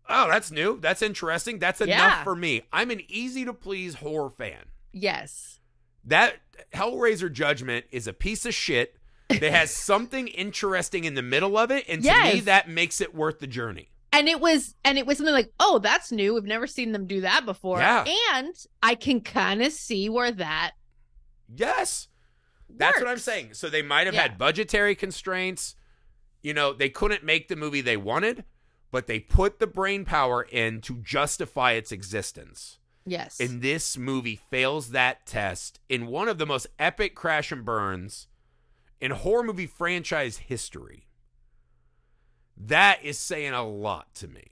oh, 0.09 0.27
that's 0.27 0.51
new. 0.51 0.79
That's 0.79 1.01
interesting. 1.01 1.59
That's 1.59 1.79
enough 1.81 1.97
Yeah. 1.97 2.23
for 2.23 2.35
me. 2.35 2.63
I'm 2.73 2.91
an 2.91 3.01
easy 3.07 3.45
to 3.45 3.53
please 3.53 3.95
horror 3.95 4.29
fan. 4.31 4.65
Yes 4.93 5.59
That 6.05 6.35
Hellraiser 6.73 7.31
Judgment 7.31 7.85
is 7.91 8.07
a 8.07 8.13
piece 8.13 8.45
of 8.45 8.53
shit 8.53 8.95
that 9.29 9.41
has 9.41 9.71
something 9.75 10.27
interesting 10.27 11.03
in 11.05 11.15
the 11.15 11.21
middle 11.21 11.57
of 11.57 11.71
it. 11.71 11.85
And 11.89 12.03
to 12.03 12.23
me, 12.23 12.39
that 12.41 12.69
makes 12.69 13.01
it 13.01 13.13
worth 13.15 13.39
the 13.39 13.47
journey. 13.47 13.89
and 14.11 14.29
it 14.29 14.39
was 14.39 14.75
and 14.85 14.97
it 14.99 15.05
was 15.07 15.17
something 15.17 15.33
like 15.33 15.51
oh 15.59 15.79
that's 15.79 16.11
new 16.11 16.35
we've 16.35 16.43
never 16.43 16.67
seen 16.67 16.91
them 16.91 17.07
do 17.07 17.21
that 17.21 17.45
before 17.45 17.79
Yeah. 17.79 18.05
and 18.35 18.53
i 18.83 18.93
can 18.95 19.21
kind 19.21 19.63
of 19.63 19.71
see 19.73 20.07
where 20.09 20.31
that 20.31 20.71
Yes. 21.55 22.07
That's 22.75 22.99
what 22.99 23.07
I'm 23.07 23.19
saying. 23.19 23.53
So 23.53 23.69
they 23.69 23.83
might 23.83 24.07
have 24.07 24.15
Yeah. 24.15 24.23
had 24.23 24.37
budgetary 24.39 24.95
constraints. 24.95 25.75
You 26.41 26.53
know, 26.53 26.73
they 26.73 26.89
couldn't 26.89 27.23
make 27.23 27.47
the 27.47 27.55
movie 27.55 27.81
they 27.81 27.97
wanted, 27.97 28.43
but 28.91 29.05
they 29.05 29.19
put 29.19 29.59
the 29.59 29.67
brain 29.67 30.03
power 30.05 30.41
in 30.41 30.81
to 30.81 30.95
justify 31.03 31.73
its 31.73 31.91
existence. 31.91 32.79
Yes 33.05 33.39
And 33.39 33.61
this 33.61 33.97
movie 33.97 34.39
fails 34.49 34.89
that 34.91 35.25
test 35.25 35.79
in 35.89 36.07
one 36.07 36.27
of 36.27 36.37
the 36.37 36.45
most 36.45 36.67
epic 36.79 37.15
crash 37.15 37.51
and 37.51 37.63
burns 37.65 38.27
in 39.01 39.11
horror 39.11 39.43
movie 39.43 39.67
franchise 39.67 40.37
history. 40.37 41.07
That 42.57 43.03
is 43.03 43.17
saying 43.19 43.53
a 43.53 43.67
lot 43.67 44.13
to 44.15 44.27
me, 44.27 44.51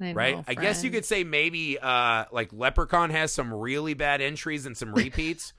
I 0.00 0.12
right? 0.12 0.36
know, 0.36 0.44
I 0.48 0.54
guess 0.54 0.82
you 0.82 0.90
could 0.90 1.04
say 1.04 1.24
maybe 1.24 1.78
uh 1.80 2.24
like 2.32 2.52
Leprechaun 2.52 3.10
has 3.10 3.32
some 3.32 3.52
really 3.54 3.94
bad 3.94 4.20
entries 4.20 4.66
and 4.66 4.76
some 4.76 4.92
repeats. 4.94 5.52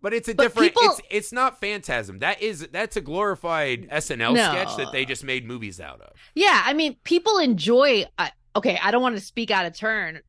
But 0.00 0.12
it's 0.14 0.28
a 0.28 0.34
But 0.34 0.44
different 0.44 0.74
people- 0.74 0.90
it's 0.94 1.00
it's 1.10 1.32
not 1.32 1.60
phantasm. 1.60 2.18
That 2.20 2.40
is 2.42 2.66
that's 2.72 2.96
a 2.96 3.00
glorified 3.00 3.88
SNL 3.90 4.34
No. 4.34 4.50
sketch 4.50 4.76
that 4.78 4.90
they 4.90 5.04
just 5.04 5.22
made 5.22 5.46
movies 5.46 5.80
out 5.80 6.00
of. 6.00 6.16
Yeah, 6.34 6.62
I 6.64 6.72
mean, 6.72 6.96
people 7.04 7.38
enjoy. 7.38 8.06
Uh, 8.18 8.28
okay, 8.56 8.78
I 8.82 8.90
don't 8.90 9.02
want 9.02 9.14
to 9.16 9.20
speak 9.22 9.50
out 9.52 9.66
of 9.66 9.76
turn. 9.76 10.20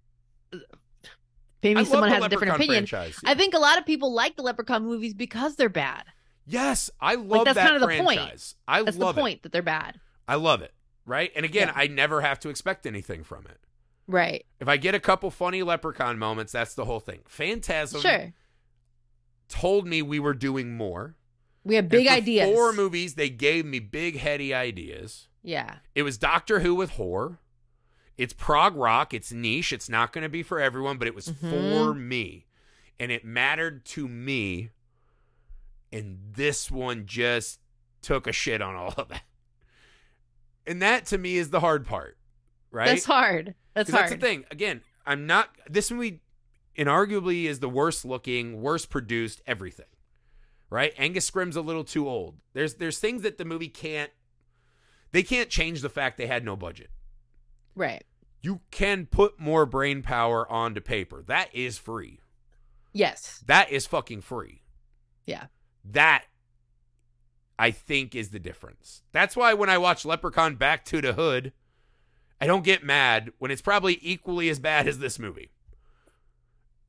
Maybe 1.64 1.80
I 1.80 1.84
someone 1.84 2.10
has 2.10 2.24
a 2.24 2.30
different 2.30 2.56
opinion. 2.56 2.86
franchise. 2.86 3.20
I 3.26 3.36
think 3.36 3.54
a 3.54 3.60
lot 3.60 3.78
of 3.78 3.86
people 3.86 4.14
like 4.14 4.36
the 4.36 4.44
Leprechaun 4.44 4.84
movies 4.84 5.14
because 5.14 5.56
they're 5.56 5.70
bad. 5.70 6.04
yes, 6.46 6.90
I 7.00 7.16
love 7.16 7.46
that's 7.46 7.56
that 7.56 7.70
kind 7.70 7.82
of 7.82 7.90
the 7.90 7.98
point. 8.04 8.54
I 8.68 8.84
That's 8.84 8.98
love 8.98 9.16
the 9.16 9.22
it. 9.22 9.24
point 9.24 9.44
that 9.44 9.52
they're 9.52 9.62
bad. 9.62 10.00
I 10.28 10.36
love 10.36 10.62
it. 10.62 10.74
Right? 11.06 11.32
And 11.36 11.46
again, 11.46 11.68
Yeah. 11.70 11.74
I 11.76 11.88
never 11.88 12.22
have 12.22 12.40
to 12.42 12.50
expect 12.50 12.86
anything 12.86 13.24
from 13.24 13.46
it. 13.46 13.60
Right. 14.08 14.46
If 14.60 14.68
I 14.68 14.76
get 14.78 14.94
a 14.96 15.00
couple 15.00 15.32
funny 15.32 15.64
leprechaun 15.64 16.18
moments, 16.20 16.52
that's 16.52 16.74
the 16.76 16.86
whole 16.86 17.00
thing. 17.00 17.22
Phantasm 17.28 18.02
Sure. 18.02 18.34
told 19.50 19.88
me 19.88 20.02
we 20.02 20.20
were 20.20 20.34
doing 20.34 20.76
more. 20.76 21.16
We 21.64 21.76
have 21.76 21.86
And 21.86 21.92
big 21.92 22.08
ideas. 22.08 22.54
Four 22.54 22.74
movies, 22.74 23.16
they 23.16 23.30
gave 23.30 23.66
me 23.66 23.80
big 23.80 24.18
heady 24.18 24.54
ideas. 24.54 25.28
Yeah. 25.42 25.78
It 25.96 26.04
was 26.04 26.18
Doctor 26.18 26.60
Who 26.62 26.76
with 26.76 26.92
horror. 26.92 27.40
It's 28.18 28.34
prog 28.34 28.76
rock. 28.76 29.14
It's 29.14 29.32
niche. 29.32 29.74
It's 29.74 29.90
not 29.90 30.14
going 30.14 30.22
to 30.24 30.30
be 30.30 30.44
for 30.44 30.60
everyone, 30.60 30.98
but 30.98 31.08
it 31.08 31.16
was 31.16 31.30
Mhm. 31.30 31.50
for 31.50 31.94
me. 31.94 32.46
And 33.00 33.12
it 33.12 33.26
mattered 33.26 33.86
to 33.86 34.08
me. 34.08 34.70
And 35.92 36.20
this 36.36 36.70
one 36.72 37.06
just 37.06 37.60
took 38.02 38.28
a 38.28 38.32
shit 38.32 38.62
on 38.62 38.76
all 38.76 38.94
of 38.98 39.10
that. 39.10 39.24
And 40.66 40.82
that 40.82 41.06
to 41.08 41.18
me 41.18 41.36
is 41.38 41.50
the 41.50 41.60
hard 41.60 41.86
part, 41.86 42.18
right? 42.72 42.88
That's 42.88 43.06
hard. 43.06 43.56
That's 43.74 43.90
hard. 43.92 44.04
That's 44.04 44.14
the 44.14 44.20
thing. 44.20 44.46
Again, 44.50 44.82
I'm 45.06 45.26
not. 45.28 45.50
This 45.70 45.92
movie, 45.92 46.22
inarguably, 46.78 47.46
is 47.46 47.60
the 47.60 47.68
worst 47.70 48.06
looking, 48.06 48.62
worst 48.62 48.90
produced, 48.90 49.42
everything. 49.46 49.86
Right? 50.70 50.94
Angus 50.98 51.26
Scrimm's 51.26 51.56
a 51.56 51.62
little 51.62 51.84
too 51.84 52.08
old. 52.08 52.38
There's 52.54 52.76
there's 52.76 52.98
things 53.00 53.22
that 53.24 53.38
the 53.38 53.46
movie 53.46 53.68
can't. 53.68 54.12
They 55.12 55.22
can't 55.22 55.50
change 55.50 55.82
the 55.82 55.90
fact 55.90 56.18
they 56.18 56.28
had 56.28 56.44
no 56.46 56.56
budget. 56.56 56.90
Right. 57.76 58.04
You 58.42 58.60
can 58.72 59.06
put 59.06 59.40
more 59.40 59.66
brain 59.66 60.02
power 60.02 60.50
onto 60.52 60.82
paper. 60.82 61.24
That 61.28 61.50
is 61.54 61.78
free. 61.78 62.20
Yes. 62.92 63.44
That 63.48 63.72
is 63.72 63.86
fucking 63.88 64.22
free. 64.22 64.62
Yeah. 65.26 65.46
That 65.86 66.26
I 67.58 67.72
think 67.72 68.16
is 68.16 68.30
the 68.30 68.40
difference. 68.40 69.02
That's 69.12 69.36
why 69.36 69.54
when 69.54 69.70
I 69.70 69.78
watch 69.78 70.06
Leprechaun 70.06 70.56
Back 70.56 70.84
to 70.86 71.02
the 71.02 71.14
Hood, 71.14 71.54
I 72.42 72.48
don't 72.48 72.64
get 72.66 72.84
mad 72.84 73.32
when 73.38 73.52
it's 73.52 73.62
probably 73.62 73.98
equally 74.02 74.50
as 74.50 74.60
bad 74.60 74.88
as 74.88 75.00
this 75.00 75.18
movie. 75.18 75.52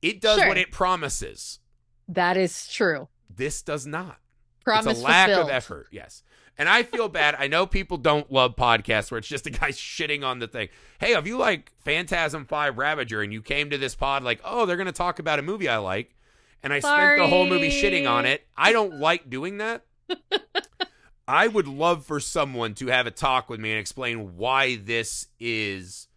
It 0.03 0.20
does 0.20 0.39
Sure. 0.39 0.49
what 0.49 0.59
it 0.59 0.72
promises. 0.72 1.61
That 2.09 2.37
is 2.37 2.68
true. 2.68 3.09
This 3.35 3.62
does 3.62 3.87
not. 3.87 4.18
Promise 4.64 4.93
it's 4.93 5.01
a 5.01 5.05
lack 5.05 5.28
fulfilled. 5.28 5.49
of 5.49 5.55
effort. 5.55 5.89
Yes. 5.91 6.22
And 6.57 6.69
I 6.69 6.85
feel 6.85 7.09
bad. 7.09 7.35
I 7.37 7.49
know 7.49 7.67
people 7.67 7.97
don't 7.97 8.31
love 8.31 8.55
podcasts 8.55 9.11
where 9.11 9.19
it's 9.19 9.29
just 9.29 9.47
a 9.47 9.51
guy 9.51 9.71
shitting 9.71 10.25
on 10.25 10.39
the 10.39 10.47
thing. 10.47 10.69
Hey, 10.99 11.15
if 11.15 11.27
you 11.27 11.37
like 11.37 11.73
Phantasm 11.85 12.45
5 12.47 12.79
Ravager 12.79 13.23
and 13.23 13.33
you 13.33 13.43
came 13.43 13.71
to 13.71 13.79
this 13.79 13.95
pod 13.95 14.23
like, 14.23 14.41
oh, 14.45 14.65
they're 14.67 14.77
going 14.77 14.87
to 14.87 14.93
talk 14.93 15.19
about 15.19 15.39
a 15.39 15.43
movie 15.43 15.69
I 15.69 15.79
like, 15.79 16.15
and 16.63 16.73
I 16.73 16.79
spent 16.79 17.19
the 17.19 17.27
whole 17.27 17.47
movie 17.47 17.71
shitting 17.71 18.09
on 18.09 18.25
it, 18.25 18.47
I 18.57 18.73
don't 18.73 19.01
like 19.01 19.29
doing 19.29 19.59
that. 19.59 19.85
I 21.29 21.49
would 21.49 21.67
love 21.67 22.05
for 22.05 22.21
someone 22.21 22.75
to 22.75 22.89
have 22.89 23.07
a 23.07 23.11
talk 23.11 23.49
with 23.49 23.59
me 23.59 23.71
and 23.71 23.81
explain 23.81 24.37
why 24.37 24.77
this 24.77 25.27
is 25.41 26.09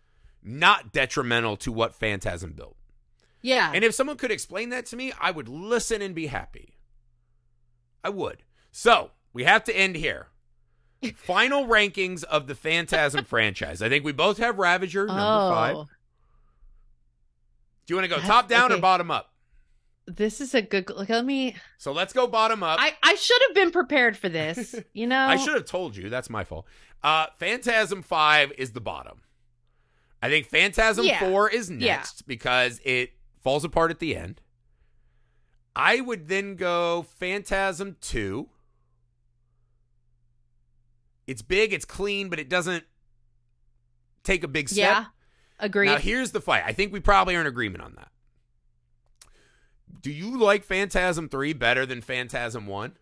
not 0.43 0.91
detrimental 0.91 1.57
to 1.57 1.71
what 1.71 1.95
Phantasm 1.95 2.51
built. 2.51 2.75
Yeah. 3.41 3.71
And 3.73 3.83
if 3.83 3.93
someone 3.95 4.17
could 4.17 4.31
explain 4.31 4.69
that 4.69 4.85
to 4.87 4.95
me, 4.95 5.13
I 5.19 5.31
would 5.31 5.47
listen 5.47 6.01
and 6.01 6.13
be 6.13 6.27
happy. 6.27 6.77
I 8.03 8.09
would. 8.09 8.43
So 8.71 9.11
we 9.37 9.43
have 9.43 9.63
to 9.65 9.77
end 9.77 9.95
here. 9.95 10.27
Final 11.13 11.67
rankings 11.67 12.23
of 12.23 12.47
the 12.47 12.55
Phantasm 12.55 13.23
franchise. 13.33 13.83
I 13.83 13.87
think 13.89 14.03
we 14.03 14.11
both 14.13 14.39
have 14.39 14.57
Ravager 14.57 15.05
number 15.05 15.21
five. 15.21 15.75
Do 17.85 17.93
you 17.93 17.95
want 17.95 18.05
to 18.05 18.09
go 18.09 18.15
That's- 18.15 18.27
top 18.27 18.49
down 18.49 18.71
or 18.71 18.79
bottom 18.79 19.11
up? 19.11 19.31
this 20.07 20.41
is 20.41 20.55
a 20.55 20.61
good. 20.63 20.89
look. 20.89 21.07
let 21.09 21.23
me. 21.23 21.55
So 21.77 21.91
let's 21.91 22.13
go 22.13 22.25
bottom 22.25 22.63
up. 22.63 22.79
I 22.81 22.95
I 23.03 23.13
should 23.13 23.39
have 23.47 23.53
been 23.53 23.69
prepared 23.69 24.17
for 24.17 24.27
this. 24.27 24.73
You 24.93 25.05
know. 25.05 25.27
I 25.27 25.35
should 25.35 25.53
have 25.53 25.65
told 25.65 25.95
you. 25.95 26.09
That's 26.09 26.31
my 26.31 26.43
fault. 26.43 26.65
Uh, 27.03 27.27
Phantasm 27.37 28.01
5 28.01 28.53
is 28.57 28.71
the 28.71 28.81
bottom. 28.81 29.21
I 30.23 30.29
think 30.29 30.47
Phantasm 30.47 31.05
Yeah. 31.05 31.19
4 31.19 31.49
is 31.51 31.69
Yeah. 31.69 31.77
next 31.97 32.23
because 32.25 32.81
it 32.83 33.11
falls 33.43 33.63
apart 33.63 33.91
at 33.91 33.99
the 33.99 34.15
end. 34.15 34.41
I 35.75 36.01
would 36.01 36.27
then 36.27 36.55
go 36.55 37.03
Phantasm 37.19 37.97
2. 38.01 38.49
It's 41.27 41.41
big, 41.41 41.73
it's 41.73 41.85
clean, 41.85 42.29
but 42.29 42.39
it 42.39 42.49
doesn't 42.49 42.85
take 44.23 44.43
a 44.43 44.47
big 44.47 44.69
step. 44.69 44.77
Yeah. 44.89 45.05
Agreed. 45.59 45.87
Now, 45.87 45.97
here's 45.97 46.31
the 46.31 46.41
fight. 46.41 46.63
I 46.65 46.71
think 46.73 46.93
we 46.93 46.99
probably 46.99 47.35
are 47.35 47.41
in 47.41 47.47
agreement 47.47 47.83
on 47.83 47.95
that. 47.95 48.09
Do 50.01 50.11
you 50.11 50.37
like 50.37 50.63
Phantasm 50.63 51.27
3 51.29 51.53
better 51.53 51.85
than 51.85 52.01
Phantasm 52.01 52.65
1? 52.67 52.93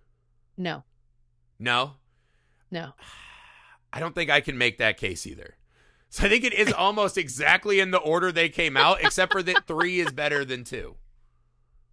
no. 0.58 0.84
No. 1.60 1.94
No. 2.72 2.92
I 3.94 4.00
don't 4.02 4.14
think 4.14 4.30
I 4.30 4.42
can 4.42 4.58
make 4.58 4.78
that 4.80 4.98
case 4.98 5.26
either. 5.26 5.56
So 6.10 6.26
I 6.26 6.30
think 6.30 6.44
it 6.44 6.54
is 6.54 6.74
almost 6.74 7.18
exactly 7.18 7.80
in 7.80 7.92
the 7.92 7.98
order 7.98 8.30
they 8.32 8.50
came 8.50 8.76
out, 8.76 9.02
except 9.02 9.32
for 9.32 9.42
that 9.44 9.66
3 9.68 10.00
is 10.02 10.12
better 10.12 10.44
than 10.44 10.64
2. 10.66 10.96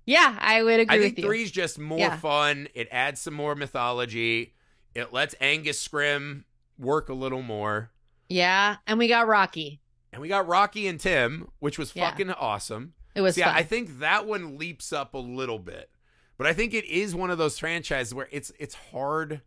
Yeah, 0.04 0.36
I 0.40 0.62
would 0.64 0.80
agree 0.80 0.96
I 0.96 1.00
think 1.00 1.16
with 1.16 1.24
you. 1.24 1.28
three's 1.30 1.50
just 1.52 1.78
more 1.78 1.98
Yeah. 1.98 2.16
fun. 2.16 2.66
It 2.74 2.88
adds 2.90 3.20
some 3.20 3.34
more 3.34 3.54
mythology. 3.54 4.54
It 4.94 5.12
lets 5.12 5.34
Angus 5.40 5.86
Scrimm 5.86 6.44
work 6.78 7.08
a 7.08 7.14
little 7.14 7.42
more. 7.42 7.90
Yeah, 8.28 8.76
and 8.86 8.98
we 8.98 9.08
got 9.08 9.26
Rocky. 9.26 9.80
And 10.12 10.20
we 10.20 10.28
got 10.28 10.46
Rocky 10.46 10.86
and 10.86 11.00
Tim, 11.00 11.48
which 11.58 11.78
was 11.78 11.94
Yeah. 11.94 12.10
fucking 12.10 12.30
awesome. 12.30 12.94
It 13.14 13.20
was 13.20 13.36
yeah. 13.36 13.52
I 13.54 13.62
think 13.62 13.98
that 14.00 14.26
one 14.26 14.58
leaps 14.58 14.92
up 14.92 15.14
a 15.14 15.18
little 15.18 15.58
bit. 15.58 15.90
But 16.38 16.46
I 16.46 16.52
think 16.54 16.74
it 16.74 16.84
is 16.86 17.14
one 17.14 17.30
of 17.30 17.38
those 17.38 17.58
franchises 17.58 18.14
where 18.14 18.28
it's 18.30 18.52
it's 18.58 18.74
hard 18.74 19.42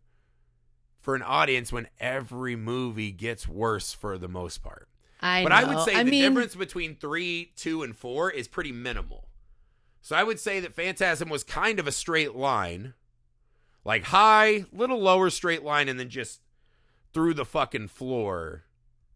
for 1.00 1.16
an 1.16 1.22
audience 1.22 1.72
when 1.72 1.88
every 2.00 2.56
movie 2.56 3.12
gets 3.12 3.48
worse 3.48 3.93
for 3.93 4.18
the 4.18 4.28
most 4.28 4.64
part. 4.64 4.88
I 5.22 5.43
but 5.43 5.50
know. 5.50 5.56
I 5.56 5.64
would 5.64 5.86
say 5.86 5.96
I 5.96 6.04
the 6.04 6.12
mean, 6.12 6.22
difference 6.24 6.56
between 6.56 6.96
three, 6.96 7.52
two, 7.56 7.84
and 7.84 7.96
four 7.96 8.30
is 8.32 8.48
pretty 8.48 8.72
minimal. 8.72 9.30
So 10.02 10.16
I 10.16 10.24
would 10.24 10.39
say 10.39 10.60
that 10.60 10.74
Phantasm 10.76 11.30
was 11.30 11.43
kind 11.43 11.80
of 11.80 11.88
a 11.88 11.91
straight 11.91 12.36
line, 12.36 12.93
like 13.86 14.04
high, 14.06 14.66
little 14.74 15.00
lower 15.00 15.30
straight 15.30 15.64
line, 15.64 15.88
and 15.88 15.98
then 16.00 16.10
just 16.10 16.42
through 17.14 17.34
the 17.36 17.46
fucking 17.46 17.88
floor 17.88 18.64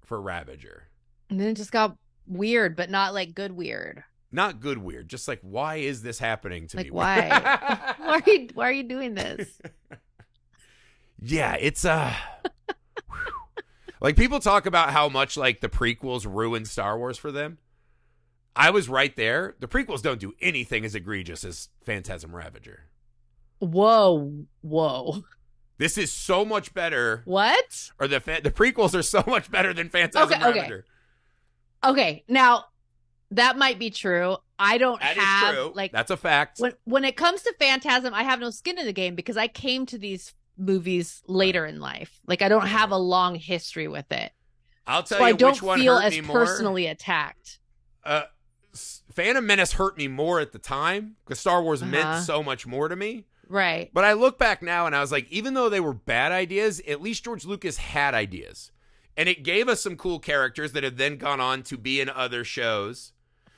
for 0.05 0.21
Ravager. 0.21 0.83
And 1.29 1.39
then 1.39 1.49
it 1.49 1.55
just 1.55 1.71
got 1.71 1.97
weird, 2.27 2.75
but 2.75 2.89
not 2.89 3.13
like 3.13 3.35
good 3.35 3.51
weird. 3.51 4.03
Not 4.31 4.59
good 4.61 4.77
weird, 4.77 5.09
just 5.09 5.27
like 5.27 5.39
why 5.41 5.77
is 5.77 6.01
this 6.03 6.19
happening 6.19 6.67
to 6.67 6.77
Like, 6.77 6.85
me? 6.85 6.91
why? 6.91 7.29
Why 7.99 8.21
are 8.25 8.31
you 8.31 8.47
why 8.53 8.69
are 8.69 8.71
you 8.71 8.83
doing 8.83 9.15
this? 9.15 9.59
yeah, 11.21 11.55
it's 11.59 11.83
uh 11.85 12.13
like 14.01 14.15
people 14.15 14.39
talk 14.39 14.65
about 14.65 14.91
how 14.91 15.09
much 15.09 15.35
like 15.35 15.61
the 15.61 15.69
prequels 15.69 16.25
ruined 16.31 16.67
Star 16.67 16.97
Wars 16.97 17.17
for 17.17 17.31
them. 17.31 17.57
I 18.55 18.69
was 18.71 18.89
right 18.89 19.15
there. 19.15 19.55
The 19.59 19.67
prequels 19.67 20.01
don't 20.01 20.19
do 20.19 20.33
anything 20.41 20.85
as 20.85 20.95
egregious 20.95 21.43
as 21.43 21.69
Phantasm 21.83 22.35
Ravager. 22.35 22.83
Whoa, 23.59 24.45
whoa. 24.61 25.23
This 25.77 25.97
is 25.97 26.11
so 26.11 26.43
much 26.43 26.73
better, 26.73 27.21
What? 27.25 27.91
or 27.99 28.07
the 28.07 28.19
fa- 28.19 28.41
the 28.43 28.51
prequels 28.51 28.93
are 28.93 29.01
so 29.01 29.23
much 29.27 29.49
better 29.49 29.73
than 29.73 29.89
Phantasm 29.89 30.33
Okay, 30.33 30.45
okay. 30.49 30.59
Ravager. 30.59 30.85
Okay, 31.83 32.23
now 32.27 32.65
that 33.31 33.57
might 33.57 33.79
be 33.79 33.89
true. 33.89 34.37
I 34.57 34.77
don't 34.77 34.99
That 34.99 35.15
have 35.17 35.53
true. 35.55 35.71
like 35.73 35.91
That's 35.93 36.11
a 36.11 36.17
fact. 36.17 36.59
when 36.59 36.73
when 36.83 37.05
it 37.05 37.15
comes 37.15 37.43
to 37.43 37.53
Phantasm, 37.59 38.13
I 38.13 38.23
have 38.23 38.39
no 38.41 38.49
skin 38.49 38.77
in 38.77 38.85
the 38.85 38.91
game 38.93 39.15
because 39.15 39.37
I 39.37 39.47
came 39.47 39.85
to 39.85 39.97
these 39.97 40.33
movies 40.57 41.21
later 41.27 41.65
in 41.65 41.79
life. 41.79 42.19
Like 42.27 42.41
I 42.41 42.49
don't 42.49 42.67
have 42.67 42.91
a 42.91 42.97
long 42.97 43.35
history 43.35 43.87
with 43.87 44.11
it. 44.11 44.33
I'll 44.85 45.03
tell 45.03 45.19
So 45.19 45.23
you 45.25 45.29
I 45.29 45.37
don't 45.37 45.51
which 45.53 45.61
one 45.61 45.79
feel 45.79 45.97
as 45.97 46.17
personally 46.19 46.87
attacked. 46.87 47.59
Uh, 48.03 48.23
Phantom 48.73 49.45
Menace 49.45 49.73
hurt 49.73 49.97
me 49.97 50.07
more 50.09 50.41
at 50.41 50.51
the 50.51 50.59
time 50.59 51.15
because 51.23 51.39
Star 51.39 51.63
Wars 51.63 51.81
Uh-huh. 51.81 51.91
meant 51.91 52.25
so 52.25 52.43
much 52.43 52.67
more 52.67 52.89
to 52.89 52.95
me. 52.97 53.25
Right. 53.49 53.89
But 53.93 54.05
I 54.05 54.13
look 54.13 54.37
back 54.37 54.61
now 54.61 54.85
and 54.85 54.95
I 54.95 55.01
was 55.01 55.11
like, 55.11 55.29
even 55.31 55.55
though 55.55 55.69
they 55.69 55.79
were 55.79 55.93
bad 55.93 56.31
ideas, 56.31 56.81
at 56.87 57.01
least 57.01 57.23
George 57.25 57.43
Lucas 57.45 57.77
had 57.77 58.13
ideas. 58.13 58.71
And 59.17 59.27
it 59.27 59.43
gave 59.43 59.67
us 59.67 59.81
some 59.81 59.97
cool 59.97 60.19
characters 60.19 60.71
that 60.73 60.83
have 60.83 60.97
then 60.97 61.17
gone 61.17 61.41
on 61.41 61.63
to 61.63 61.77
be 61.77 61.99
in 61.99 62.09
other 62.09 62.43
shows. 62.45 63.11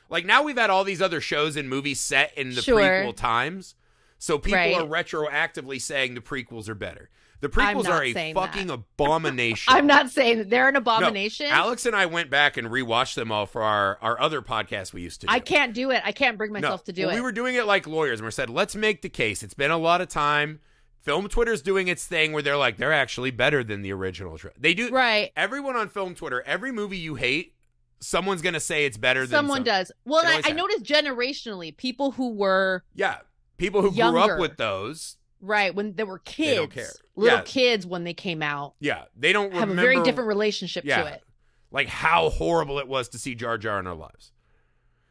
Like 0.09 0.25
now 0.25 0.41
we've 0.43 0.57
had 0.57 0.69
all 0.69 0.83
these 0.83 1.01
other 1.01 1.21
shows 1.21 1.55
and 1.55 1.69
movies 1.69 1.99
set 1.99 2.35
in 2.37 2.55
the 2.55 2.61
Sure. 2.61 2.79
prequel 2.79 3.15
times. 3.15 3.75
So 4.17 4.37
people 4.39 4.57
Right. 4.57 4.75
are 4.75 4.85
retroactively 4.85 5.79
saying 5.81 6.15
the 6.15 6.21
prequels 6.21 6.67
are 6.69 6.75
better. 6.75 7.09
The 7.41 7.49
prequels 7.49 7.87
are 7.87 8.03
a 8.03 8.13
fucking 8.33 8.67
that. 8.67 8.73
abomination. 8.73 9.73
I'm 9.75 9.87
not 9.87 10.11
saying 10.11 10.37
that 10.37 10.49
they're 10.49 10.69
an 10.69 10.75
abomination. 10.75 11.47
Alex 11.47 11.85
and 11.85 11.95
I 11.95 12.05
went 12.05 12.29
back 12.29 12.55
and 12.55 12.67
rewatched 12.67 13.15
them 13.15 13.31
all 13.31 13.45
for 13.47 13.63
our, 13.63 13.97
our 14.01 14.19
other 14.21 14.41
podcast 14.41 14.93
we 14.93 15.01
used 15.01 15.21
to 15.21 15.27
do. 15.27 15.33
I 15.33 15.39
can't 15.39 15.73
do 15.73 15.89
it. 15.91 16.01
I 16.05 16.11
can't 16.11 16.37
bring 16.37 16.51
myself 16.53 16.83
to 16.85 16.93
do 16.93 17.07
Well, 17.07 17.11
it. 17.11 17.15
We 17.15 17.21
were 17.21 17.31
doing 17.31 17.55
it 17.55 17.65
like 17.65 17.87
lawyers, 17.87 18.19
and 18.19 18.25
we 18.25 18.31
said, 18.31 18.49
let's 18.49 18.75
make 18.75 19.01
the 19.01 19.09
case. 19.09 19.41
It's 19.43 19.55
been 19.55 19.71
a 19.71 19.77
lot 19.77 20.01
of 20.01 20.07
time. 20.07 20.59
Film 21.01 21.27
Twitter's 21.27 21.63
doing 21.63 21.87
its 21.87 22.05
thing 22.05 22.31
where 22.31 22.43
they're 22.43 22.57
like, 22.57 22.77
they're 22.77 22.93
actually 22.93 23.31
better 23.31 23.63
than 23.63 23.81
the 23.81 23.91
original. 23.91 24.37
They 24.57 24.75
do. 24.75 24.89
right. 24.91 25.31
Everyone 25.35 25.75
on 25.75 25.89
Film 25.89 26.13
Twitter, 26.13 26.43
every 26.45 26.71
movie 26.71 26.97
you 26.99 27.15
hate, 27.15 27.55
someone's 27.99 28.43
gonna 28.43 28.59
say 28.59 28.85
it's 28.85 28.97
better 28.97 29.21
than 29.21 29.29
Someone 29.31 29.57
some- 29.57 29.63
does. 29.63 29.91
Well, 30.05 30.19
It 30.19 30.25
and 30.25 30.31
always 30.33 30.45
I, 30.45 30.49
I 30.49 30.53
noticed 30.53 30.83
generationally, 30.83 31.75
people 31.75 32.11
who 32.11 32.29
were 32.33 32.83
Yeah, 32.93 33.17
people 33.57 33.81
who 33.81 33.91
grew 33.91 34.19
up 34.19 34.39
with 34.39 34.57
those. 34.57 35.17
Right 35.41 35.73
when 35.73 35.93
they 35.95 36.03
were 36.03 36.19
kids, 36.19 36.49
They 36.49 36.55
don't 36.55 36.71
care. 36.71 36.87
little 37.15 37.37
Yeah. 37.39 37.43
kids 37.45 37.85
when 37.85 38.03
they 38.03 38.13
came 38.13 38.41
out, 38.41 38.75
Yeah, 38.79 39.05
they 39.15 39.33
don't 39.33 39.51
have 39.53 39.69
remember 39.69 39.81
a 39.81 39.93
very 39.93 40.03
different 40.03 40.27
relationship 40.27 40.85
yeah, 40.85 41.03
to 41.03 41.07
it. 41.13 41.23
like 41.71 41.87
how 41.87 42.29
horrible 42.29 42.79
it 42.79 42.87
was 42.87 43.09
to 43.09 43.17
see 43.19 43.35
Jar 43.35 43.57
Jar 43.57 43.79
in 43.79 43.87
our 43.87 43.95
lives. 43.95 44.31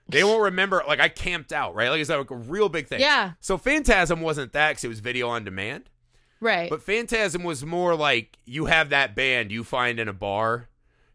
They 0.09 0.25
won't 0.25 0.43
remember. 0.43 0.83
Like 0.89 0.99
I 0.99 1.09
camped 1.09 1.53
out, 1.53 1.75
right? 1.75 1.89
Like 1.89 2.01
it's 2.01 2.11
like 2.11 2.31
a 2.31 2.37
real 2.37 2.69
big 2.69 2.89
thing. 2.89 3.01
Yeah. 3.01 3.33
So 3.41 3.57
Phantasm 3.57 4.21
wasn't 4.21 4.53
that 4.55 4.71
because 4.71 4.85
it 4.85 4.89
was 4.89 4.99
video 5.01 5.29
on 5.29 5.45
demand. 5.45 5.89
Right. 6.41 6.69
But 6.69 6.83
Phantasm 6.83 7.45
was 7.45 7.65
more 7.65 7.95
like 7.95 8.39
you 8.45 8.65
have 8.67 8.89
that 8.91 9.15
band 9.15 9.53
you 9.53 9.63
find 9.63 10.01
in 10.01 10.09
a 10.09 10.13
bar, 10.13 10.69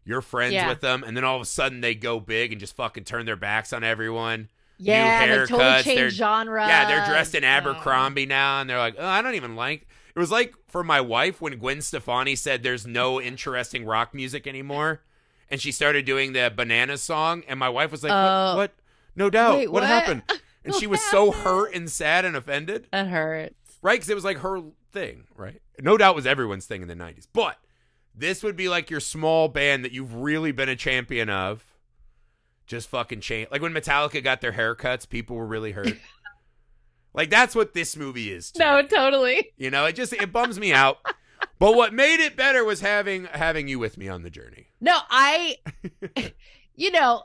you're 0.04 0.22
friends 0.22 0.54
Yeah. 0.54 0.68
with 0.68 0.80
them, 0.80 1.04
and 1.04 1.14
then 1.16 1.24
all 1.24 1.36
of 1.36 1.42
a 1.42 1.46
sudden 1.46 1.80
they 1.82 1.94
go 1.94 2.20
big 2.20 2.52
and 2.52 2.60
just 2.60 2.74
fucking 2.76 3.04
turn 3.04 3.26
their 3.26 3.36
backs 3.36 3.72
on 3.74 3.84
everyone. 3.84 4.48
Yeah, 4.78 5.24
new 5.26 5.32
totally 5.46 5.60
haircuts, 5.62 5.82
change 5.82 5.96
they're- 5.98 6.10
genre. 6.10 6.66
yeah, 6.66 6.86
they're 6.86 7.06
dressed 7.06 7.34
in 7.34 7.44
Oh. 7.44 7.48
Abercrombie 7.48 8.26
now, 8.26 8.60
and 8.60 8.68
they're 8.70 8.78
like, 8.78 8.96
oh, 8.98 9.06
I 9.06 9.22
don't 9.22 9.34
even 9.34 9.56
like. 9.56 9.86
It 10.14 10.18
was 10.18 10.30
like 10.30 10.54
for 10.68 10.82
my 10.82 11.00
wife 11.00 11.40
when 11.40 11.58
Gwen 11.58 11.80
Stefani 11.82 12.36
said 12.36 12.62
there's 12.62 12.86
no 12.86 13.20
interesting 13.20 13.84
rock 13.84 14.14
music 14.14 14.46
anymore, 14.46 15.02
and 15.50 15.60
she 15.60 15.72
started 15.72 16.04
doing 16.06 16.32
the 16.32 16.52
Banana 16.54 16.96
song, 16.98 17.42
and 17.48 17.58
my 17.58 17.68
wife 17.68 17.90
was 17.92 18.02
like, 18.02 18.12
Oh. 18.12 18.48
what, 18.50 18.56
what? 18.56 18.72
No 19.14 19.30
doubt. 19.30 19.54
Wait, 19.56 19.70
what, 19.72 19.82
what? 19.82 19.88
happened? 19.88 20.22
And 20.64 20.74
she 20.74 20.88
was 20.88 21.00
so 21.00 21.30
hurt 21.30 21.74
and 21.76 21.88
sad 21.88 22.24
and 22.24 22.34
offended. 22.34 22.88
That 22.90 23.06
hurts. 23.06 23.54
right? 23.82 23.92
Because 23.94 24.08
it 24.10 24.16
was 24.16 24.24
like 24.24 24.38
her 24.38 24.62
thing, 24.90 25.22
right? 25.36 25.62
No 25.80 25.96
doubt 25.96 26.16
was 26.16 26.26
everyone's 26.26 26.66
thing 26.66 26.82
in 26.82 26.88
the 26.88 26.96
90s. 26.96 27.28
But 27.32 27.56
this 28.16 28.42
would 28.42 28.56
be 28.56 28.68
like 28.68 28.90
your 28.90 28.98
small 28.98 29.46
band 29.46 29.84
that 29.84 29.92
you've 29.92 30.12
really 30.16 30.50
been 30.50 30.68
a 30.68 30.74
champion 30.74 31.30
of. 31.30 31.64
Just 32.66 32.88
fucking 32.88 33.20
change. 33.20 33.48
Like 33.50 33.62
when 33.62 33.72
Metallica 33.72 34.22
got 34.22 34.40
their 34.40 34.52
haircuts, 34.52 35.08
people 35.08 35.36
were 35.36 35.46
really 35.46 35.72
hurt. 35.72 35.96
like 37.14 37.30
that's 37.30 37.54
what 37.54 37.74
this 37.74 37.96
movie 37.96 38.32
is. 38.32 38.50
To 38.52 38.58
No, 38.58 38.82
me. 38.82 38.88
totally. 38.88 39.52
You 39.56 39.70
know, 39.70 39.84
it 39.86 39.94
just 39.94 40.12
it 40.12 40.32
bums 40.32 40.58
me 40.58 40.72
out. 40.72 40.98
But 41.58 41.74
what 41.74 41.94
made 41.94 42.20
it 42.20 42.36
better 42.36 42.64
was 42.64 42.80
having 42.80 43.24
having 43.24 43.66
you 43.66 43.78
with 43.78 43.96
me 43.96 44.08
on 44.08 44.22
the 44.22 44.28
journey. 44.28 44.66
No, 44.80 44.98
I, 45.08 45.56
you 46.74 46.90
know, 46.90 47.22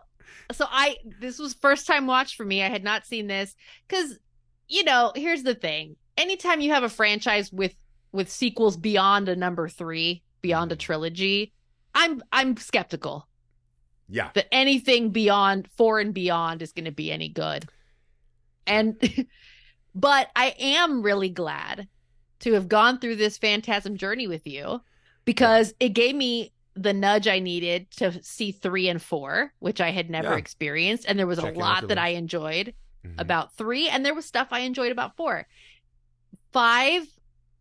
so 0.53 0.65
I, 0.69 0.97
this 1.19 1.39
was 1.39 1.53
first 1.53 1.87
time 1.87 2.07
watch 2.07 2.35
for 2.35 2.45
me. 2.45 2.63
I 2.63 2.69
had 2.69 2.83
not 2.83 3.05
seen 3.05 3.27
this 3.27 3.55
because, 3.87 4.19
you 4.67 4.83
know, 4.83 5.11
here's 5.15 5.43
the 5.43 5.55
thing. 5.55 5.95
Anytime 6.17 6.61
you 6.61 6.71
have 6.71 6.83
a 6.83 6.89
franchise 6.89 7.51
with, 7.51 7.75
with 8.11 8.29
sequels 8.29 8.77
beyond 8.77 9.29
a 9.29 9.35
number 9.35 9.67
three, 9.67 10.23
beyond 10.41 10.71
a 10.71 10.75
mm. 10.75 10.79
trilogy, 10.79 11.53
I'm, 11.93 12.21
I'm 12.31 12.57
skeptical 12.57 13.27
Yeah. 14.11 14.29
that 14.33 14.47
anything 14.53 15.09
beyond 15.11 15.67
four 15.77 15.99
and 15.99 16.13
beyond 16.13 16.61
is 16.61 16.73
going 16.73 16.85
to 16.85 16.91
be 16.91 17.11
any 17.11 17.29
good. 17.29 17.67
And, 18.67 18.97
but 19.95 20.29
I 20.35 20.53
am 20.59 21.01
really 21.01 21.29
glad 21.29 21.87
to 22.41 22.53
have 22.53 22.67
gone 22.67 22.99
through 22.99 23.15
this 23.15 23.37
phantasm 23.37 23.95
journey 23.97 24.27
with 24.27 24.45
you 24.45 24.81
because 25.25 25.73
it 25.79 25.89
gave 25.89 26.13
me 26.15 26.51
the 26.75 26.93
nudge 26.93 27.27
I 27.27 27.39
needed 27.39 27.89
to 27.97 28.21
see 28.23 28.51
three 28.51 28.89
and 28.89 29.01
four, 29.01 29.53
which 29.59 29.79
I 29.81 29.91
had 29.91 30.09
never 30.09 30.31
Yeah. 30.31 30.37
experienced. 30.37 31.05
And 31.07 31.17
there 31.17 31.27
was 31.27 31.39
a 31.39 31.51
lot 31.51 31.87
that 31.87 31.97
I 31.97 32.09
enjoyed 32.09 32.73
Mhm. 33.05 33.19
about 33.19 33.53
three, 33.55 33.89
and 33.89 34.05
there 34.05 34.13
was 34.13 34.25
stuff 34.25 34.49
I 34.51 34.59
enjoyed 34.59 34.91
about 34.91 35.15
four. 35.17 35.47
Five, 36.51 37.07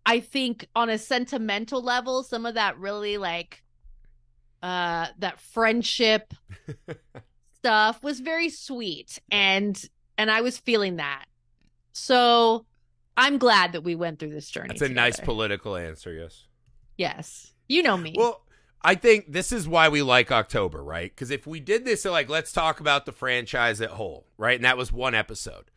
I 0.06 0.20
think 0.20 0.66
on 0.74 0.90
a 0.90 0.98
sentimental 0.98 1.82
level, 1.82 2.22
some 2.22 2.44
of 2.46 2.54
that 2.54 2.78
really 2.78 3.16
like 3.18 3.62
uh 4.62 5.06
that 5.18 5.40
friendship 5.40 6.34
stuff 7.56 8.02
was 8.02 8.20
very 8.20 8.48
sweet 8.48 9.18
and 9.30 9.88
and 10.18 10.30
I 10.30 10.40
was 10.42 10.58
feeling 10.58 10.96
that. 10.96 11.24
So 11.92 12.66
I'm 13.16 13.38
glad 13.38 13.72
that 13.72 13.82
we 13.82 13.94
went 13.94 14.18
through 14.18 14.30
this 14.30 14.50
journey. 14.50 14.68
That's 14.68 14.82
a 14.82 14.88
nice 14.88 15.18
political 15.20 15.76
answer, 15.76 16.12
yes. 16.12 16.46
Yes. 16.96 17.52
You 17.68 17.82
know 17.82 17.96
me. 17.96 18.14
Well, 18.16 18.42
I 18.82 18.94
think 18.94 19.32
this 19.32 19.52
is 19.52 19.66
why 19.68 19.88
we 19.88 20.02
like 20.02 20.30
October, 20.32 20.82
right? 20.82 21.10
Because 21.10 21.30
if 21.30 21.46
we 21.46 21.60
did 21.60 21.84
this, 21.84 22.04
like, 22.04 22.28
let's 22.28 22.52
talk 22.52 22.80
about 22.80 23.04
the 23.06 23.12
franchise 23.12 23.80
at 23.80 23.90
whole, 23.90 24.26
right? 24.38 24.56
And 24.56 24.64
that 24.64 24.78
was 24.78 24.92
one 24.92 25.14
episode. 25.14 25.70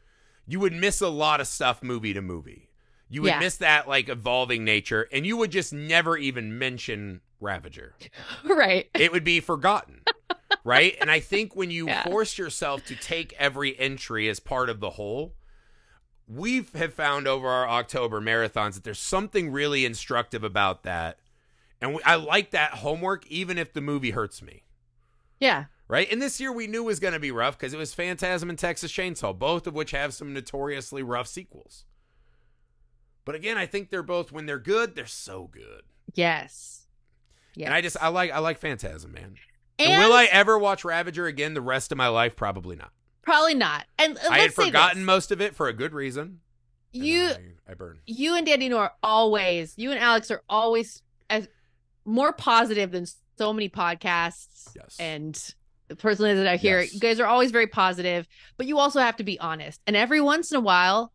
you 0.46 0.60
would 0.60 0.74
miss 0.74 1.00
a 1.02 1.08
lot 1.10 1.40
of 1.42 1.48
stuff 1.48 1.82
movie 1.84 2.14
to 2.14 2.22
movie. 2.22 2.70
You 3.14 3.22
would 3.22 3.28
Yeah. 3.30 3.40
miss 3.40 3.58
that 3.58 3.88
like 3.88 4.10
evolving 4.10 4.66
nature, 4.66 5.08
and 5.12 5.24
you 5.26 5.38
would 5.38 5.52
just 5.52 5.72
never 5.72 6.18
even 6.18 6.58
mention 6.58 7.22
Ravager. 7.40 7.94
right. 8.44 8.90
It 8.96 9.12
would 9.12 9.24
be 9.24 9.40
forgotten. 9.40 10.02
right? 10.64 10.96
And 11.00 11.12
I 11.12 11.20
think 11.20 11.56
when 11.56 11.70
you 11.70 11.86
Yeah. 11.88 12.04
force 12.04 12.40
yourself 12.40 12.84
to 12.86 12.96
take 12.96 13.32
every 13.34 13.78
entry 13.80 14.28
as 14.30 14.40
part 14.40 14.68
of 14.68 14.80
the 14.80 14.92
whole, 14.92 15.36
we 16.28 16.66
have 16.74 16.94
found 16.96 17.28
over 17.28 17.48
our 17.48 17.68
October 17.70 18.20
marathons 18.20 18.74
that 18.74 18.84
there's 18.84 18.98
something 19.00 19.52
really 19.52 19.86
instructive 19.86 20.44
about 20.44 20.82
that. 20.84 21.20
And 21.82 21.94
we, 21.96 22.02
I 22.04 22.16
like 22.16 22.50
that 22.52 22.72
homework, 22.76 23.28
even 23.28 23.60
if 23.60 23.74
the 23.74 23.82
movie 23.82 24.12
hurts 24.12 24.42
me. 24.42 24.64
Yeah. 25.40 25.66
Right? 25.88 26.10
And 26.12 26.20
this 26.20 26.40
year 26.40 26.52
we 26.52 26.66
knew 26.66 26.84
was 26.84 27.00
going 27.00 27.14
to 27.14 27.20
be 27.20 27.30
rough 27.32 27.60
because 27.60 27.74
it 27.74 27.78
was 27.78 27.94
Phantasm 27.94 28.50
and 28.50 28.58
Texas 28.58 28.92
Chainsaw, 28.92 29.38
both 29.38 29.68
of 29.68 29.76
which 29.76 29.92
have 29.92 30.14
some 30.16 30.34
notoriously 30.34 31.04
rough 31.04 31.28
sequels. 31.28 31.84
But 33.26 33.36
again, 33.36 33.58
I 33.58 33.66
think 33.66 33.90
they're 33.90 34.04
both 34.04 34.32
when 34.32 34.46
they're 34.46 34.60
good, 34.60 34.96
they're 34.96 35.06
so 35.06 35.50
good. 35.52 35.84
Yes. 36.14 36.86
Yes. 37.56 37.68
And 37.68 37.74
I 37.74 37.82
just 37.82 37.98
I 38.02 38.08
like 38.10 38.32
I 38.32 38.40
like 38.40 38.58
Phantasm, 38.60 39.12
man. 39.14 39.36
And, 39.80 39.92
And, 39.92 40.04
will 40.04 40.14
I 40.14 40.26
ever 40.26 40.58
watch 40.58 40.84
Ravager 40.86 41.26
again 41.28 41.54
the 41.54 41.62
rest 41.62 41.92
of 41.92 41.98
my 41.98 42.08
life? 42.08 42.36
Probably 42.36 42.76
not. 42.76 42.92
Probably 43.22 43.54
not. 43.56 43.86
And 43.98 44.18
uh, 44.18 44.22
I 44.30 44.40
had 44.40 44.54
forgotten 44.54 45.00
this. 45.00 45.06
most 45.06 45.32
of 45.32 45.40
it 45.42 45.56
for 45.56 45.68
a 45.68 45.74
good 45.74 45.94
reason. 45.94 46.40
you 46.92 47.30
I, 47.68 47.72
I 47.72 47.74
burn. 47.76 48.00
you 48.06 48.36
and 48.36 48.46
Danny 48.46 48.72
are 48.74 48.94
always 49.02 49.74
you 49.78 49.92
and 49.92 50.00
Alex 50.00 50.30
are 50.32 50.42
always 50.50 51.02
as 51.30 51.48
more 52.06 52.34
positive 52.34 52.92
than 52.92 53.06
so 53.38 53.54
many 53.54 53.70
podcasts 53.70 54.70
Yes. 54.76 54.98
and 55.00 55.54
the 55.88 55.96
personally 55.96 56.34
that 56.36 56.48
I 56.48 56.56
hear. 56.58 56.82
Yes. 56.82 56.94
You 56.94 57.00
guys 57.00 57.20
are 57.20 57.26
always 57.26 57.52
very 57.52 57.68
positive, 57.68 58.28
but 58.58 58.66
you 58.68 58.78
also 58.80 59.00
have 59.00 59.16
to 59.18 59.24
be 59.24 59.40
honest. 59.40 59.80
And 59.88 59.96
every 59.96 60.22
once 60.22 60.52
in 60.52 60.58
a 60.58 60.62
while, 60.62 61.12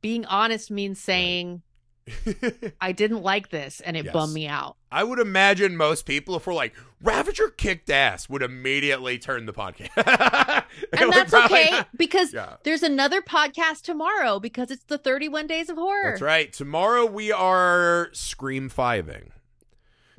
being 0.00 0.24
honest 0.26 0.70
means 0.70 1.00
saying 1.00 1.62
I 2.80 2.92
didn't 2.92 3.22
like 3.22 3.50
this 3.50 3.80
and 3.80 3.96
it 3.96 4.04
Yes. 4.04 4.12
bummed 4.12 4.32
me 4.32 4.46
out. 4.46 4.76
I 4.92 5.02
would 5.02 5.18
imagine 5.18 5.76
most 5.76 6.06
people, 6.06 6.36
if 6.36 6.46
we're 6.46 6.54
like 6.54 6.74
Ravager 7.02 7.48
kicked 7.48 7.90
ass, 7.90 8.28
would 8.28 8.42
immediately 8.42 9.18
turn 9.18 9.46
the 9.46 9.52
podcast. 9.52 9.90
And 10.98 11.10
that's 11.12 11.32
okay 11.32 11.70
not- 11.70 11.88
because 11.96 12.32
Yeah. 12.34 12.56
there's 12.62 12.82
another 12.82 13.22
podcast 13.22 13.82
tomorrow 13.82 14.38
because 14.38 14.70
it's 14.70 14.84
the 14.84 14.98
31 14.98 15.46
days 15.46 15.68
of 15.70 15.76
horror. 15.76 16.10
That's 16.10 16.22
right. 16.22 16.52
Tomorrow 16.52 17.06
we 17.06 17.32
are 17.32 18.08
Scream 18.12 18.68
Fiving. 18.70 19.30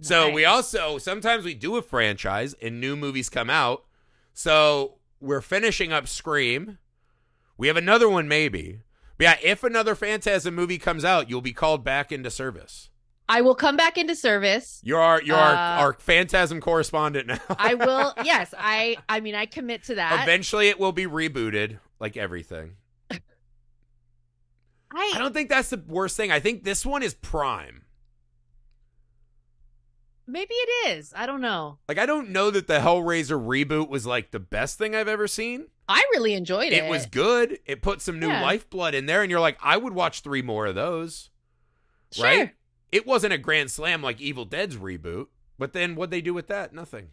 So 0.01 0.29
we 0.31 0.45
also 0.45 0.97
sometimes 0.97 1.43
we 1.45 1.53
do 1.53 1.75
a 1.77 1.81
franchise 1.81 2.53
and 2.61 2.79
new 2.81 2.95
movies 2.95 3.29
come 3.29 3.49
out. 3.49 3.85
So 4.33 4.95
we're 5.19 5.41
finishing 5.41 5.91
up 5.93 6.07
Scream. 6.07 6.77
We 7.57 7.67
have 7.67 7.77
another 7.77 8.07
one 8.09 8.27
maybe. 8.27 8.81
But 9.17 9.23
yeah, 9.23 9.35
if 9.43 9.63
another 9.63 9.95
Phantasm 9.95 10.53
movie 10.55 10.77
comes 10.77 11.03
out, 11.03 11.29
you'll 11.29 11.41
be 11.41 11.53
called 11.53 11.83
back 11.83 12.11
into 12.11 12.29
service. 12.29 12.89
I 13.29 13.41
will 13.41 13.55
come 13.55 13.75
back 13.75 13.97
into 13.97 14.15
service. 14.15 14.79
You're 14.83 15.01
our 15.01 15.21
you're 15.21 15.35
our, 15.35 15.53
Uh, 15.53 15.81
our 15.81 15.93
Phantasm 15.93 16.61
correspondent 16.61 17.27
now. 17.27 17.39
I 17.49 17.73
will. 17.73 18.13
yes, 18.23 18.53
I. 18.57 18.97
I 19.09 19.19
mean, 19.19 19.35
I 19.35 19.45
commit 19.45 19.83
to 19.85 19.95
that. 19.95 20.23
Eventually, 20.23 20.69
it 20.69 20.79
will 20.79 20.93
be 20.93 21.05
rebooted, 21.05 21.79
like 21.99 22.15
everything. 22.15 22.75
I, 23.11 23.17
I 25.15 25.17
don't 25.17 25.33
think 25.33 25.49
that's 25.49 25.69
the 25.69 25.83
worst 25.87 26.15
thing. 26.15 26.31
I 26.31 26.39
think 26.39 26.63
this 26.63 26.85
one 26.85 27.03
is 27.03 27.13
prime. 27.13 27.83
maybe 30.25 30.53
it 30.53 30.89
is. 30.97 31.13
I 31.15 31.25
don't 31.25 31.41
know. 31.41 31.79
Like 31.89 31.97
I 31.97 32.05
don't 32.05 32.29
know 32.29 32.49
that 32.51 32.67
the 32.67 32.79
Hellraiser 32.79 33.39
reboot 33.45 33.89
was 33.89 34.05
like 34.05 34.31
the 34.31 34.39
best 34.39 34.77
thing 34.77 34.95
I've 34.95 35.07
ever 35.07 35.27
seen. 35.27 35.67
I 35.89 36.03
really 36.11 36.33
enjoyed 36.33 36.73
it. 36.73 36.83
It 36.83 36.89
was 36.89 37.05
good. 37.05 37.59
It 37.65 37.81
put 37.81 38.01
some 38.01 38.19
new 38.19 38.27
Yeah. 38.27 38.41
lifeblood 38.41 38.93
in 38.93 39.05
there, 39.05 39.21
and 39.21 39.31
you're 39.31 39.39
like, 39.39 39.57
I 39.61 39.77
would 39.77 39.93
watch 39.93 40.21
three 40.21 40.41
more 40.41 40.65
of 40.65 40.75
those. 40.75 41.29
sure. 42.11 42.25
Right? 42.25 42.51
It 42.91 43.05
wasn't 43.05 43.33
a 43.33 43.37
grand 43.37 43.69
slam 43.69 44.01
like 44.01 44.21
Evil 44.21 44.45
Dead's 44.45 44.77
reboot, 44.77 45.27
but 45.59 45.73
then 45.73 45.95
what'd 45.95 46.11
they 46.11 46.21
do 46.21 46.33
with 46.33 46.47
that? 46.47 46.73
Nothing. 46.73 47.09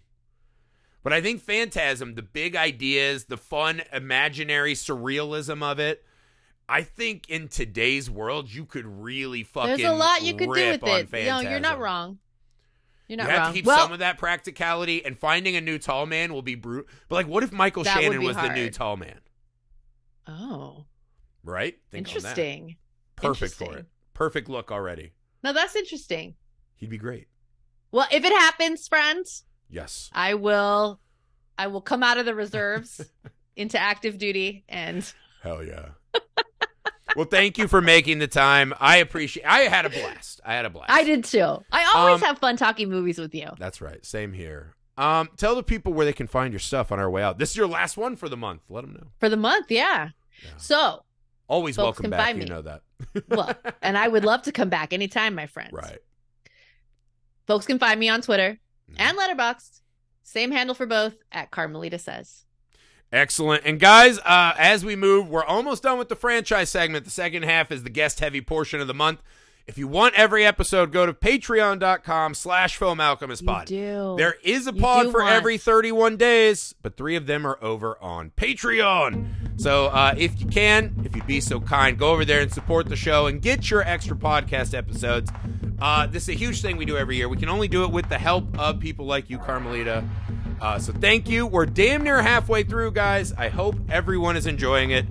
But 1.02 1.12
I 1.12 1.20
think 1.20 1.40
Phantasm, 1.42 2.14
the 2.14 2.22
big 2.22 2.54
ideas, 2.56 3.24
the 3.24 3.36
fun, 3.36 3.82
imaginary 3.92 4.74
surrealism 4.74 5.62
of 5.62 5.78
it, 5.80 6.04
I 6.68 6.82
think 6.82 7.28
in 7.28 7.48
today's 7.48 8.08
world 8.08 8.50
you 8.52 8.64
could 8.64 8.86
really 8.86 9.42
fucking 9.42 9.76
There's 9.76 9.90
a 9.90 9.92
lot 9.92 10.22
you 10.22 10.34
could 10.34 10.46
do 10.46 10.70
with 10.70 10.84
it. 11.12 11.26
No, 11.26 11.40
you're 11.40 11.60
not 11.60 11.78
wrong. 11.78 12.18
You're 13.14 13.18
not 13.18 13.30
you 13.30 13.30
have 13.30 13.42
wrong. 13.46 13.52
to 13.52 13.58
keep 13.58 13.66
well, 13.66 13.78
some 13.78 13.92
of 13.92 14.00
that 14.00 14.18
practicality, 14.18 15.04
and 15.04 15.16
finding 15.16 15.54
a 15.54 15.60
new 15.60 15.78
tall 15.78 16.04
man 16.04 16.32
will 16.32 16.42
be 16.42 16.56
brutal. 16.56 16.90
But 17.08 17.14
like, 17.14 17.28
what 17.28 17.44
if 17.44 17.52
Michael 17.52 17.84
Shannon 17.84 18.18
be 18.18 18.26
was 18.26 18.36
the 18.36 18.52
new 18.52 18.70
tall 18.70 18.96
man? 18.96 19.20
oh, 20.26 20.86
Right? 21.44 21.76
Think 21.90 22.08
on 22.08 22.14
that. 22.14 22.18
interesting. 22.18 22.76
Perfect 23.16 23.54
for 23.54 23.76
it. 23.76 23.86
Perfect 24.14 24.48
look 24.48 24.72
already. 24.72 25.12
No, 25.42 25.52
that's 25.52 25.76
interesting. 25.76 26.34
He'd 26.76 26.90
be 26.90 26.98
great. 26.98 27.28
Well, 27.92 28.06
if 28.10 28.24
it 28.24 28.32
happens, 28.32 28.88
friends, 28.88 29.44
Yes. 29.70 30.10
I 30.12 30.34
will. 30.34 31.00
I 31.56 31.68
will 31.68 31.80
come 31.80 32.02
out 32.02 32.18
of 32.18 32.26
the 32.26 32.34
reserves 32.34 33.00
into 33.56 33.78
active 33.78 34.18
duty, 34.18 34.64
and 34.68 35.08
Hell 35.42 35.62
yeah. 35.62 35.90
Well, 37.16 37.26
thank 37.26 37.58
you 37.58 37.68
for 37.68 37.80
making 37.80 38.18
the 38.18 38.26
time. 38.28 38.74
I 38.80 38.96
appreciate. 38.98 39.44
I 39.46 39.60
had 39.60 39.86
a 39.86 39.90
blast. 39.90 40.40
I 40.44 40.54
had 40.54 40.64
a 40.64 40.70
blast. 40.70 40.90
I 40.90 41.04
did 41.04 41.24
too. 41.24 41.62
I 41.72 41.92
always 41.94 42.22
Um, 42.22 42.26
have 42.26 42.38
fun 42.38 42.56
talking 42.56 42.88
movies 42.88 43.18
with 43.18 43.34
you. 43.34 43.50
That's 43.58 43.80
right. 43.80 44.04
Same 44.04 44.32
here. 44.32 44.74
Um, 44.96 45.28
tell 45.36 45.54
the 45.56 45.62
people 45.62 45.92
where 45.92 46.06
they 46.06 46.12
can 46.12 46.26
find 46.28 46.52
your 46.52 46.60
stuff 46.60 46.92
on 46.92 47.00
our 47.00 47.10
way 47.10 47.22
out. 47.22 47.38
This 47.38 47.50
is 47.50 47.56
your 47.56 47.66
last 47.66 47.96
one 47.96 48.14
for 48.16 48.28
the 48.28 48.36
month. 48.36 48.62
Let 48.68 48.82
them 48.82 48.92
know. 48.94 49.08
For 49.18 49.28
the 49.28 49.36
month, 49.36 49.70
yeah. 49.70 50.10
Yeah. 50.42 50.50
So, 50.56 51.04
Always 51.48 51.76
Folks 51.76 51.84
welcome 51.84 52.02
can 52.04 52.10
back. 52.12 52.20
find 52.20 52.38
You 52.38 52.44
me. 52.44 52.50
know 52.50 52.62
that. 52.62 52.82
well, 53.28 53.54
and 53.82 53.98
I 53.98 54.08
would 54.08 54.24
love 54.24 54.42
to 54.42 54.52
come 54.52 54.68
back 54.70 54.92
anytime, 54.92 55.34
my 55.34 55.46
friends. 55.46 55.72
right. 55.72 55.98
Folks 57.46 57.66
can 57.66 57.78
find 57.78 57.98
me 58.00 58.08
on 58.08 58.22
Twitter 58.22 58.58
Mhm. 58.90 58.94
and 58.98 59.18
Letterboxd. 59.18 59.80
Same 60.22 60.50
handle 60.52 60.74
for 60.74 60.86
both 60.86 61.14
at 61.32 61.50
Carmelita 61.50 61.98
Says. 61.98 62.44
Excellent. 63.14 63.62
And 63.64 63.78
guys, 63.78 64.18
uh, 64.18 64.54
as 64.58 64.84
we 64.84 64.96
move, 64.96 65.28
we're 65.28 65.44
almost 65.44 65.84
done 65.84 65.98
with 65.98 66.08
the 66.08 66.16
franchise 66.16 66.68
segment. 66.68 67.04
The 67.04 67.10
second 67.12 67.44
half 67.44 67.70
is 67.70 67.84
the 67.84 67.90
guest 67.90 68.18
heavy 68.20 68.40
portion 68.40 68.80
of 68.80 68.88
the 68.88 68.94
month. 68.94 69.22
If 69.66 69.78
you 69.78 69.88
want 69.88 70.14
every 70.14 70.44
episode, 70.44 70.92
go 70.92 71.06
to 71.06 71.14
patreon.com 71.14 72.34
slash 72.34 72.76
film 72.76 73.00
alchemist 73.00 73.46
pod. 73.46 73.66
Do. 73.66 74.14
There 74.18 74.34
is 74.42 74.66
a 74.66 74.74
You 74.74 74.80
pod 74.80 75.10
for 75.10 75.22
want- 75.22 75.32
every 75.32 75.56
31 75.56 76.16
days, 76.18 76.74
but 76.82 76.96
three 76.96 77.16
of 77.16 77.26
them 77.26 77.46
are 77.46 77.56
over 77.62 77.96
on 78.02 78.32
Patreon. 78.36 79.26
So 79.60 79.86
uh, 79.86 80.14
if 80.18 80.38
you 80.40 80.46
can, 80.48 81.00
if 81.04 81.14
you'd 81.16 81.26
be 81.26 81.40
so 81.40 81.60
kind, 81.60 81.96
go 81.96 82.10
over 82.10 82.24
there 82.26 82.40
and 82.40 82.52
support 82.52 82.88
the 82.90 82.96
show 82.96 83.26
and 83.26 83.40
get 83.40 83.70
your 83.70 83.80
extra 83.82 84.16
podcast 84.16 84.74
episodes. 84.74 85.30
Uh, 85.80 86.06
this 86.08 86.24
is 86.24 86.30
a 86.30 86.32
huge 86.38 86.60
thing 86.60 86.76
we 86.76 86.84
do 86.84 86.96
every 86.98 87.16
year. 87.16 87.28
We 87.28 87.36
can 87.38 87.48
only 87.48 87.68
do 87.68 87.84
it 87.84 87.90
with 87.90 88.08
the 88.10 88.18
help 88.18 88.58
of 88.58 88.80
people 88.80 89.06
like 89.06 89.30
you, 89.30 89.38
Carmelita. 89.38 90.04
Uh, 90.64 90.78
so 90.78 90.94
thank 90.94 91.28
you. 91.28 91.46
We're 91.46 91.66
damn 91.66 92.02
near 92.04 92.22
halfway 92.22 92.62
through, 92.62 92.92
guys. 92.92 93.34
I 93.34 93.50
hope 93.50 93.76
everyone 93.90 94.34
is 94.34 94.46
enjoying 94.46 94.92
it 94.92 95.04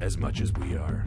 as 0.00 0.16
much 0.16 0.40
as 0.40 0.52
we 0.52 0.76
are. 0.76 1.04